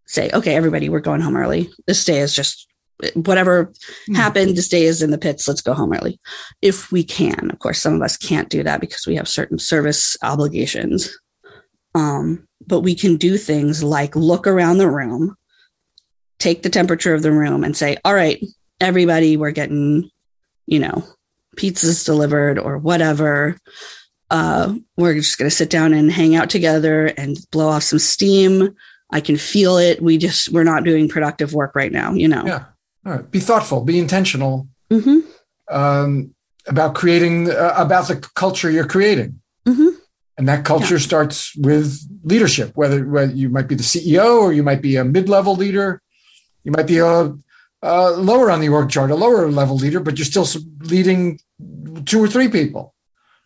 say, 0.07 0.31
okay, 0.33 0.57
everybody, 0.57 0.89
we're 0.89 1.01
going 1.01 1.21
home 1.21 1.37
early. 1.37 1.71
This 1.87 2.05
day 2.05 2.19
is 2.19 2.35
just 2.35 2.67
whatever 3.15 3.67
mm-hmm. 3.67 4.15
happened. 4.15 4.57
This 4.57 4.69
day 4.69 4.85
is 4.85 5.03
in 5.03 5.11
the 5.11 5.19
pits. 5.19 5.47
Let's 5.47 5.61
go 5.61 5.75
home 5.75 5.93
early. 5.93 6.19
If 6.63 6.91
we 6.91 7.05
can, 7.05 7.51
of 7.51 7.59
course, 7.59 7.81
some 7.81 7.95
of 7.95 8.03
us 8.03 8.17
can't 8.17 8.49
do 8.49 8.63
that 8.63 8.81
because 8.81 9.07
we 9.07 9.17
have 9.17 9.29
certain 9.29 9.59
service 9.59 10.17
obligations. 10.23 11.17
Um, 11.95 12.47
but 12.67 12.81
we 12.81 12.95
can 12.95 13.17
do 13.17 13.37
things 13.37 13.83
like 13.85 14.17
look 14.17 14.47
around 14.47 14.79
the 14.79 14.91
room, 14.91 15.37
take 16.39 16.63
the 16.63 16.71
temperature 16.71 17.15
of 17.15 17.23
the 17.23 17.33
room 17.33 17.65
and 17.65 17.77
say, 17.77 17.97
all 18.05 18.15
right, 18.15 18.43
everybody, 18.81 19.37
we're 19.37 19.51
getting, 19.51 20.11
you 20.67 20.79
know, 20.79 21.05
pizzas 21.57 22.05
delivered 22.05 22.59
or 22.59 22.79
whatever. 22.79 23.57
Uh, 24.31 24.75
we're 24.97 25.15
just 25.15 25.39
going 25.39 25.49
to 25.49 25.55
sit 25.55 25.71
down 25.71 25.95
and 25.95 26.11
hang 26.11 26.35
out 26.35 26.51
together 26.51 27.07
and 27.07 27.39
blow 27.51 27.69
off 27.69 27.85
some 27.85 27.99
steam 27.99 28.75
I 29.11 29.21
can 29.21 29.37
feel 29.37 29.77
it. 29.77 30.03
We 30.03 30.19
just 30.19 30.51
we're 30.51 30.65
not 30.65 30.85
doing 30.85 31.09
productive 31.09 31.55
work 31.55 31.75
right 31.75 31.93
now. 31.93 32.13
You 32.13 32.29
know. 32.29 32.45
Yeah. 32.45 32.65
All 33.05 33.13
right. 33.13 33.31
Be 33.31 33.41
thoughtful. 33.41 33.83
Be 33.83 33.99
intentional 33.99 34.69
mm-hmm. 34.91 35.21
um, 35.75 36.35
about 36.67 36.95
creating 36.95 37.51
uh, 37.51 37.75
about 37.77 38.09
the 38.09 38.17
culture 38.17 38.71
you're 38.71 38.87
creating. 38.87 39.41
Mm-hmm. 39.67 39.89
And 40.39 40.49
that 40.49 40.65
culture 40.65 40.97
yeah. 40.97 41.01
starts 41.01 41.57
with 41.57 41.99
leadership. 42.25 42.73
Whether 42.75 43.07
whether 43.07 43.33
you 43.33 43.49
might 43.49 43.69
be 43.69 43.75
the 43.75 43.83
CEO 43.83 44.41
or 44.41 44.53
you 44.53 44.63
might 44.63 44.83
be 44.83 44.97
a 44.97 45.05
mid-level 45.05 45.55
leader, 45.55 46.03
you 46.65 46.73
might 46.73 46.87
be 46.87 46.99
a, 46.99 47.35
a 47.83 48.11
lower 48.11 48.51
on 48.51 48.61
the 48.61 48.69
org 48.69 48.91
chart, 48.91 49.11
a 49.11 49.15
lower 49.15 49.51
level 49.51 49.77
leader, 49.77 50.01
but 50.01 50.19
you're 50.19 50.25
still 50.25 50.47
leading 50.81 51.39
two 52.05 52.23
or 52.23 52.29
three 52.29 52.49
people. 52.49 52.95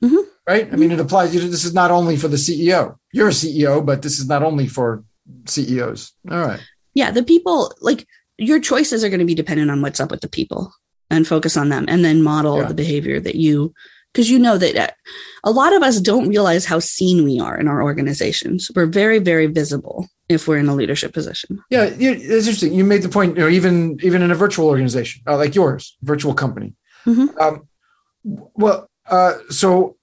Mm-hmm. 0.02 0.28
Right? 0.48 0.72
I 0.72 0.76
mean, 0.76 0.90
it 0.90 1.00
applies. 1.00 1.34
You 1.34 1.42
know, 1.42 1.48
This 1.48 1.64
is 1.64 1.74
not 1.74 1.90
only 1.90 2.16
for 2.16 2.28
the 2.28 2.36
CEO. 2.36 2.96
You're 3.12 3.28
a 3.28 3.32
CEO, 3.32 3.84
but 3.84 4.02
this 4.02 4.18
is 4.18 4.28
not 4.28 4.42
only 4.42 4.66
for 4.66 5.04
CEOs. 5.46 6.12
All 6.30 6.46
right. 6.46 6.60
Yeah, 6.94 7.10
the 7.10 7.22
people 7.22 7.72
like 7.80 8.06
your 8.38 8.60
choices 8.60 9.04
are 9.04 9.08
going 9.08 9.20
to 9.20 9.26
be 9.26 9.34
dependent 9.34 9.70
on 9.70 9.82
what's 9.82 10.00
up 10.00 10.10
with 10.10 10.22
the 10.22 10.28
people 10.28 10.72
and 11.10 11.26
focus 11.26 11.56
on 11.56 11.68
them 11.68 11.84
and 11.88 12.04
then 12.04 12.22
model 12.22 12.58
yeah. 12.58 12.68
the 12.68 12.74
behavior 12.74 13.20
that 13.20 13.34
you 13.34 13.74
because 14.12 14.30
you 14.30 14.38
know 14.38 14.58
that 14.58 14.76
uh, 14.76 14.88
a 15.44 15.50
lot 15.50 15.72
of 15.72 15.82
us 15.82 16.00
don't 16.00 16.28
realize 16.28 16.64
how 16.64 16.78
seen 16.78 17.24
we 17.24 17.40
are 17.40 17.58
in 17.58 17.68
our 17.68 17.82
organizations. 17.82 18.70
We're 18.74 18.86
very 18.86 19.18
very 19.18 19.46
visible 19.46 20.08
if 20.28 20.46
we're 20.46 20.58
in 20.58 20.68
a 20.68 20.74
leadership 20.74 21.12
position. 21.12 21.62
Yeah, 21.70 21.84
it's 21.84 22.46
interesting. 22.46 22.72
You 22.72 22.84
made 22.84 23.02
the 23.02 23.08
point, 23.08 23.36
you 23.36 23.42
know, 23.42 23.48
even 23.48 23.98
even 24.02 24.22
in 24.22 24.30
a 24.30 24.34
virtual 24.34 24.68
organization 24.68 25.22
uh, 25.26 25.36
like 25.36 25.54
yours, 25.54 25.96
virtual 26.02 26.34
company. 26.34 26.74
Mm-hmm. 27.06 27.38
Um, 27.40 27.68
well, 28.24 28.88
uh, 29.06 29.34
so 29.48 29.96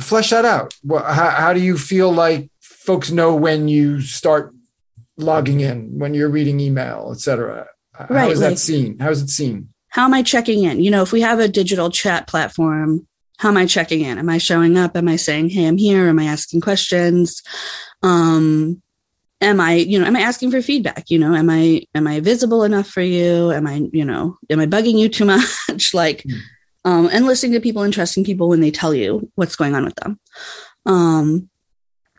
flesh 0.00 0.30
that 0.30 0.44
out. 0.44 0.74
Well, 0.84 1.04
how, 1.04 1.30
how 1.30 1.52
do 1.52 1.60
you 1.60 1.78
feel 1.78 2.12
like 2.12 2.50
folks 2.60 3.10
know 3.10 3.34
when 3.34 3.68
you 3.68 4.00
start 4.00 4.54
logging 5.16 5.60
in, 5.60 5.98
when 5.98 6.14
you're 6.14 6.28
reading 6.28 6.60
email, 6.60 7.10
etc.? 7.12 7.20
cetera? 7.20 7.66
Right, 8.08 8.24
how 8.24 8.30
is 8.30 8.40
like, 8.40 8.50
that 8.50 8.58
seen? 8.58 8.98
How 8.98 9.10
is 9.10 9.22
it 9.22 9.28
seen? 9.28 9.68
How 9.88 10.04
am 10.04 10.14
I 10.14 10.22
checking 10.22 10.64
in? 10.64 10.80
You 10.80 10.90
know, 10.90 11.02
if 11.02 11.12
we 11.12 11.20
have 11.20 11.38
a 11.38 11.48
digital 11.48 11.90
chat 11.90 12.26
platform, 12.26 13.06
how 13.40 13.48
am 13.48 13.56
I 13.56 13.64
checking 13.64 14.02
in? 14.02 14.18
Am 14.18 14.28
I 14.28 14.36
showing 14.36 14.76
up? 14.76 14.98
Am 14.98 15.08
I 15.08 15.16
saying, 15.16 15.48
Hey, 15.48 15.66
I'm 15.66 15.78
here? 15.78 16.08
Am 16.08 16.18
I 16.18 16.24
asking 16.24 16.60
questions? 16.60 17.42
Um, 18.02 18.82
am 19.40 19.62
I, 19.62 19.76
you 19.76 19.98
know, 19.98 20.04
am 20.04 20.14
I 20.14 20.20
asking 20.20 20.50
for 20.50 20.60
feedback? 20.60 21.04
You 21.08 21.18
know, 21.18 21.34
am 21.34 21.48
I, 21.48 21.86
am 21.94 22.06
I 22.06 22.20
visible 22.20 22.64
enough 22.64 22.86
for 22.86 23.00
you? 23.00 23.50
Am 23.50 23.66
I, 23.66 23.88
you 23.94 24.04
know, 24.04 24.36
am 24.50 24.60
I 24.60 24.66
bugging 24.66 24.98
you 24.98 25.08
too 25.08 25.24
much? 25.68 25.94
like, 25.94 26.22
mm. 26.24 26.38
um, 26.84 27.08
and 27.10 27.24
listening 27.24 27.52
to 27.52 27.60
people 27.60 27.82
and 27.82 27.94
trusting 27.94 28.24
people 28.24 28.50
when 28.50 28.60
they 28.60 28.70
tell 28.70 28.92
you 28.92 29.32
what's 29.36 29.56
going 29.56 29.74
on 29.74 29.86
with 29.86 29.94
them. 29.94 30.20
Um, 30.84 31.48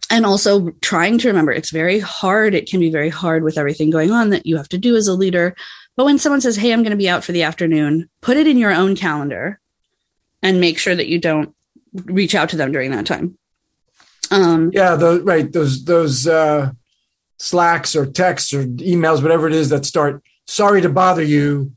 and 0.09 0.25
also 0.25 0.71
trying 0.81 1.19
to 1.19 1.27
remember 1.27 1.51
it's 1.51 1.69
very 1.69 1.99
hard. 1.99 2.55
It 2.55 2.67
can 2.67 2.79
be 2.79 2.89
very 2.89 3.09
hard 3.09 3.43
with 3.43 3.59
everything 3.59 3.91
going 3.91 4.09
on 4.09 4.31
that 4.31 4.47
you 4.47 4.57
have 4.57 4.69
to 4.69 4.79
do 4.79 4.95
as 4.95 5.07
a 5.07 5.13
leader. 5.13 5.55
But 5.95 6.05
when 6.05 6.17
someone 6.17 6.41
says, 6.41 6.55
Hey, 6.55 6.73
I'm 6.73 6.81
going 6.81 6.91
to 6.91 6.97
be 6.97 7.09
out 7.09 7.23
for 7.23 7.31
the 7.31 7.43
afternoon, 7.43 8.09
put 8.23 8.37
it 8.37 8.47
in 8.47 8.57
your 8.57 8.73
own 8.73 8.95
calendar 8.95 9.60
and 10.41 10.59
make 10.59 10.77
sure 10.77 10.95
that 10.95 11.07
you 11.07 11.19
don't 11.19 11.55
reach 11.93 12.35
out 12.35 12.49
to 12.49 12.57
them 12.57 12.71
during 12.71 12.91
that 12.91 13.05
time. 13.05 13.37
Um, 14.29 14.71
yeah, 14.73 14.95
those, 14.95 15.21
right. 15.21 15.51
Those, 15.51 15.83
those, 15.83 16.27
uh, 16.27 16.71
slacks 17.41 17.95
or 17.95 18.05
texts 18.05 18.53
or 18.53 18.65
emails, 18.65 19.21
whatever 19.21 19.47
it 19.47 19.53
is 19.53 19.69
that 19.69 19.85
start, 19.85 20.23
sorry 20.45 20.81
to 20.81 20.89
bother 20.89 21.23
you 21.23 21.73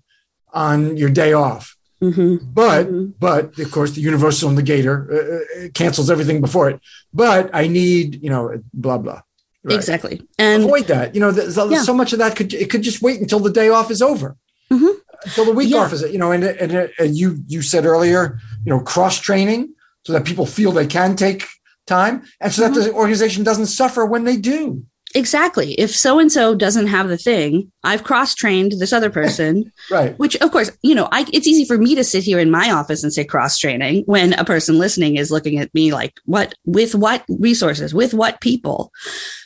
on 0.53 0.97
your 0.97 1.11
day 1.11 1.33
off. 1.33 1.77
Mm-hmm. 2.03 2.53
But 2.53 2.87
mm-hmm. 2.87 3.13
but 3.19 3.59
of 3.59 3.71
course 3.71 3.93
the 3.93 4.03
universal 4.03 4.51
negator 4.51 5.11
uh, 5.11 5.17
uh, 5.65 5.69
cancels 5.73 6.11
everything 6.11 6.41
before 6.41 6.69
it. 6.69 6.81
But 7.15 7.51
I 7.55 7.67
need 7.67 8.23
you 8.23 8.29
know 8.29 8.63
blah 8.75 8.99
blah. 8.99 9.23
Right. 9.63 9.77
Exactly, 9.77 10.21
and 10.39 10.65
avoid 10.65 10.89
that. 10.89 11.15
You 11.15 11.23
know, 11.23 11.31
yeah. 11.31 11.83
so 11.83 11.95
much 11.95 12.13
of 12.13 12.19
that 12.19 12.37
could 12.37 12.53
it 12.53 12.69
could 12.69 12.83
just 12.83 13.01
wait 13.01 13.21
until 13.21 13.41
the 13.41 13.51
day 13.51 13.71
off 13.71 13.91
is 13.91 14.03
over, 14.03 14.37
mm-hmm. 14.71 14.99
until 15.25 15.47
the 15.47 15.53
week 15.53 15.71
yeah. 15.71 15.79
off 15.79 15.95
is. 15.95 16.03
It, 16.03 16.13
you 16.13 16.19
know, 16.19 16.33
and, 16.33 16.45
and 16.45 16.91
and 16.99 17.17
you 17.17 17.39
you 17.47 17.63
said 17.63 17.87
earlier, 17.87 18.39
you 18.65 18.73
know, 18.73 18.81
cross 18.81 19.19
training 19.21 19.75
so 20.05 20.13
that 20.13 20.25
people 20.25 20.47
feel 20.47 20.73
they 20.73 20.87
can 20.87 21.17
take 21.17 21.45
time, 21.87 22.23
and 22.41 22.53
so 22.53 22.63
that 22.63 22.73
mm-hmm. 22.73 22.89
the 22.89 22.95
organization 22.95 23.45
doesn't 23.45 23.67
suffer 23.67 24.05
when 24.07 24.25
they 24.25 24.37
do. 24.37 24.85
exactly. 25.15 25.75
If 25.75 25.95
so 25.95 26.19
and 26.19 26.31
so 26.31 26.55
doesn't 26.55 26.89
have 26.89 27.09
the 27.09 27.17
thing, 27.17 27.71
I've 27.85 28.05
cross 28.05 28.35
trained 28.35 28.73
this 28.73 28.93
other 28.93 29.11
person. 29.11 29.73
right. 29.91 30.19
Which, 30.19 30.37
of 30.37 30.51
course, 30.51 30.71
you 30.83 30.95
know, 30.95 31.09
I, 31.13 31.25
it's 31.33 31.47
easy 31.47 31.65
for 31.65 31.79
me 31.79 31.95
to 31.95 32.05
sit 32.05 32.25
here 32.25 32.39
in 32.41 32.51
my 32.51 32.71
office 32.73 33.03
and 33.05 33.13
say 33.13 33.25
cross 33.25 33.59
training 33.59 34.03
when 34.07 34.33
a 34.35 34.45
person 34.45 34.79
listening 34.79 35.17
is 35.17 35.31
looking 35.31 35.59
at 35.59 35.73
me 35.73 35.93
like, 35.93 36.19
what, 36.25 36.55
with 36.65 36.95
what 36.95 37.25
resources, 37.29 37.95
with 37.95 38.13
what 38.13 38.41
people? 38.41 38.91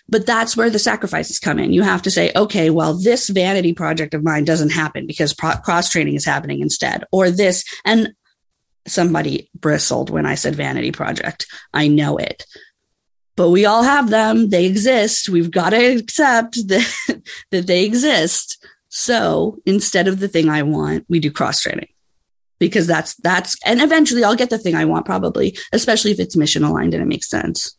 But 0.09 0.25
that's 0.25 0.57
where 0.57 0.71
the 0.71 0.79
sacrifices 0.79 1.39
come 1.39 1.59
in. 1.59 1.75
You 1.75 1.83
have 1.83 2.01
to 2.03 2.11
say, 2.11 2.33
okay, 2.35 2.71
well, 2.71 2.95
this 2.95 3.29
vanity 3.29 3.75
project 3.75 4.15
of 4.15 4.25
mine 4.25 4.45
doesn't 4.45 4.71
happen 4.71 5.07
because 5.07 5.35
pro- 5.35 5.57
cross 5.57 5.91
training 5.91 6.15
is 6.15 6.25
happening 6.25 6.61
instead, 6.61 7.05
or 7.13 7.31
this. 7.31 7.63
And 7.85 8.15
somebody 8.89 9.51
bristled 9.55 10.11
when 10.11 10.27
I 10.27 10.35
said 10.35 10.57
vanity 10.57 10.93
project. 10.93 11.47
I 11.73 11.89
know 11.89 12.17
it 12.17 12.45
but 13.39 13.51
we 13.51 13.67
all 13.67 13.85
have 13.85 14.11
them. 14.11 14.51
They 14.51 14.67
exist. 14.67 15.29
We've 15.29 15.53
got 15.53 15.71
to 15.71 15.77
accept 15.77 16.55
that, 16.69 17.23
that 17.53 17.69
they 17.69 17.85
exist. 17.85 18.67
So 18.89 19.59
instead 19.65 20.09
of 20.09 20.19
the 20.19 20.27
thing 20.27 20.49
I 20.49 20.65
want, 20.65 21.07
we 21.09 21.21
do 21.21 21.31
cross 21.31 21.61
training 21.61 21.87
because 22.59 22.89
that's, 22.89 23.15
that's, 23.15 23.57
and 23.65 23.81
eventually 23.81 24.25
I'll 24.25 24.35
get 24.35 24.51
the 24.51 24.59
thing 24.59 24.75
I 24.75 24.87
want 24.87 25.07
probably, 25.07 25.57
especially 25.73 26.11
if 26.11 26.19
it's 26.19 26.35
mission 26.35 26.65
aligned 26.65 26.95
and 26.95 27.03
it 27.03 27.07
makes 27.07 27.29
sense. 27.29 27.77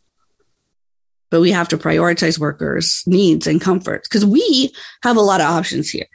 But 1.28 1.42
we 1.42 1.50
have 1.50 1.68
to 1.68 1.78
prioritize 1.78 2.38
workers' 2.38 3.02
needs 3.06 3.46
and 3.46 3.60
comforts 3.60 4.08
because 4.08 4.24
we 4.24 4.72
have 5.02 5.18
a 5.18 5.20
lot 5.20 5.42
of 5.42 5.46
options 5.46 5.90
here. 5.90 6.08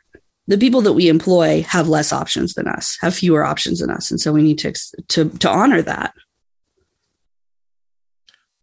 The 0.48 0.58
people 0.58 0.82
that 0.82 0.93
we 0.93 1.10
employ 1.10 1.64
have 1.64 1.88
less 1.88 2.14
options 2.14 2.54
than 2.54 2.68
us, 2.68 2.98
have 3.02 3.16
fewer 3.16 3.43
options 3.43 3.80
than 3.80 3.89
us. 3.89 4.12
And 4.12 4.22
so 4.22 4.32
we 4.32 4.43
need 4.43 4.60
to, 4.60 4.74
to, 5.08 5.30
to 5.30 5.50
honor 5.50 5.82
that. 5.82 6.14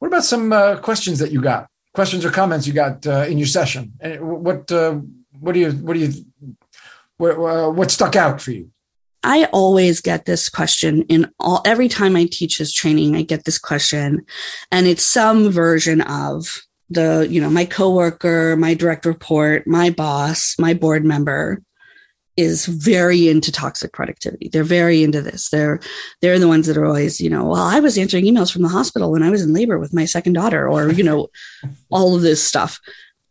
What 0.02 0.08
about 0.08 0.24
some 0.24 0.52
uh, 0.52 0.78
questions 0.78 1.20
that 1.20 1.30
you 1.30 1.40
got? 1.40 1.68
Questions 1.94 2.24
or 2.24 2.30
comments 2.30 2.66
you 2.66 2.72
got 2.72 3.06
uh, 3.06 3.24
in 3.28 3.38
your 3.38 3.46
session? 3.46 3.92
What 4.18 4.72
uh, 4.72 4.98
what 5.38 5.52
do 5.52 5.60
you 5.60 5.70
what 5.70 5.94
do 5.94 6.00
you 6.00 6.12
what, 7.18 7.38
uh, 7.38 7.70
what 7.70 7.90
stuck 7.92 8.16
out 8.16 8.40
for 8.40 8.50
you? 8.50 8.72
I 9.22 9.44
always 9.52 10.00
get 10.00 10.24
this 10.24 10.48
question 10.48 11.02
in 11.02 11.30
all 11.38 11.62
every 11.64 11.88
time 11.88 12.16
I 12.16 12.26
teach 12.28 12.58
this 12.58 12.72
training. 12.72 13.14
I 13.14 13.22
get 13.22 13.44
this 13.44 13.60
question, 13.60 14.26
and 14.72 14.88
it's 14.88 15.04
some 15.04 15.50
version 15.50 16.00
of 16.00 16.62
the 16.90 17.28
you 17.30 17.40
know 17.40 17.50
my 17.50 17.64
coworker, 17.64 18.56
my 18.56 18.74
direct 18.74 19.06
report, 19.06 19.68
my 19.68 19.90
boss, 19.90 20.56
my 20.58 20.74
board 20.74 21.04
member 21.04 21.62
is 22.36 22.66
very 22.66 23.28
into 23.28 23.52
toxic 23.52 23.92
productivity. 23.92 24.48
They're 24.48 24.64
very 24.64 25.02
into 25.02 25.20
this. 25.20 25.50
They're 25.50 25.80
they're 26.20 26.38
the 26.38 26.48
ones 26.48 26.66
that 26.66 26.76
are 26.76 26.86
always, 26.86 27.20
you 27.20 27.28
know, 27.28 27.44
well, 27.44 27.62
I 27.62 27.80
was 27.80 27.98
answering 27.98 28.24
emails 28.24 28.52
from 28.52 28.62
the 28.62 28.68
hospital 28.68 29.12
when 29.12 29.22
I 29.22 29.30
was 29.30 29.42
in 29.42 29.52
labor 29.52 29.78
with 29.78 29.92
my 29.92 30.04
second 30.04 30.32
daughter, 30.34 30.68
or 30.68 30.90
you 30.90 31.04
know, 31.04 31.28
all 31.90 32.14
of 32.14 32.22
this 32.22 32.42
stuff. 32.42 32.80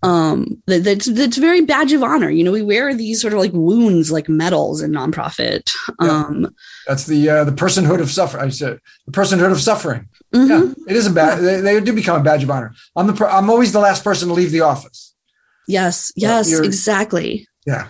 Um, 0.04 0.62
that, 0.66 0.84
that's 0.84 1.06
that's 1.06 1.38
very 1.38 1.62
badge 1.62 1.93
of 1.93 2.02
honor. 2.04 2.30
You 2.30 2.43
know, 2.43 2.52
we 2.52 2.64
wear 2.64 2.93
these 2.93 3.22
sort 3.22 3.34
of 3.34 3.39
like 3.39 3.54
wounds, 3.54 4.12
like 4.12 4.28
medals 4.28 4.82
in 4.82 4.91
nonprofit. 4.91 5.72
Um, 5.99 6.54
that's 6.88 7.06
the 7.06 7.30
uh, 7.30 7.43
the 7.43 7.52
personhood 7.52 8.02
of 8.02 8.10
suffering. 8.10 8.45
I 8.45 8.49
said 8.49 8.80
the 9.06 9.12
personhood 9.12 9.52
of 9.52 9.62
suffering. 9.62 10.10
Mm-hmm. 10.34 10.49
Yeah, 10.49 10.74
it 10.88 10.95
is 10.95 11.08
a 11.08 11.12
bad. 11.12 11.39
They, 11.39 11.62
they, 11.62 11.80
do 11.82 11.93
become 11.93 12.20
a 12.20 12.24
badge 12.24 12.43
of 12.43 12.49
honor. 12.49 12.74
I'm 12.95 13.08
the. 13.08 13.28
I'm 13.28 13.49
always 13.49 13.74
the 13.74 13.80
last 13.80 14.04
person 14.04 14.28
to 14.30 14.34
leave 14.34 14.52
the 14.52 14.62
office. 14.62 15.14
Yes. 15.68 16.12
Yes. 16.16 16.52
exactly. 16.60 17.47
Yeah 17.66 17.88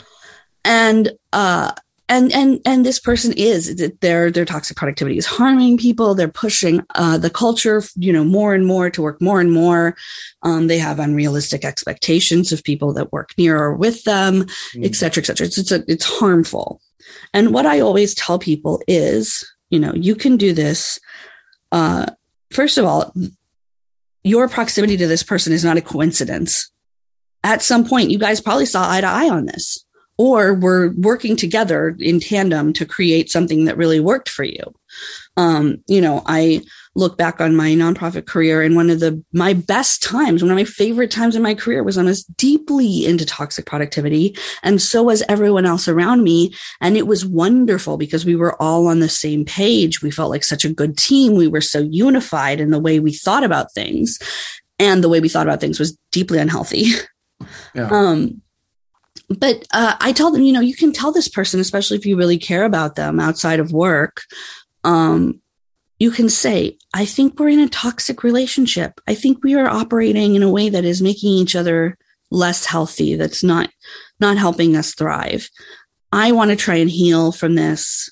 and 0.64 1.12
uh 1.34 1.72
and 2.12 2.30
and 2.34 2.60
and 2.66 2.86
this 2.86 3.00
person 3.00 3.32
is 3.38 3.74
their 4.02 4.30
their 4.30 4.44
toxic 4.44 4.76
productivity 4.76 5.18
is 5.18 5.26
harming 5.26 5.78
people. 5.78 6.14
They're 6.14 6.28
pushing 6.28 6.82
uh, 6.96 7.18
the 7.18 7.30
culture 7.30 7.82
you 7.96 8.12
know 8.12 8.26
more 8.26 8.54
and 8.54 8.68
more 8.68 8.90
to 8.90 9.02
work 9.02 9.22
more 9.22 9.40
and 9.40 9.52
more. 9.52 9.96
Um, 10.44 10.68
they 10.68 10.78
have 10.78 11.00
unrealistic 11.00 11.64
expectations 11.64 12.52
of 12.52 12.66
people 12.66 12.94
that 12.94 13.14
work 13.14 13.30
near 13.38 13.58
or 13.58 13.74
with 13.74 14.04
them 14.04 14.44
mm. 14.76 14.86
et 14.86 14.96
cetera 14.96 15.24
et 15.24 15.26
cetera. 15.26 15.48
It's 15.48 15.58
it's, 15.58 15.72
a, 15.72 15.84
it's 15.88 16.06
harmful. 16.06 16.82
And 17.34 17.54
what 17.54 17.66
i 17.66 17.80
always 17.80 18.14
tell 18.14 18.38
people 18.38 18.82
is 18.88 19.50
you 19.70 19.80
know 19.80 19.94
you 19.96 20.14
can 20.16 20.36
do 20.36 20.52
this 20.52 21.00
uh, 21.72 22.08
first 22.52 22.78
of 22.78 22.84
all 22.84 23.16
your 24.24 24.50
proximity 24.50 24.98
to 24.98 25.08
this 25.08 25.24
person 25.24 25.54
is 25.54 25.64
not 25.64 25.78
a 25.78 25.82
coincidence. 25.82 26.70
At 27.42 27.62
some 27.62 27.86
point 27.86 28.12
you 28.12 28.20
guys 28.20 28.42
probably 28.42 28.66
saw 28.66 28.92
eye 28.92 29.00
to 29.00 29.08
eye 29.08 29.30
on 29.30 29.46
this 29.46 29.86
or 30.22 30.54
we're 30.54 30.92
working 30.98 31.36
together 31.36 31.96
in 31.98 32.20
tandem 32.20 32.72
to 32.74 32.86
create 32.86 33.32
something 33.32 33.66
that 33.66 33.76
really 33.76 34.00
worked 34.00 34.30
for 34.30 34.44
you. 34.44 34.62
Um, 35.36 35.84
you 35.88 36.00
know, 36.00 36.22
I 36.28 36.62
look 36.94 37.18
back 37.18 37.42
on 37.42 37.56
my 37.56 37.70
nonprofit 37.70 38.28
career 38.28 38.62
and 38.62 38.76
one 38.76 38.92
of 38.92 39.00
the 39.00 39.24
my 39.34 39.54
best 39.54 40.04
times, 40.04 40.44
one 40.44 40.52
of 40.52 40.56
my 40.56 40.64
favorite 40.64 41.10
times 41.10 41.36
in 41.36 41.42
my 41.42 41.56
career 41.56 41.82
was 41.82 41.98
I 41.98 42.04
was 42.04 42.24
deeply 42.24 43.04
into 43.04 43.26
toxic 43.26 43.66
productivity. 43.66 44.38
And 44.62 44.80
so 44.80 45.02
was 45.02 45.24
everyone 45.28 45.66
else 45.66 45.88
around 45.88 46.24
me. 46.24 46.54
And 46.82 46.98
it 46.98 47.08
was 47.08 47.26
wonderful 47.26 47.98
because 47.98 48.24
we 48.24 48.36
were 48.36 48.62
all 48.62 48.86
on 48.86 49.00
the 49.00 49.10
same 49.10 49.44
page. 49.44 50.04
We 50.04 50.12
felt 50.12 50.30
like 50.30 50.44
such 50.44 50.66
a 50.66 50.74
good 50.74 51.00
team. 51.00 51.34
We 51.34 51.48
were 51.48 51.62
so 51.62 51.80
unified 51.80 52.60
in 52.60 52.70
the 52.70 52.80
way 52.80 53.00
we 53.00 53.14
thought 53.14 53.44
about 53.44 53.74
things. 53.74 54.20
And 54.78 55.04
the 55.04 55.10
way 55.10 55.20
we 55.20 55.30
thought 55.30 55.48
about 55.48 55.62
things 55.62 55.80
was 55.80 55.98
deeply 56.12 56.38
unhealthy. 56.38 56.92
Yeah. 57.74 57.90
Um, 57.92 58.44
but 59.40 59.68
uh, 59.72 59.96
I 60.00 60.14
tell 60.14 60.32
them, 60.32 60.44
you 60.44 60.54
know, 60.54 60.62
you 60.62 60.76
can 60.76 60.92
tell 60.92 61.12
this 61.12 61.28
person, 61.28 61.60
especially 61.60 61.98
if 61.98 62.06
you 62.06 62.18
really 62.18 62.38
care 62.38 62.64
about 62.64 62.96
them 62.96 63.20
outside 63.20 63.60
of 63.60 63.72
work. 63.72 64.22
Um, 64.84 65.42
you 66.00 66.12
can 66.12 66.30
say, 66.30 66.78
I 66.94 67.06
think 67.06 67.40
we're 67.40 67.50
in 67.50 67.60
a 67.60 67.70
toxic 67.70 68.24
relationship. 68.24 69.00
I 69.08 69.14
think 69.14 69.44
we 69.44 69.56
are 69.56 69.68
operating 69.68 70.36
in 70.36 70.44
a 70.44 70.50
way 70.50 70.70
that 70.70 70.86
is 70.86 71.02
making 71.02 71.34
each 71.34 71.56
other 71.56 71.98
less 72.32 72.66
healthy. 72.66 73.16
That's 73.16 73.44
not, 73.44 73.70
not 74.20 74.38
helping 74.38 74.76
us 74.76 74.96
thrive. 74.96 75.50
I 76.12 76.32
want 76.32 76.50
to 76.50 76.56
try 76.56 76.76
and 76.76 76.90
heal 76.90 77.32
from 77.32 77.56
this. 77.56 78.12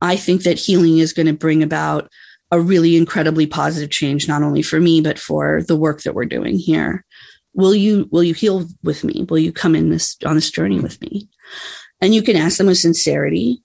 I 0.00 0.16
think 0.16 0.44
that 0.44 0.58
healing 0.58 0.98
is 0.98 1.12
going 1.12 1.26
to 1.26 1.32
bring 1.32 1.62
about 1.62 2.10
a 2.50 2.58
really 2.58 2.96
incredibly 2.96 3.46
positive 3.46 3.90
change, 3.90 4.26
not 4.26 4.42
only 4.42 4.62
for 4.62 4.80
me, 4.80 5.02
but 5.02 5.18
for 5.18 5.62
the 5.62 5.76
work 5.76 6.02
that 6.02 6.14
we're 6.14 6.24
doing 6.24 6.56
here 6.56 7.04
will 7.58 7.74
you 7.74 8.08
will 8.10 8.22
you 8.22 8.32
heal 8.32 8.66
with 8.84 9.04
me? 9.04 9.26
Will 9.28 9.38
you 9.38 9.52
come 9.52 9.74
in 9.74 9.90
this 9.90 10.16
on 10.24 10.36
this 10.36 10.50
journey 10.50 10.78
with 10.78 11.00
me? 11.02 11.28
And 12.00 12.14
you 12.14 12.22
can 12.22 12.36
ask 12.36 12.56
them 12.56 12.68
with 12.68 12.78
sincerity. 12.78 13.62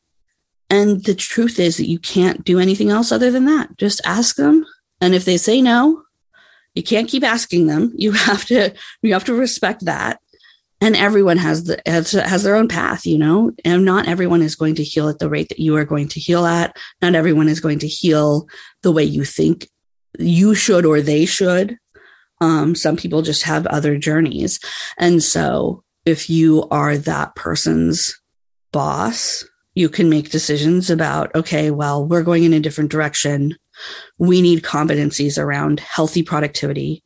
And 0.69 1.05
the 1.05 1.13
truth 1.13 1.59
is 1.59 1.77
that 1.77 1.87
you 1.87 1.99
can't 1.99 2.43
do 2.43 2.59
anything 2.59 2.89
else 2.89 3.11
other 3.11 3.29
than 3.29 3.45
that. 3.45 3.77
Just 3.77 4.01
ask 4.05 4.35
them. 4.35 4.65
And 4.99 5.13
if 5.13 5.23
they 5.23 5.37
say 5.37 5.61
no 5.61 6.03
you 6.73 6.81
can't 6.81 7.07
keep 7.07 7.23
asking 7.23 7.67
them. 7.67 7.93
You 7.95 8.11
have 8.11 8.45
to 8.45 8.73
you 9.03 9.13
have 9.13 9.25
to 9.25 9.35
respect 9.35 9.85
that. 9.85 10.19
And 10.81 10.95
everyone 10.95 11.37
has 11.37 11.65
the 11.65 11.79
has, 11.85 12.11
has 12.11 12.43
their 12.43 12.55
own 12.55 12.67
path 12.67 13.05
you 13.05 13.19
know? 13.19 13.51
And 13.63 13.85
not 13.85 14.07
everyone 14.07 14.41
is 14.41 14.55
going 14.55 14.75
to 14.75 14.83
heal 14.83 15.07
at 15.07 15.19
the 15.19 15.29
rate 15.29 15.49
that 15.49 15.59
you 15.59 15.75
are 15.77 15.85
going 15.85 16.07
to 16.09 16.19
heal 16.19 16.45
at. 16.45 16.75
Not 17.01 17.13
everyone 17.13 17.47
is 17.47 17.59
going 17.59 17.79
to 17.79 17.87
heal 17.87 18.47
the 18.81 18.91
way 18.91 19.03
you 19.03 19.23
think 19.23 19.69
you 20.17 20.55
should 20.55 20.85
or 20.85 20.99
they 21.01 21.25
should 21.25 21.77
um, 22.43 22.75
some 22.75 22.97
people 22.97 23.21
just 23.21 23.43
have 23.43 23.65
other 23.67 23.97
journeys. 23.97 24.59
And 24.97 25.23
so 25.23 25.81
if 26.05 26.29
you 26.29 26.67
are 26.71 26.97
that 26.97 27.35
person's 27.35 28.19
boss, 28.73 29.45
you 29.75 29.87
can 29.87 30.09
make 30.09 30.29
decisions 30.29 30.89
about, 30.89 31.33
okay, 31.35 31.71
well, 31.71 32.05
we're 32.05 32.21
going 32.21 32.43
in 32.43 32.53
a 32.53 32.59
different 32.59 32.91
direction. 32.91 33.55
We 34.17 34.41
need 34.41 34.61
competencies 34.61 35.41
around 35.41 35.79
healthy 35.79 36.21
productivity. 36.21 37.01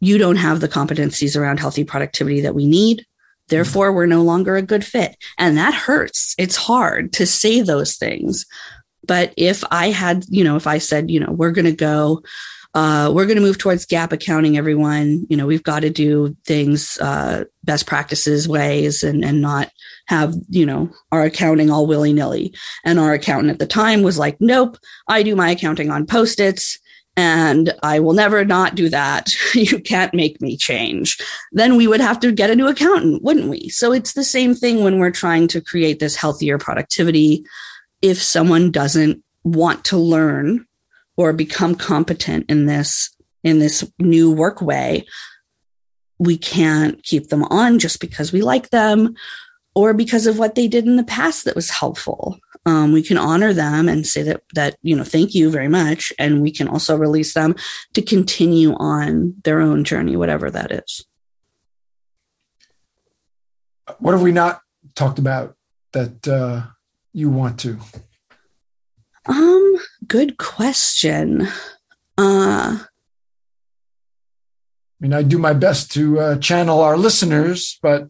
You 0.00 0.18
don't 0.18 0.36
have 0.36 0.60
the 0.60 0.68
competencies 0.68 1.36
around 1.38 1.60
healthy 1.60 1.84
productivity 1.84 2.40
that 2.40 2.56
we 2.56 2.66
need. 2.66 3.06
Therefore, 3.48 3.92
we're 3.92 4.06
no 4.06 4.22
longer 4.22 4.56
a 4.56 4.62
good 4.62 4.84
fit. 4.84 5.16
And 5.38 5.56
that 5.58 5.74
hurts. 5.74 6.34
It's 6.38 6.56
hard 6.56 7.12
to 7.12 7.24
say 7.24 7.60
those 7.60 7.96
things. 7.96 8.46
But 9.06 9.32
if 9.36 9.62
I 9.70 9.90
had, 9.90 10.24
you 10.28 10.42
know, 10.42 10.56
if 10.56 10.66
I 10.66 10.78
said, 10.78 11.08
you 11.08 11.20
know, 11.20 11.30
we're 11.30 11.52
going 11.52 11.66
to 11.66 11.72
go 11.72 12.22
uh, 12.74 13.10
we're 13.12 13.26
going 13.26 13.36
to 13.36 13.42
move 13.42 13.58
towards 13.58 13.86
GAAP 13.86 14.12
accounting, 14.12 14.56
everyone. 14.56 15.26
You 15.28 15.36
know, 15.36 15.46
we've 15.46 15.62
got 15.62 15.80
to 15.80 15.90
do 15.90 16.34
things 16.46 16.98
uh, 16.98 17.44
best 17.64 17.86
practices 17.86 18.48
ways 18.48 19.02
and, 19.02 19.24
and 19.24 19.42
not 19.42 19.70
have, 20.06 20.34
you 20.48 20.64
know, 20.64 20.90
our 21.10 21.24
accounting 21.24 21.70
all 21.70 21.86
willy 21.86 22.12
nilly. 22.12 22.54
And 22.84 22.98
our 22.98 23.12
accountant 23.12 23.50
at 23.50 23.58
the 23.58 23.66
time 23.66 24.02
was 24.02 24.18
like, 24.18 24.40
nope, 24.40 24.78
I 25.06 25.22
do 25.22 25.36
my 25.36 25.50
accounting 25.50 25.90
on 25.90 26.06
post 26.06 26.40
its 26.40 26.78
and 27.14 27.74
I 27.82 28.00
will 28.00 28.14
never 28.14 28.42
not 28.44 28.74
do 28.74 28.88
that. 28.88 29.34
you 29.54 29.78
can't 29.78 30.14
make 30.14 30.40
me 30.40 30.56
change. 30.56 31.18
Then 31.52 31.76
we 31.76 31.86
would 31.86 32.00
have 32.00 32.20
to 32.20 32.32
get 32.32 32.50
a 32.50 32.56
new 32.56 32.68
accountant, 32.68 33.22
wouldn't 33.22 33.50
we? 33.50 33.68
So 33.68 33.92
it's 33.92 34.14
the 34.14 34.24
same 34.24 34.54
thing 34.54 34.82
when 34.82 34.98
we're 34.98 35.10
trying 35.10 35.46
to 35.48 35.60
create 35.60 36.00
this 36.00 36.16
healthier 36.16 36.56
productivity. 36.56 37.44
If 38.00 38.20
someone 38.20 38.70
doesn't 38.70 39.22
want 39.44 39.84
to 39.86 39.98
learn 39.98 40.66
or 41.16 41.32
become 41.32 41.74
competent 41.74 42.46
in 42.48 42.66
this 42.66 43.10
in 43.44 43.58
this 43.58 43.84
new 43.98 44.30
work 44.30 44.62
way 44.62 45.04
we 46.22 46.38
can't 46.38 47.02
keep 47.02 47.28
them 47.28 47.42
on 47.44 47.80
just 47.80 48.00
because 48.00 48.32
we 48.32 48.42
like 48.42 48.70
them 48.70 49.14
or 49.74 49.92
because 49.92 50.26
of 50.26 50.38
what 50.38 50.54
they 50.54 50.68
did 50.68 50.86
in 50.86 50.96
the 50.96 51.04
past 51.04 51.44
that 51.44 51.56
was 51.56 51.68
helpful. 51.68 52.38
Um, 52.64 52.92
we 52.92 53.02
can 53.02 53.18
honor 53.18 53.52
them 53.52 53.88
and 53.88 54.06
say 54.06 54.22
that 54.22 54.42
that 54.54 54.76
you 54.82 54.94
know 54.94 55.02
thank 55.02 55.34
you 55.34 55.50
very 55.50 55.66
much. 55.66 56.12
And 56.18 56.40
we 56.40 56.52
can 56.52 56.68
also 56.68 56.96
release 56.96 57.34
them 57.34 57.56
to 57.94 58.02
continue 58.02 58.74
on 58.74 59.34
their 59.42 59.60
own 59.60 59.82
journey 59.82 60.16
whatever 60.16 60.48
that 60.50 60.70
is. 60.70 61.04
What 63.98 64.12
have 64.12 64.22
we 64.22 64.30
not 64.30 64.60
talked 64.94 65.18
about 65.18 65.56
that 65.90 66.28
uh, 66.28 66.66
you 67.12 67.30
want 67.30 67.58
to? 67.60 67.78
Um, 69.26 69.76
good 70.06 70.36
question. 70.38 71.48
Uh, 72.18 72.78
I 72.78 72.86
mean, 75.00 75.12
I 75.12 75.22
do 75.22 75.38
my 75.38 75.52
best 75.52 75.92
to 75.92 76.20
uh, 76.20 76.38
channel 76.38 76.80
our 76.80 76.96
listeners, 76.96 77.78
but 77.82 78.08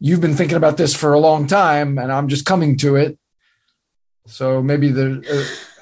you've 0.00 0.20
been 0.20 0.34
thinking 0.34 0.56
about 0.56 0.76
this 0.76 0.94
for 0.94 1.12
a 1.12 1.18
long 1.18 1.46
time, 1.46 1.98
and 1.98 2.10
I'm 2.12 2.28
just 2.28 2.46
coming 2.46 2.76
to 2.78 2.96
it. 2.96 3.18
So 4.26 4.62
maybe 4.62 4.90
the 4.90 5.22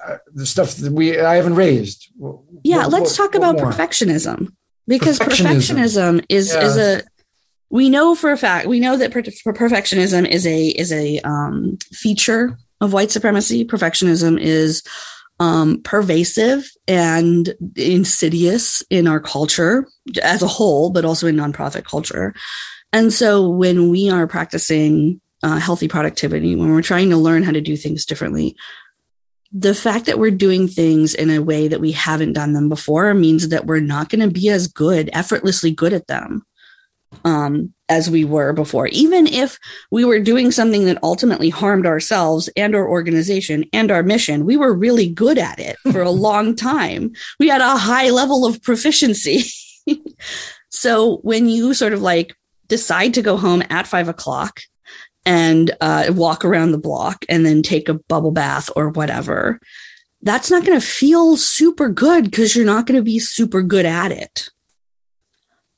uh, 0.04 0.12
uh 0.12 0.18
the 0.34 0.46
stuff 0.46 0.74
that 0.76 0.92
we 0.92 1.18
I 1.18 1.36
haven't 1.36 1.54
raised. 1.54 2.10
Yeah, 2.64 2.78
what, 2.78 2.90
let's 2.90 3.18
what, 3.18 3.32
talk 3.32 3.34
what 3.34 3.50
about 3.50 3.62
more? 3.62 3.70
perfectionism 3.70 4.52
because 4.88 5.18
perfectionism, 5.18 5.76
perfectionism 5.76 6.26
is 6.28 6.54
is 6.54 6.76
a 6.76 7.02
we 7.70 7.88
know 7.88 8.14
for 8.14 8.32
a 8.32 8.36
fact 8.36 8.66
we 8.66 8.80
know 8.80 8.96
that 8.96 9.12
per- 9.12 9.22
perfectionism 9.22 10.28
is 10.28 10.46
a 10.46 10.66
is 10.68 10.92
a 10.92 11.20
um, 11.20 11.78
feature 11.92 12.58
of 12.80 12.92
white 12.92 13.10
supremacy. 13.10 13.64
Perfectionism 13.64 14.40
is 14.40 14.82
um, 15.42 15.82
pervasive 15.82 16.70
and 16.86 17.52
insidious 17.74 18.80
in 18.90 19.08
our 19.08 19.18
culture 19.18 19.88
as 20.22 20.40
a 20.40 20.46
whole, 20.46 20.90
but 20.90 21.04
also 21.04 21.26
in 21.26 21.34
nonprofit 21.34 21.84
culture. 21.84 22.32
And 22.92 23.12
so 23.12 23.48
when 23.48 23.90
we 23.90 24.08
are 24.08 24.28
practicing 24.28 25.20
uh, 25.42 25.56
healthy 25.58 25.88
productivity, 25.88 26.54
when 26.54 26.72
we're 26.72 26.80
trying 26.80 27.10
to 27.10 27.16
learn 27.16 27.42
how 27.42 27.50
to 27.50 27.60
do 27.60 27.76
things 27.76 28.06
differently, 28.06 28.54
the 29.50 29.74
fact 29.74 30.06
that 30.06 30.20
we're 30.20 30.30
doing 30.30 30.68
things 30.68 31.12
in 31.12 31.28
a 31.28 31.40
way 31.42 31.66
that 31.66 31.80
we 31.80 31.90
haven't 31.90 32.34
done 32.34 32.52
them 32.52 32.68
before 32.68 33.12
means 33.12 33.48
that 33.48 33.66
we're 33.66 33.80
not 33.80 34.10
going 34.10 34.20
to 34.20 34.32
be 34.32 34.48
as 34.48 34.68
good, 34.68 35.10
effortlessly 35.12 35.72
good 35.72 35.92
at 35.92 36.06
them 36.06 36.46
um, 37.24 37.72
as 37.88 38.10
we 38.10 38.24
were 38.24 38.52
before. 38.52 38.86
Even 38.88 39.26
if 39.26 39.58
we 39.90 40.04
were 40.04 40.20
doing 40.20 40.50
something 40.50 40.86
that 40.86 41.02
ultimately 41.02 41.50
harmed 41.50 41.86
ourselves 41.86 42.48
and 42.56 42.74
our 42.74 42.88
organization 42.88 43.64
and 43.72 43.90
our 43.90 44.02
mission, 44.02 44.44
we 44.44 44.56
were 44.56 44.74
really 44.74 45.08
good 45.08 45.38
at 45.38 45.58
it 45.58 45.76
for 45.90 46.02
a 46.02 46.10
long 46.28 46.54
time. 46.54 47.12
We 47.38 47.48
had 47.48 47.60
a 47.60 47.76
high 47.76 48.10
level 48.10 48.46
of 48.46 48.62
proficiency. 48.62 49.44
so 50.70 51.18
when 51.18 51.48
you 51.48 51.74
sort 51.74 51.92
of 51.92 52.00
like 52.02 52.34
decide 52.68 53.14
to 53.14 53.22
go 53.22 53.36
home 53.36 53.62
at 53.70 53.86
five 53.86 54.08
o'clock 54.08 54.60
and 55.24 55.70
uh, 55.80 56.06
walk 56.10 56.44
around 56.44 56.72
the 56.72 56.78
block 56.78 57.24
and 57.28 57.44
then 57.44 57.62
take 57.62 57.88
a 57.88 57.94
bubble 57.94 58.32
bath 58.32 58.70
or 58.74 58.88
whatever, 58.88 59.60
that's 60.22 60.50
not 60.50 60.64
going 60.64 60.78
to 60.78 60.86
feel 60.86 61.36
super 61.36 61.88
good 61.88 62.24
because 62.24 62.56
you're 62.56 62.64
not 62.64 62.86
going 62.86 62.98
to 62.98 63.04
be 63.04 63.18
super 63.18 63.62
good 63.62 63.84
at 63.84 64.12
it. 64.12 64.48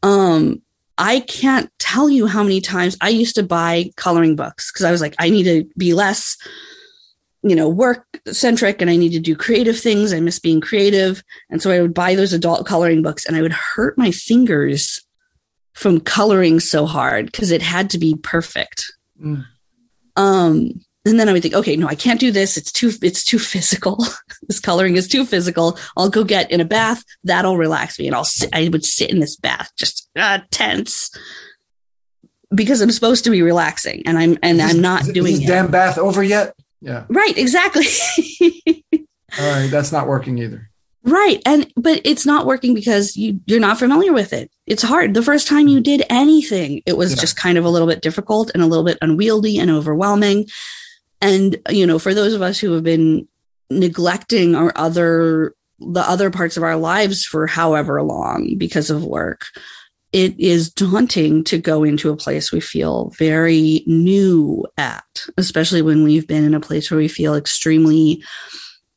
Um, 0.03 0.63
I 0.97 1.21
can't 1.21 1.71
tell 1.79 2.09
you 2.09 2.27
how 2.27 2.43
many 2.43 2.61
times 2.61 2.97
I 3.01 3.09
used 3.09 3.35
to 3.37 3.43
buy 3.43 3.91
coloring 3.97 4.37
books 4.37 4.71
because 4.71 4.85
I 4.85 4.93
was 4.93 5.01
like, 5.01 5.15
I 5.19 5.31
need 5.31 5.45
to 5.45 5.69
be 5.77 5.93
less, 5.93 6.37
you 7.43 7.57
know, 7.57 7.69
work 7.69 8.07
centric 8.31 8.81
and 8.81 8.91
I 8.91 8.97
need 8.97 9.13
to 9.13 9.21
do 9.21 9.35
creative 9.35 9.79
things. 9.79 10.13
I 10.13 10.21
miss 10.21 10.39
being 10.39 10.61
creative. 10.61 11.23
And 11.51 11.61
so 11.61 11.71
I 11.71 11.81
would 11.81 11.95
buy 11.95 12.15
those 12.15 12.33
adult 12.33 12.67
coloring 12.67 13.03
books 13.03 13.27
and 13.27 13.37
I 13.37 13.43
would 13.43 13.53
hurt 13.53 13.99
my 13.99 14.13
fingers 14.13 15.05
from 15.73 16.01
coloring 16.01 16.61
so 16.61 16.87
hard 16.87 17.27
because 17.27 17.51
it 17.51 17.63
had 17.63 17.91
to 17.91 17.99
be 17.99 18.17
perfect. 18.23 18.93
Mm. 19.21 19.45
Um, 20.17 20.81
and 21.07 21.21
then 21.21 21.29
I 21.29 21.33
would 21.33 21.43
think, 21.43 21.55
okay, 21.55 21.77
no, 21.77 21.89
I 21.89 21.97
can't 21.97 22.21
do 22.21 22.31
this. 22.31 22.57
It's 22.57 22.73
too, 22.73 22.93
it's 23.03 23.25
too 23.25 23.39
physical. 23.39 23.99
this 24.49 24.61
coloring 24.61 24.97
is 24.97 25.09
too 25.09 25.27
physical. 25.27 25.77
I'll 25.97 26.09
go 26.09 26.25
get 26.25 26.51
in 26.51 26.61
a 26.61 26.65
bath. 26.65 27.05
That'll 27.25 27.59
relax 27.59 27.99
me. 27.99 28.07
And 28.07 28.15
I'll 28.15 28.25
sit, 28.25 28.49
I 28.53 28.69
would 28.69 28.85
sit 28.85 29.11
in 29.11 29.19
this 29.19 29.37
bath, 29.37 29.71
just 29.77 30.04
uh, 30.17 30.41
tense 30.51 31.11
because 32.55 32.81
I'm 32.81 32.91
supposed 32.91 33.25
to 33.25 33.31
be 33.31 33.43
relaxing 33.43 34.03
and 34.07 34.19
I'm, 34.19 34.39
and 34.43 34.61
is, 34.61 34.75
I'm 34.75 34.81
not 34.81 35.05
doing 35.05 35.35
is 35.35 35.41
damn 35.41 35.71
bath 35.71 35.99
over 35.99 36.23
yet. 36.23 36.55
Yeah. 36.81 37.05
Right. 37.09 37.37
Exactly. 37.37 37.87
All 39.39 39.51
right. 39.51 39.71
That's 39.71 39.91
not 39.91 40.07
working 40.07 40.39
either. 40.39 40.71
Right. 41.03 41.43
And, 41.45 41.71
but 41.77 42.01
it's 42.05 42.25
not 42.25 42.47
working 42.47 42.75
because 42.75 43.17
you, 43.17 43.41
you're 43.47 43.61
not 43.61 43.79
familiar 43.79 44.13
with 44.13 44.33
it. 44.33 44.51
It's 44.67 44.83
hard. 44.83 45.15
The 45.15 45.23
first 45.23 45.47
time 45.49 45.69
you 45.69 45.81
did 45.81 46.05
anything, 46.09 46.83
it 46.87 46.97
was 46.97 47.15
yeah. 47.15 47.21
just 47.21 47.37
kind 47.37 47.59
of 47.59 47.65
a 47.65 47.69
little 47.69 47.89
bit 47.89 48.03
difficult 48.03 48.51
and 48.55 48.63
a 48.63 48.67
little 48.67 48.85
bit 48.85 48.99
unwieldy 49.03 49.59
and 49.59 49.71
overwhelming. 49.71 50.47
And, 51.21 51.57
you 51.69 51.87
know, 51.87 51.99
for 51.99 52.15
those 52.15 52.33
of 52.35 52.43
us 52.43 52.59
who 52.59 52.73
have 52.73 52.85
been 52.85 53.29
neglecting 53.71 54.55
our 54.55 54.73
other, 54.77 55.55
the 55.79 56.01
other 56.01 56.31
parts 56.31 56.57
of 56.57 56.63
our 56.63 56.77
lives 56.77 57.25
for 57.25 57.47
however 57.47 58.03
long 58.03 58.57
because 58.57 58.91
of 58.91 59.05
work, 59.05 59.47
it 60.15 60.39
is 60.39 60.71
daunting 60.71 61.43
to 61.43 61.59
go 61.59 61.83
into 61.83 62.09
a 62.09 62.17
place 62.17 62.53
we 62.53 62.61
feel 62.61 63.13
very 63.19 63.83
new 63.85 64.65
at, 64.79 65.27
especially 65.37 65.83
when 65.83 66.05
we've 66.05 66.29
been 66.29 66.45
in 66.45 66.55
a 66.55 66.61
place 66.61 66.89
where 66.89 66.99
we 66.99 67.09
feel 67.09 67.35
extremely, 67.35 68.23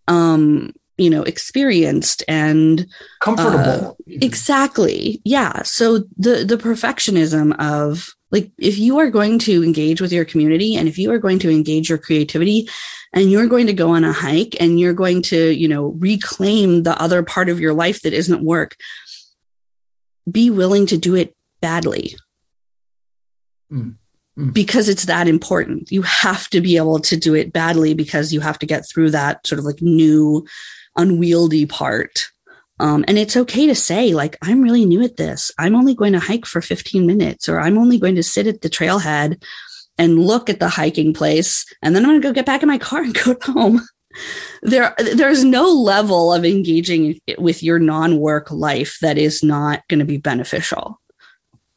um, 0.07 0.72
you 0.99 1.09
know 1.09 1.24
experienced 1.24 2.24
and 2.28 2.88
comfortable. 3.20 3.57
uh, 3.57 3.93
exactly. 4.07 5.20
Yeah. 5.26 5.63
So 5.63 6.03
the 6.18 6.45
the 6.45 6.57
perfectionism 6.57 7.55
of 7.59 8.07
like 8.32 8.51
if 8.59 8.78
you 8.78 8.99
are 8.99 9.09
going 9.09 9.39
to 9.39 9.63
engage 9.63 10.01
with 10.01 10.11
your 10.11 10.26
community 10.26 10.76
and 10.76 10.88
if 10.88 10.99
you 10.99 11.11
are 11.11 11.20
going 11.20 11.39
to 11.39 11.49
engage 11.49 11.89
your 11.89 11.97
creativity 11.97 12.70
and 13.13 13.32
you're 13.32 13.47
going 13.47 13.68
to 13.68 13.74
go 13.74 13.89
on 13.89 14.03
a 14.03 14.11
hike 14.11 14.55
and 14.59 14.80
you're 14.80 14.93
going 14.93 15.24
to 15.24 15.51
you 15.51 15.68
know 15.68 15.95
reclaim 15.97 16.84
the 16.84 16.99
other 17.01 17.24
part 17.24 17.49
of 17.49 17.59
your 17.59 17.74
life 17.74 18.01
that 18.01 18.13
isn't 18.13 18.43
work 18.43 18.76
be 20.30 20.49
willing 20.49 20.86
to 20.88 20.97
do 20.97 21.15
it 21.15 21.36
badly 21.61 22.15
mm. 23.71 23.95
Mm. 24.38 24.53
because 24.53 24.89
it's 24.89 25.05
that 25.05 25.28
important. 25.28 25.91
You 25.91 26.03
have 26.03 26.49
to 26.49 26.61
be 26.61 26.78
able 26.78 26.99
to 26.99 27.17
do 27.17 27.34
it 27.34 27.53
badly 27.53 27.93
because 27.93 28.34
you 28.34 28.39
have 28.41 28.59
to 28.59 28.65
get 28.65 28.88
through 28.88 29.11
that 29.11 29.45
sort 29.47 29.59
of 29.59 29.65
like 29.65 29.82
new 29.82 30.45
unwieldy 30.95 31.65
part. 31.65 32.28
Um, 32.80 33.03
and 33.07 33.17
it's 33.17 33.36
okay 33.36 33.65
to 33.65 33.73
say, 33.73 34.13
like, 34.13 34.38
I'm 34.43 34.61
really 34.61 34.86
new 34.86 35.01
at 35.01 35.17
this. 35.17 35.51
I'm 35.57 35.75
only 35.75 35.95
going 35.95 36.13
to 36.13 36.19
hike 36.19 36.45
for 36.45 36.61
15 36.61 37.07
minutes, 37.07 37.49
or 37.49 37.59
I'm 37.59 37.78
only 37.78 37.97
going 37.97 38.13
to 38.15 38.23
sit 38.23 38.45
at 38.45 38.61
the 38.61 38.69
trailhead 38.69 39.43
and 39.97 40.19
look 40.19 40.47
at 40.47 40.59
the 40.59 40.69
hiking 40.69 41.11
place. 41.11 41.65
And 41.82 41.95
then 41.95 42.03
I'm 42.03 42.11
going 42.11 42.21
to 42.21 42.28
go 42.28 42.34
get 42.34 42.45
back 42.45 42.61
in 42.61 42.67
my 42.67 42.78
car 42.78 43.01
and 43.01 43.13
go 43.15 43.36
home. 43.41 43.82
There, 44.61 44.93
there's 45.15 45.43
no 45.43 45.68
level 45.70 46.34
of 46.34 46.45
engaging 46.45 47.20
with 47.38 47.63
your 47.63 47.80
non 47.80 48.20
work 48.20 48.51
life 48.51 48.97
that 49.01 49.18
is 49.18 49.43
not 49.43 49.88
going 49.88 49.99
to 49.99 50.05
be 50.05 50.18
beneficial. 50.18 50.99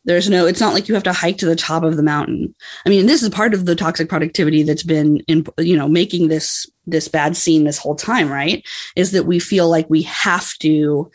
There's 0.04 0.30
no, 0.30 0.46
it's 0.46 0.60
not 0.60 0.72
like 0.72 0.88
you 0.88 0.94
have 0.94 1.04
to 1.04 1.12
hike 1.12 1.38
to 1.38 1.46
the 1.46 1.54
top 1.54 1.82
of 1.82 1.96
the 1.96 2.02
mountain. 2.02 2.54
I 2.86 2.88
mean, 2.88 3.06
this 3.06 3.22
is 3.22 3.28
part 3.28 3.52
of 3.52 3.66
the 3.66 3.76
toxic 3.76 4.08
productivity 4.08 4.62
that's 4.62 4.82
been 4.82 5.18
in, 5.28 5.44
you 5.58 5.76
know, 5.76 5.88
making 5.88 6.28
this, 6.28 6.66
this 6.86 7.06
bad 7.06 7.36
scene 7.36 7.64
this 7.64 7.78
whole 7.78 7.94
time, 7.94 8.30
right? 8.30 8.66
Is 8.96 9.12
that 9.12 9.24
we 9.24 9.38
feel 9.38 9.68
like 9.68 9.90
we 9.90 10.02
have 10.02 10.52
to, 10.60 11.10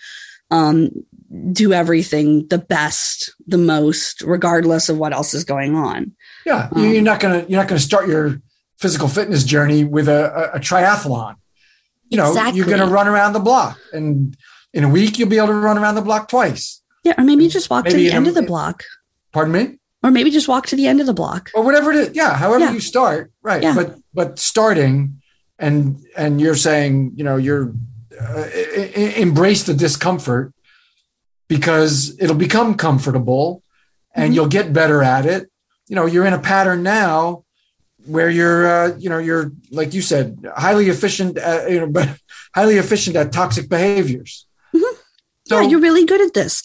um, 0.51 0.91
do 1.51 1.73
everything 1.73 2.47
the 2.47 2.57
best, 2.57 3.33
the 3.47 3.57
most, 3.57 4.21
regardless 4.21 4.89
of 4.89 4.97
what 4.97 5.13
else 5.13 5.33
is 5.33 5.43
going 5.43 5.75
on. 5.75 6.11
Yeah. 6.45 6.69
Um, 6.71 6.83
you're 6.83 7.01
not 7.01 7.19
to, 7.19 7.49
you're 7.49 7.59
not 7.59 7.67
going 7.67 7.79
to 7.79 7.85
start 7.85 8.07
your 8.07 8.39
physical 8.79 9.07
fitness 9.07 9.43
journey 9.43 9.83
with 9.83 10.07
a, 10.07 10.51
a, 10.53 10.57
a 10.57 10.59
triathlon. 10.59 11.35
You 12.09 12.17
know, 12.17 12.29
exactly. 12.29 12.57
you're 12.57 12.67
going 12.67 12.79
to 12.79 12.87
run 12.87 13.07
around 13.07 13.33
the 13.33 13.39
block 13.39 13.79
and 13.91 14.37
in 14.75 14.83
a 14.83 14.89
week, 14.89 15.17
you'll 15.17 15.29
be 15.29 15.37
able 15.37 15.47
to 15.47 15.53
run 15.53 15.77
around 15.77 15.95
the 15.95 16.01
block 16.01 16.27
twice. 16.27 16.81
Yeah, 17.05 17.13
or 17.17 17.23
maybe 17.23 17.45
you 17.45 17.49
just 17.49 17.69
walk 17.69 17.85
maybe 17.85 18.03
to 18.03 18.09
the 18.09 18.11
end 18.11 18.27
a, 18.27 18.29
of 18.29 18.35
the 18.35 18.41
block. 18.41 18.83
Pardon 19.31 19.53
me? 19.53 19.79
Or 20.03 20.11
maybe 20.11 20.29
just 20.29 20.49
walk 20.49 20.67
to 20.67 20.75
the 20.75 20.85
end 20.85 20.99
of 20.99 21.07
the 21.07 21.13
block. 21.13 21.49
Or 21.55 21.63
whatever 21.63 21.91
it 21.91 21.97
is. 21.97 22.09
Yeah, 22.13 22.35
however 22.35 22.65
yeah. 22.65 22.73
you 22.73 22.81
start, 22.81 23.31
right. 23.41 23.63
Yeah. 23.63 23.73
But 23.73 23.95
but 24.13 24.37
starting 24.37 25.21
and 25.57 26.05
and 26.17 26.41
you're 26.41 26.57
saying, 26.57 27.13
you 27.15 27.23
know, 27.23 27.37
you're 27.37 27.73
uh, 28.19 28.49
embrace 29.15 29.63
the 29.63 29.73
discomfort 29.73 30.53
because 31.47 32.15
it'll 32.19 32.35
become 32.35 32.75
comfortable 32.75 33.63
and 34.13 34.25
mm-hmm. 34.25 34.33
you'll 34.33 34.47
get 34.47 34.73
better 34.73 35.01
at 35.01 35.25
it. 35.25 35.49
You 35.87 35.95
know, 35.95 36.05
you're 36.05 36.25
in 36.25 36.33
a 36.33 36.39
pattern 36.39 36.83
now 36.83 37.44
where 38.05 38.29
you're 38.29 38.67
uh, 38.67 38.97
you 38.97 39.09
know 39.09 39.17
you're 39.17 39.51
like 39.71 39.93
you 39.93 40.01
said 40.01 40.37
highly 40.55 40.89
efficient 40.89 41.37
at, 41.37 41.69
you 41.69 41.79
know 41.79 41.87
but 41.91 42.09
highly 42.53 42.77
efficient 42.77 43.15
at 43.15 43.31
toxic 43.31 43.69
behaviors 43.69 44.45
so, 45.47 45.61
yeah, 45.61 45.67
you're 45.67 45.79
really 45.79 46.05
good 46.05 46.21
at 46.21 46.33
this. 46.33 46.63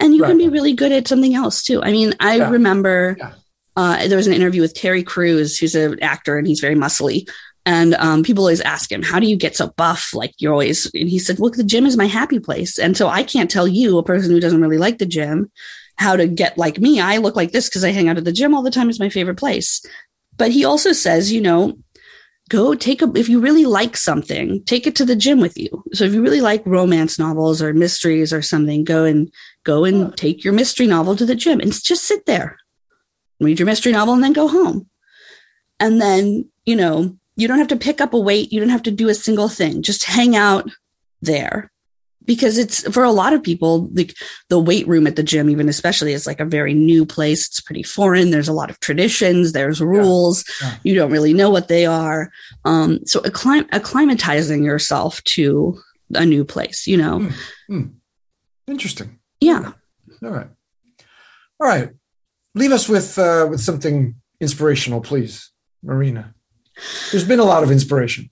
And 0.00 0.14
you 0.14 0.22
right. 0.22 0.30
can 0.30 0.38
be 0.38 0.48
really 0.48 0.72
good 0.72 0.90
at 0.90 1.06
something 1.06 1.34
else 1.34 1.62
too. 1.62 1.82
I 1.82 1.92
mean, 1.92 2.12
I 2.18 2.38
yeah. 2.38 2.50
remember 2.50 3.16
yeah. 3.18 3.32
Uh, 3.76 4.08
there 4.08 4.16
was 4.16 4.26
an 4.26 4.32
interview 4.32 4.62
with 4.62 4.72
Terry 4.72 5.02
Crews, 5.02 5.58
who's 5.58 5.74
an 5.74 6.02
actor 6.02 6.38
and 6.38 6.46
he's 6.46 6.60
very 6.60 6.74
muscly. 6.74 7.28
And 7.66 7.94
um, 7.96 8.22
people 8.22 8.44
always 8.44 8.62
ask 8.62 8.90
him, 8.90 9.02
How 9.02 9.20
do 9.20 9.26
you 9.26 9.36
get 9.36 9.54
so 9.54 9.68
buff? 9.76 10.14
Like 10.14 10.32
you're 10.38 10.52
always, 10.52 10.90
and 10.94 11.08
he 11.08 11.18
said, 11.18 11.38
Look, 11.38 11.56
the 11.56 11.64
gym 11.64 11.84
is 11.84 11.96
my 11.96 12.06
happy 12.06 12.38
place. 12.38 12.78
And 12.78 12.96
so 12.96 13.08
I 13.08 13.22
can't 13.22 13.50
tell 13.50 13.68
you, 13.68 13.98
a 13.98 14.02
person 14.02 14.30
who 14.30 14.40
doesn't 14.40 14.62
really 14.62 14.78
like 14.78 14.96
the 14.98 15.06
gym, 15.06 15.50
how 15.98 16.16
to 16.16 16.26
get 16.26 16.56
like 16.56 16.78
me. 16.78 17.00
I 17.00 17.18
look 17.18 17.36
like 17.36 17.52
this 17.52 17.68
because 17.68 17.84
I 17.84 17.90
hang 17.90 18.08
out 18.08 18.16
at 18.16 18.24
the 18.24 18.32
gym 18.32 18.54
all 18.54 18.62
the 18.62 18.70
time. 18.70 18.88
It's 18.88 19.00
my 19.00 19.10
favorite 19.10 19.38
place. 19.38 19.84
But 20.36 20.50
he 20.50 20.64
also 20.64 20.92
says, 20.92 21.32
you 21.32 21.40
know, 21.40 21.78
go 22.48 22.74
take 22.74 23.02
a 23.02 23.10
if 23.16 23.28
you 23.28 23.40
really 23.40 23.64
like 23.64 23.96
something 23.96 24.62
take 24.66 24.86
it 24.86 24.94
to 24.94 25.04
the 25.04 25.16
gym 25.16 25.40
with 25.40 25.58
you 25.58 25.82
so 25.92 26.04
if 26.04 26.14
you 26.14 26.22
really 26.22 26.40
like 26.40 26.64
romance 26.64 27.18
novels 27.18 27.60
or 27.60 27.74
mysteries 27.74 28.32
or 28.32 28.40
something 28.40 28.84
go 28.84 29.02
and 29.02 29.32
go 29.64 29.84
and 29.84 30.16
take 30.16 30.44
your 30.44 30.52
mystery 30.52 30.86
novel 30.86 31.16
to 31.16 31.26
the 31.26 31.34
gym 31.34 31.58
and 31.58 31.72
just 31.72 32.04
sit 32.04 32.24
there 32.24 32.56
read 33.40 33.58
your 33.58 33.66
mystery 33.66 33.92
novel, 33.92 34.14
and 34.14 34.22
then 34.22 34.32
go 34.32 34.48
home. 34.48 34.88
And 35.78 36.00
then, 36.00 36.48
you 36.64 36.76
know, 36.76 37.16
you 37.36 37.48
don't 37.48 37.58
have 37.58 37.68
to 37.68 37.76
pick 37.76 38.00
up 38.00 38.14
a 38.14 38.18
weight. 38.18 38.52
You 38.52 38.60
don't 38.60 38.70
have 38.70 38.84
to 38.84 38.90
do 38.90 39.08
a 39.08 39.14
single 39.14 39.48
thing. 39.48 39.82
Just 39.82 40.04
hang 40.04 40.36
out 40.36 40.70
there 41.20 41.70
because 42.26 42.58
it's 42.58 42.82
for 42.92 43.04
a 43.04 43.12
lot 43.12 43.32
of 43.32 43.42
people 43.42 43.88
like 43.92 44.14
the 44.48 44.58
weight 44.58 44.86
room 44.86 45.06
at 45.06 45.16
the 45.16 45.22
gym 45.22 45.48
even 45.48 45.68
especially 45.68 46.12
is 46.12 46.26
like 46.26 46.40
a 46.40 46.44
very 46.44 46.74
new 46.74 47.06
place. 47.06 47.46
It's 47.46 47.60
pretty 47.60 47.82
foreign. 47.82 48.30
There's 48.30 48.48
a 48.48 48.52
lot 48.52 48.70
of 48.70 48.80
traditions. 48.80 49.52
There's 49.52 49.80
rules. 49.80 50.44
Yeah. 50.60 50.68
Yeah. 50.68 50.76
you 50.82 50.94
don't 50.94 51.10
really 51.10 51.32
know 51.32 51.50
what 51.50 51.68
they 51.68 51.86
are. 51.86 52.30
Um, 52.64 53.00
so 53.06 53.20
acclim- 53.20 53.68
acclimatizing 53.70 54.64
yourself 54.64 55.22
to 55.24 55.78
a 56.14 56.24
new 56.24 56.44
place 56.44 56.86
you 56.86 56.96
know? 56.96 57.18
Mm, 57.18 57.32
mm. 57.70 57.94
interesting. 58.66 59.18
Yeah. 59.40 59.72
All 60.22 60.30
right. 60.30 60.48
All 61.60 61.66
right. 61.66 61.90
Leave 62.54 62.72
us 62.72 62.88
with 62.88 63.18
uh, 63.18 63.46
with 63.50 63.60
something 63.60 64.16
inspirational 64.40 65.00
please. 65.00 65.50
Marina 65.82 66.34
there's 67.10 67.24
been 67.24 67.40
a 67.40 67.44
lot 67.44 67.62
of 67.62 67.70
inspiration. 67.70 68.28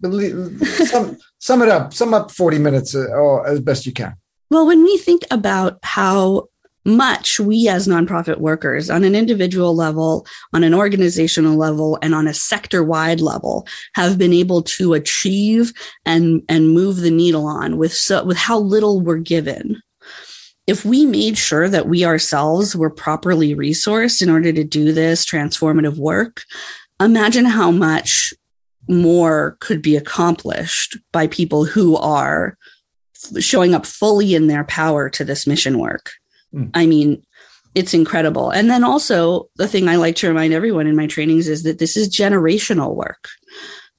Sum, 0.87 1.17
sum 1.39 1.63
it 1.63 1.69
up. 1.69 1.95
Sum 1.95 2.15
up 2.15 2.31
40 2.31 2.59
minutes 2.59 2.95
uh, 2.95 3.07
oh, 3.15 3.43
as 3.47 3.61
best 3.61 3.87
you 3.87 3.93
can. 3.93 4.15
Well, 4.51 4.67
when 4.67 4.83
we 4.85 4.99
think 4.99 5.23
about 5.31 5.79
how 5.83 6.49
much 6.85 7.41
we 7.41 7.67
as 7.69 7.89
nonprofit 7.89 8.39
workers 8.39 8.91
on 8.91 9.05
an 9.05 9.15
individual 9.15 9.75
level, 9.75 10.27
on 10.53 10.63
an 10.63 10.75
organizational 10.75 11.57
level, 11.57 11.99
and 12.03 12.15
on 12.15 12.27
a 12.27 12.35
sector 12.35 12.85
wide 12.85 13.21
level 13.21 13.67
have 13.95 14.19
been 14.19 14.33
able 14.33 14.63
to 14.63 14.93
achieve 14.93 15.73
and, 16.05 16.43
and 16.49 16.75
move 16.75 16.97
the 16.97 17.11
needle 17.11 17.47
on 17.47 17.79
with 17.79 17.95
so, 17.95 18.25
with 18.25 18.37
how 18.37 18.59
little 18.59 19.01
we're 19.01 19.17
given. 19.17 19.81
If 20.67 20.85
we 20.85 21.05
made 21.05 21.37
sure 21.37 21.69
that 21.69 21.89
we 21.89 22.05
ourselves 22.05 22.75
were 22.75 22.91
properly 22.91 23.55
resourced 23.55 24.23
in 24.23 24.31
order 24.31 24.53
to 24.53 24.65
do 24.65 24.93
this 24.93 25.25
transformative 25.25 25.99
work, 25.99 26.43
imagine 27.01 27.45
how 27.45 27.71
much 27.71 28.35
more 28.89 29.57
could 29.61 29.83
be 29.83 29.97
accomplished 29.97 30.99
by 31.13 31.27
people 31.27 31.65
who 31.65 31.97
are 31.97 32.57
showing 33.39 33.75
up 33.75 33.87
fully 33.87 34.35
in 34.35 34.47
their 34.47 34.65
power 34.65 35.09
to 35.09 35.25
this 35.25 35.47
mission 35.47 35.79
work. 35.79 36.13
Mm. 36.53 36.71
I 36.75 36.87
mean, 36.87 37.23
it's 37.75 37.95
incredible. 37.95 38.51
And 38.51 38.71
then 38.71 38.85
also, 38.85 39.49
the 39.57 39.67
thing 39.67 39.89
I 39.89 39.97
like 39.97 40.17
to 40.17 40.29
remind 40.29 40.53
everyone 40.53 40.87
in 40.87 40.97
my 40.97 41.07
trainings 41.07 41.49
is 41.49 41.63
that 41.65 41.79
this 41.79 41.97
is 41.97 42.15
generational 42.15 42.95
work. 42.95 43.29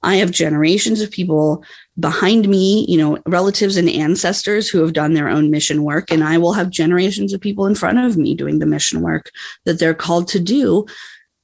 I 0.02 0.16
have 0.16 0.30
generations 0.30 1.00
of 1.00 1.10
people 1.10 1.64
behind 1.98 2.48
me, 2.48 2.86
you 2.88 2.96
know, 2.96 3.18
relatives 3.26 3.76
and 3.76 3.88
ancestors 3.88 4.68
who 4.68 4.80
have 4.80 4.92
done 4.92 5.14
their 5.14 5.28
own 5.28 5.50
mission 5.50 5.82
work. 5.82 6.10
And 6.10 6.22
I 6.22 6.38
will 6.38 6.52
have 6.52 6.70
generations 6.70 7.32
of 7.32 7.40
people 7.40 7.66
in 7.66 7.74
front 7.74 7.98
of 7.98 8.16
me 8.16 8.34
doing 8.34 8.58
the 8.58 8.66
mission 8.66 9.00
work 9.00 9.30
that 9.64 9.78
they're 9.78 9.94
called 9.94 10.28
to 10.28 10.40
do. 10.40 10.86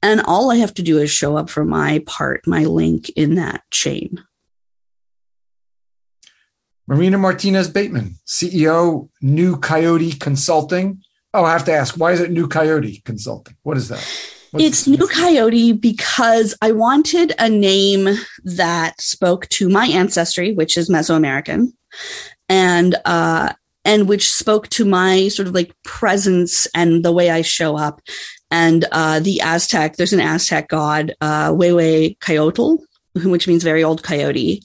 And 0.02 0.20
all 0.22 0.50
I 0.50 0.56
have 0.56 0.74
to 0.74 0.82
do 0.82 0.98
is 0.98 1.10
show 1.10 1.36
up 1.36 1.48
for 1.48 1.64
my 1.64 2.02
part, 2.06 2.46
my 2.46 2.64
link 2.64 3.08
in 3.10 3.36
that 3.36 3.62
chain. 3.70 4.22
Marina 6.88 7.16
Martinez 7.16 7.68
Bateman, 7.68 8.16
CEO, 8.26 9.08
New 9.20 9.56
Coyote 9.56 10.12
Consulting. 10.12 11.00
Oh, 11.32 11.44
I 11.44 11.52
have 11.52 11.64
to 11.66 11.72
ask, 11.72 11.96
why 11.96 12.12
is 12.12 12.20
it 12.20 12.30
New 12.30 12.48
Coyote 12.48 13.00
Consulting? 13.04 13.56
What 13.62 13.76
is 13.76 13.88
that? 13.88 14.04
What's 14.50 14.64
it's 14.64 14.86
New 14.86 15.06
Coyote 15.06 15.72
because 15.72 16.54
I 16.60 16.72
wanted 16.72 17.32
a 17.38 17.48
name 17.48 18.08
that 18.44 19.00
spoke 19.00 19.48
to 19.50 19.70
my 19.70 19.86
ancestry, 19.86 20.52
which 20.52 20.76
is 20.76 20.90
Mesoamerican, 20.90 21.72
and 22.50 22.96
uh, 23.06 23.54
and 23.84 24.08
which 24.08 24.32
spoke 24.32 24.68
to 24.68 24.84
my 24.84 25.28
sort 25.28 25.48
of 25.48 25.54
like 25.54 25.74
presence 25.82 26.66
and 26.74 27.04
the 27.04 27.12
way 27.12 27.30
I 27.30 27.42
show 27.42 27.76
up 27.76 28.00
and 28.52 28.84
uh, 28.92 29.18
the 29.18 29.40
Aztec, 29.40 29.96
there's 29.96 30.12
an 30.12 30.20
Aztec 30.20 30.68
god, 30.68 31.14
uh, 31.22 31.48
Huehuecoyotl, 31.52 32.78
which 33.24 33.48
means 33.48 33.64
very 33.64 33.82
old 33.82 34.02
coyote. 34.02 34.62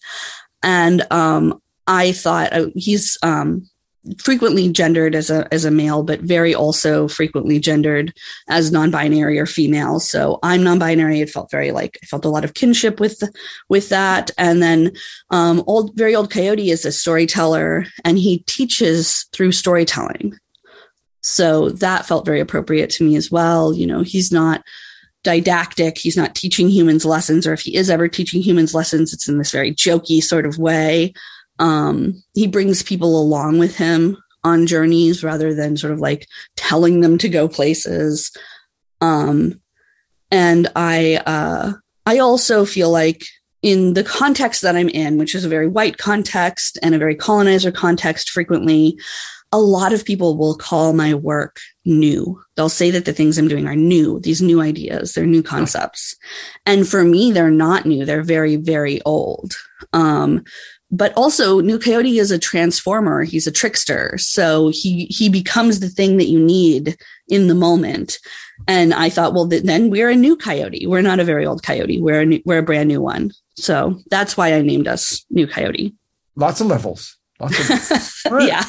And 0.61 1.09
um, 1.09 1.61
I 1.88 2.11
thought 2.11 2.51
uh, 2.51 2.65
he's 2.76 3.18
um, 3.24 3.70
frequently 4.19 4.69
gendered 4.71 5.15
as 5.15 5.29
a 5.29 5.47
as 5.53 5.65
a 5.65 5.71
male, 5.71 6.03
but 6.03 6.21
very 6.21 6.53
also 6.53 7.07
frequently 7.07 7.59
gendered 7.59 8.13
as 8.47 8.71
non-binary 8.71 9.39
or 9.39 9.45
female. 9.45 9.99
So 9.99 10.39
I'm 10.43 10.63
non-binary. 10.63 11.21
It 11.21 11.29
felt 11.29 11.51
very 11.51 11.71
like 11.71 11.97
I 12.03 12.05
felt 12.05 12.25
a 12.25 12.29
lot 12.29 12.45
of 12.45 12.53
kinship 12.53 12.99
with 12.99 13.21
with 13.69 13.89
that. 13.89 14.31
And 14.37 14.61
then 14.61 14.91
um, 15.29 15.63
old 15.67 15.95
very 15.95 16.15
old 16.15 16.31
coyote 16.31 16.71
is 16.71 16.85
a 16.85 16.91
storyteller, 16.91 17.85
and 18.03 18.17
he 18.17 18.39
teaches 18.47 19.25
through 19.33 19.51
storytelling. 19.51 20.37
So 21.21 21.69
that 21.69 22.05
felt 22.05 22.25
very 22.25 22.39
appropriate 22.39 22.89
to 22.91 23.03
me 23.03 23.15
as 23.15 23.29
well. 23.29 23.73
You 23.73 23.85
know, 23.85 24.01
he's 24.01 24.31
not 24.31 24.63
didactic. 25.23 25.97
He's 25.97 26.15
not 26.15 26.35
teaching 26.35 26.69
humans 26.69 27.03
lessons, 27.03 27.45
or 27.45 27.53
if 27.53 27.61
he 27.61 27.75
is 27.75 27.89
ever 27.89 28.07
teaching 28.07 28.41
humans 28.41 28.73
lessons, 28.73 29.13
it's 29.13 29.27
in 29.27 29.37
this 29.37 29.51
very 29.51 29.73
jokey 29.73 30.23
sort 30.23 30.45
of 30.45 30.57
way. 30.57 31.13
Um, 31.59 32.23
he 32.33 32.47
brings 32.47 32.83
people 32.83 33.19
along 33.19 33.59
with 33.59 33.77
him 33.77 34.17
on 34.43 34.67
journeys 34.67 35.23
rather 35.23 35.53
than 35.53 35.77
sort 35.77 35.93
of 35.93 35.99
like 35.99 36.27
telling 36.55 37.01
them 37.01 37.17
to 37.17 37.29
go 37.29 37.47
places. 37.47 38.31
Um, 39.01 39.59
and 40.31 40.67
I, 40.75 41.21
uh, 41.25 41.73
I 42.05 42.19
also 42.19 42.65
feel 42.65 42.89
like 42.89 43.23
in 43.61 43.93
the 43.93 44.03
context 44.03 44.61
that 44.61 44.75
I'm 44.75 44.89
in, 44.89 45.17
which 45.17 45.35
is 45.35 45.43
a 45.43 45.49
very 45.49 45.67
white 45.67 45.97
context 45.97 46.77
and 46.81 46.93
a 46.93 46.99
very 46.99 47.15
colonizer 47.15 47.71
context 47.71 48.29
frequently, 48.29 48.97
a 49.51 49.59
lot 49.59 49.93
of 49.93 50.05
people 50.05 50.37
will 50.37 50.55
call 50.55 50.93
my 50.93 51.13
work 51.13 51.59
new. 51.85 52.41
They'll 52.55 52.69
say 52.69 52.91
that 52.91 53.05
the 53.05 53.13
things 53.13 53.37
I'm 53.37 53.47
doing 53.47 53.65
are 53.65 53.75
new, 53.75 54.19
these 54.19 54.41
new 54.41 54.61
ideas, 54.61 55.13
they're 55.13 55.25
new 55.25 55.43
concepts. 55.43 56.15
And 56.65 56.87
for 56.87 57.03
me, 57.03 57.31
they're 57.31 57.49
not 57.49 57.85
new. 57.85 58.05
They're 58.05 58.23
very, 58.23 58.57
very 58.57 59.01
old. 59.03 59.53
Um, 59.93 60.43
but 60.89 61.13
also 61.17 61.59
New 61.59 61.79
Coyote 61.79 62.17
is 62.17 62.31
a 62.31 62.39
transformer. 62.39 63.23
He's 63.23 63.47
a 63.47 63.51
trickster. 63.51 64.17
So 64.17 64.69
he, 64.69 65.05
he 65.05 65.27
becomes 65.29 65.79
the 65.79 65.89
thing 65.89 66.17
that 66.17 66.27
you 66.27 66.39
need 66.39 66.97
in 67.27 67.47
the 67.47 67.55
moment. 67.55 68.19
And 68.67 68.93
I 68.93 69.09
thought, 69.09 69.33
well, 69.33 69.45
then 69.45 69.89
we're 69.89 70.09
a 70.09 70.15
new 70.15 70.35
coyote. 70.35 70.88
We're 70.88 71.01
not 71.01 71.19
a 71.19 71.25
very 71.25 71.45
old 71.45 71.61
coyote. 71.63 72.01
We're 72.01 72.21
a 72.21 72.25
new, 72.25 72.41
we're 72.45 72.59
a 72.59 72.63
brand 72.63 72.88
new 72.88 73.01
one. 73.01 73.31
So 73.55 73.99
that's 74.09 74.38
why 74.38 74.53
I 74.53 74.61
named 74.61 74.88
us 74.88 75.25
New 75.29 75.47
Coyote. 75.47 75.93
Lots 76.35 76.61
of 76.61 76.67
levels. 76.67 77.17
Lots 77.39 77.59
of 77.59 77.69
levels. 77.69 78.13
Right. 78.29 78.47
yeah. 78.47 78.63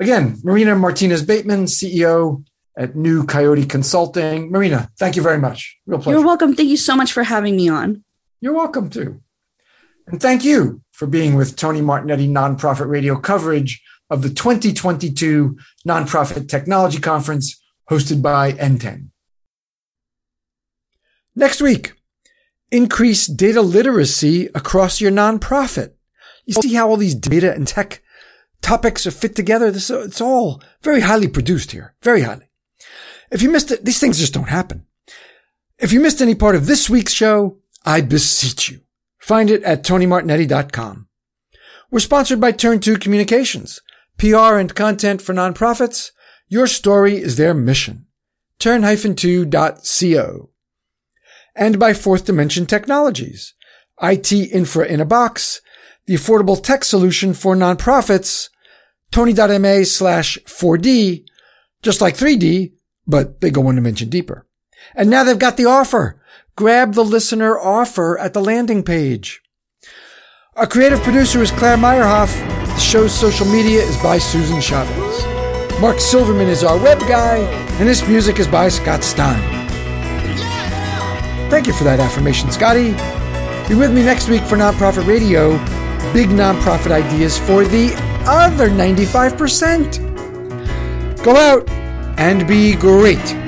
Again, 0.00 0.38
Marina 0.42 0.74
Martinez 0.76 1.22
Bateman, 1.22 1.64
CEO 1.64 2.44
at 2.76 2.96
New 2.96 3.24
Coyote 3.24 3.64
Consulting. 3.64 4.50
Marina, 4.50 4.90
thank 4.98 5.16
you 5.16 5.22
very 5.22 5.38
much. 5.38 5.78
Real 5.86 5.98
pleasure. 5.98 6.18
You're 6.18 6.26
welcome. 6.26 6.54
Thank 6.54 6.68
you 6.68 6.76
so 6.76 6.96
much 6.96 7.12
for 7.12 7.22
having 7.22 7.56
me 7.56 7.68
on. 7.68 8.04
You're 8.40 8.54
welcome 8.54 8.90
too. 8.90 9.20
And 10.06 10.20
thank 10.20 10.44
you 10.44 10.82
for 10.92 11.06
being 11.06 11.34
with 11.34 11.56
Tony 11.56 11.80
Martignetti 11.80 12.28
Nonprofit 12.28 12.88
Radio 12.88 13.18
coverage 13.18 13.82
of 14.08 14.22
the 14.22 14.30
2022 14.30 15.58
Nonprofit 15.86 16.48
Technology 16.48 17.00
Conference 17.00 17.60
hosted 17.90 18.22
by 18.22 18.52
NTEN. 18.52 19.08
Next 21.34 21.60
week, 21.60 21.94
increase 22.70 23.26
data 23.26 23.60
literacy 23.60 24.46
across 24.54 25.00
your 25.00 25.10
nonprofit. 25.10 25.94
You 26.44 26.54
see 26.54 26.74
how 26.74 26.88
all 26.88 26.96
these 26.96 27.14
data 27.14 27.52
and 27.52 27.66
tech 27.66 28.02
topics 28.62 29.06
are 29.06 29.10
fit 29.10 29.34
together. 29.34 29.70
This, 29.70 29.90
it's 29.90 30.20
all 30.20 30.62
very 30.82 31.00
highly 31.00 31.28
produced 31.28 31.72
here. 31.72 31.94
Very 32.02 32.22
highly. 32.22 32.48
If 33.32 33.42
you 33.42 33.50
missed 33.50 33.72
it, 33.72 33.84
these 33.84 33.98
things 33.98 34.18
just 34.18 34.34
don't 34.34 34.48
happen. 34.48 34.86
If 35.78 35.92
you 35.92 36.00
missed 36.00 36.22
any 36.22 36.36
part 36.36 36.54
of 36.54 36.66
this 36.66 36.88
week's 36.88 37.12
show, 37.12 37.58
I 37.84 38.00
beseech 38.00 38.70
you. 38.70 38.85
Find 39.26 39.50
it 39.50 39.64
at 39.64 39.82
tonymartignetti.com. 39.82 41.08
We're 41.90 41.98
sponsored 41.98 42.40
by 42.40 42.52
Turn 42.52 42.78
2 42.78 42.96
Communications, 42.98 43.80
PR 44.18 44.54
and 44.54 44.72
content 44.72 45.20
for 45.20 45.34
nonprofits. 45.34 46.12
Your 46.46 46.68
story 46.68 47.16
is 47.16 47.34
their 47.34 47.52
mission. 47.52 48.06
Turn-2.co. 48.60 50.50
And 51.56 51.78
by 51.80 51.92
Fourth 51.92 52.24
Dimension 52.24 52.66
Technologies, 52.66 53.54
IT 54.00 54.30
infra 54.30 54.86
in 54.86 55.00
a 55.00 55.04
box, 55.04 55.60
the 56.06 56.14
affordable 56.14 56.62
tech 56.62 56.84
solution 56.84 57.34
for 57.34 57.56
nonprofits, 57.56 58.50
tony.ma 59.10 59.82
slash 59.82 60.38
4D, 60.46 61.24
just 61.82 62.00
like 62.00 62.16
3D, 62.16 62.74
but 63.08 63.40
they 63.40 63.50
go 63.50 63.62
one 63.62 63.74
dimension 63.74 64.08
deeper. 64.08 64.46
And 64.94 65.10
now 65.10 65.24
they've 65.24 65.36
got 65.36 65.56
the 65.56 65.64
offer. 65.64 66.22
Grab 66.56 66.94
the 66.94 67.04
listener 67.04 67.58
offer 67.58 68.18
at 68.18 68.32
the 68.32 68.40
landing 68.40 68.82
page. 68.82 69.42
Our 70.56 70.66
creative 70.66 71.02
producer 71.02 71.42
is 71.42 71.50
Claire 71.50 71.76
Meyerhoff. 71.76 72.34
The 72.66 72.80
show's 72.80 73.12
social 73.12 73.46
media 73.46 73.82
is 73.82 73.96
by 74.02 74.18
Susan 74.18 74.60
Chavez. 74.60 75.80
Mark 75.80 76.00
Silverman 76.00 76.48
is 76.48 76.64
our 76.64 76.78
web 76.78 76.98
guy, 77.00 77.38
and 77.78 77.88
this 77.88 78.06
music 78.08 78.38
is 78.38 78.48
by 78.48 78.68
Scott 78.68 79.04
Stein. 79.04 79.40
Thank 81.50 81.66
you 81.66 81.74
for 81.74 81.84
that 81.84 82.00
affirmation, 82.00 82.50
Scotty. 82.50 82.92
Be 83.68 83.74
with 83.74 83.92
me 83.92 84.02
next 84.02 84.28
week 84.28 84.42
for 84.42 84.56
Nonprofit 84.56 85.06
Radio 85.06 85.58
big 86.12 86.28
nonprofit 86.30 86.92
ideas 86.92 87.38
for 87.38 87.64
the 87.64 87.92
other 88.26 88.70
95%. 88.70 91.22
Go 91.22 91.36
out 91.36 91.68
and 92.18 92.48
be 92.48 92.74
great. 92.74 93.45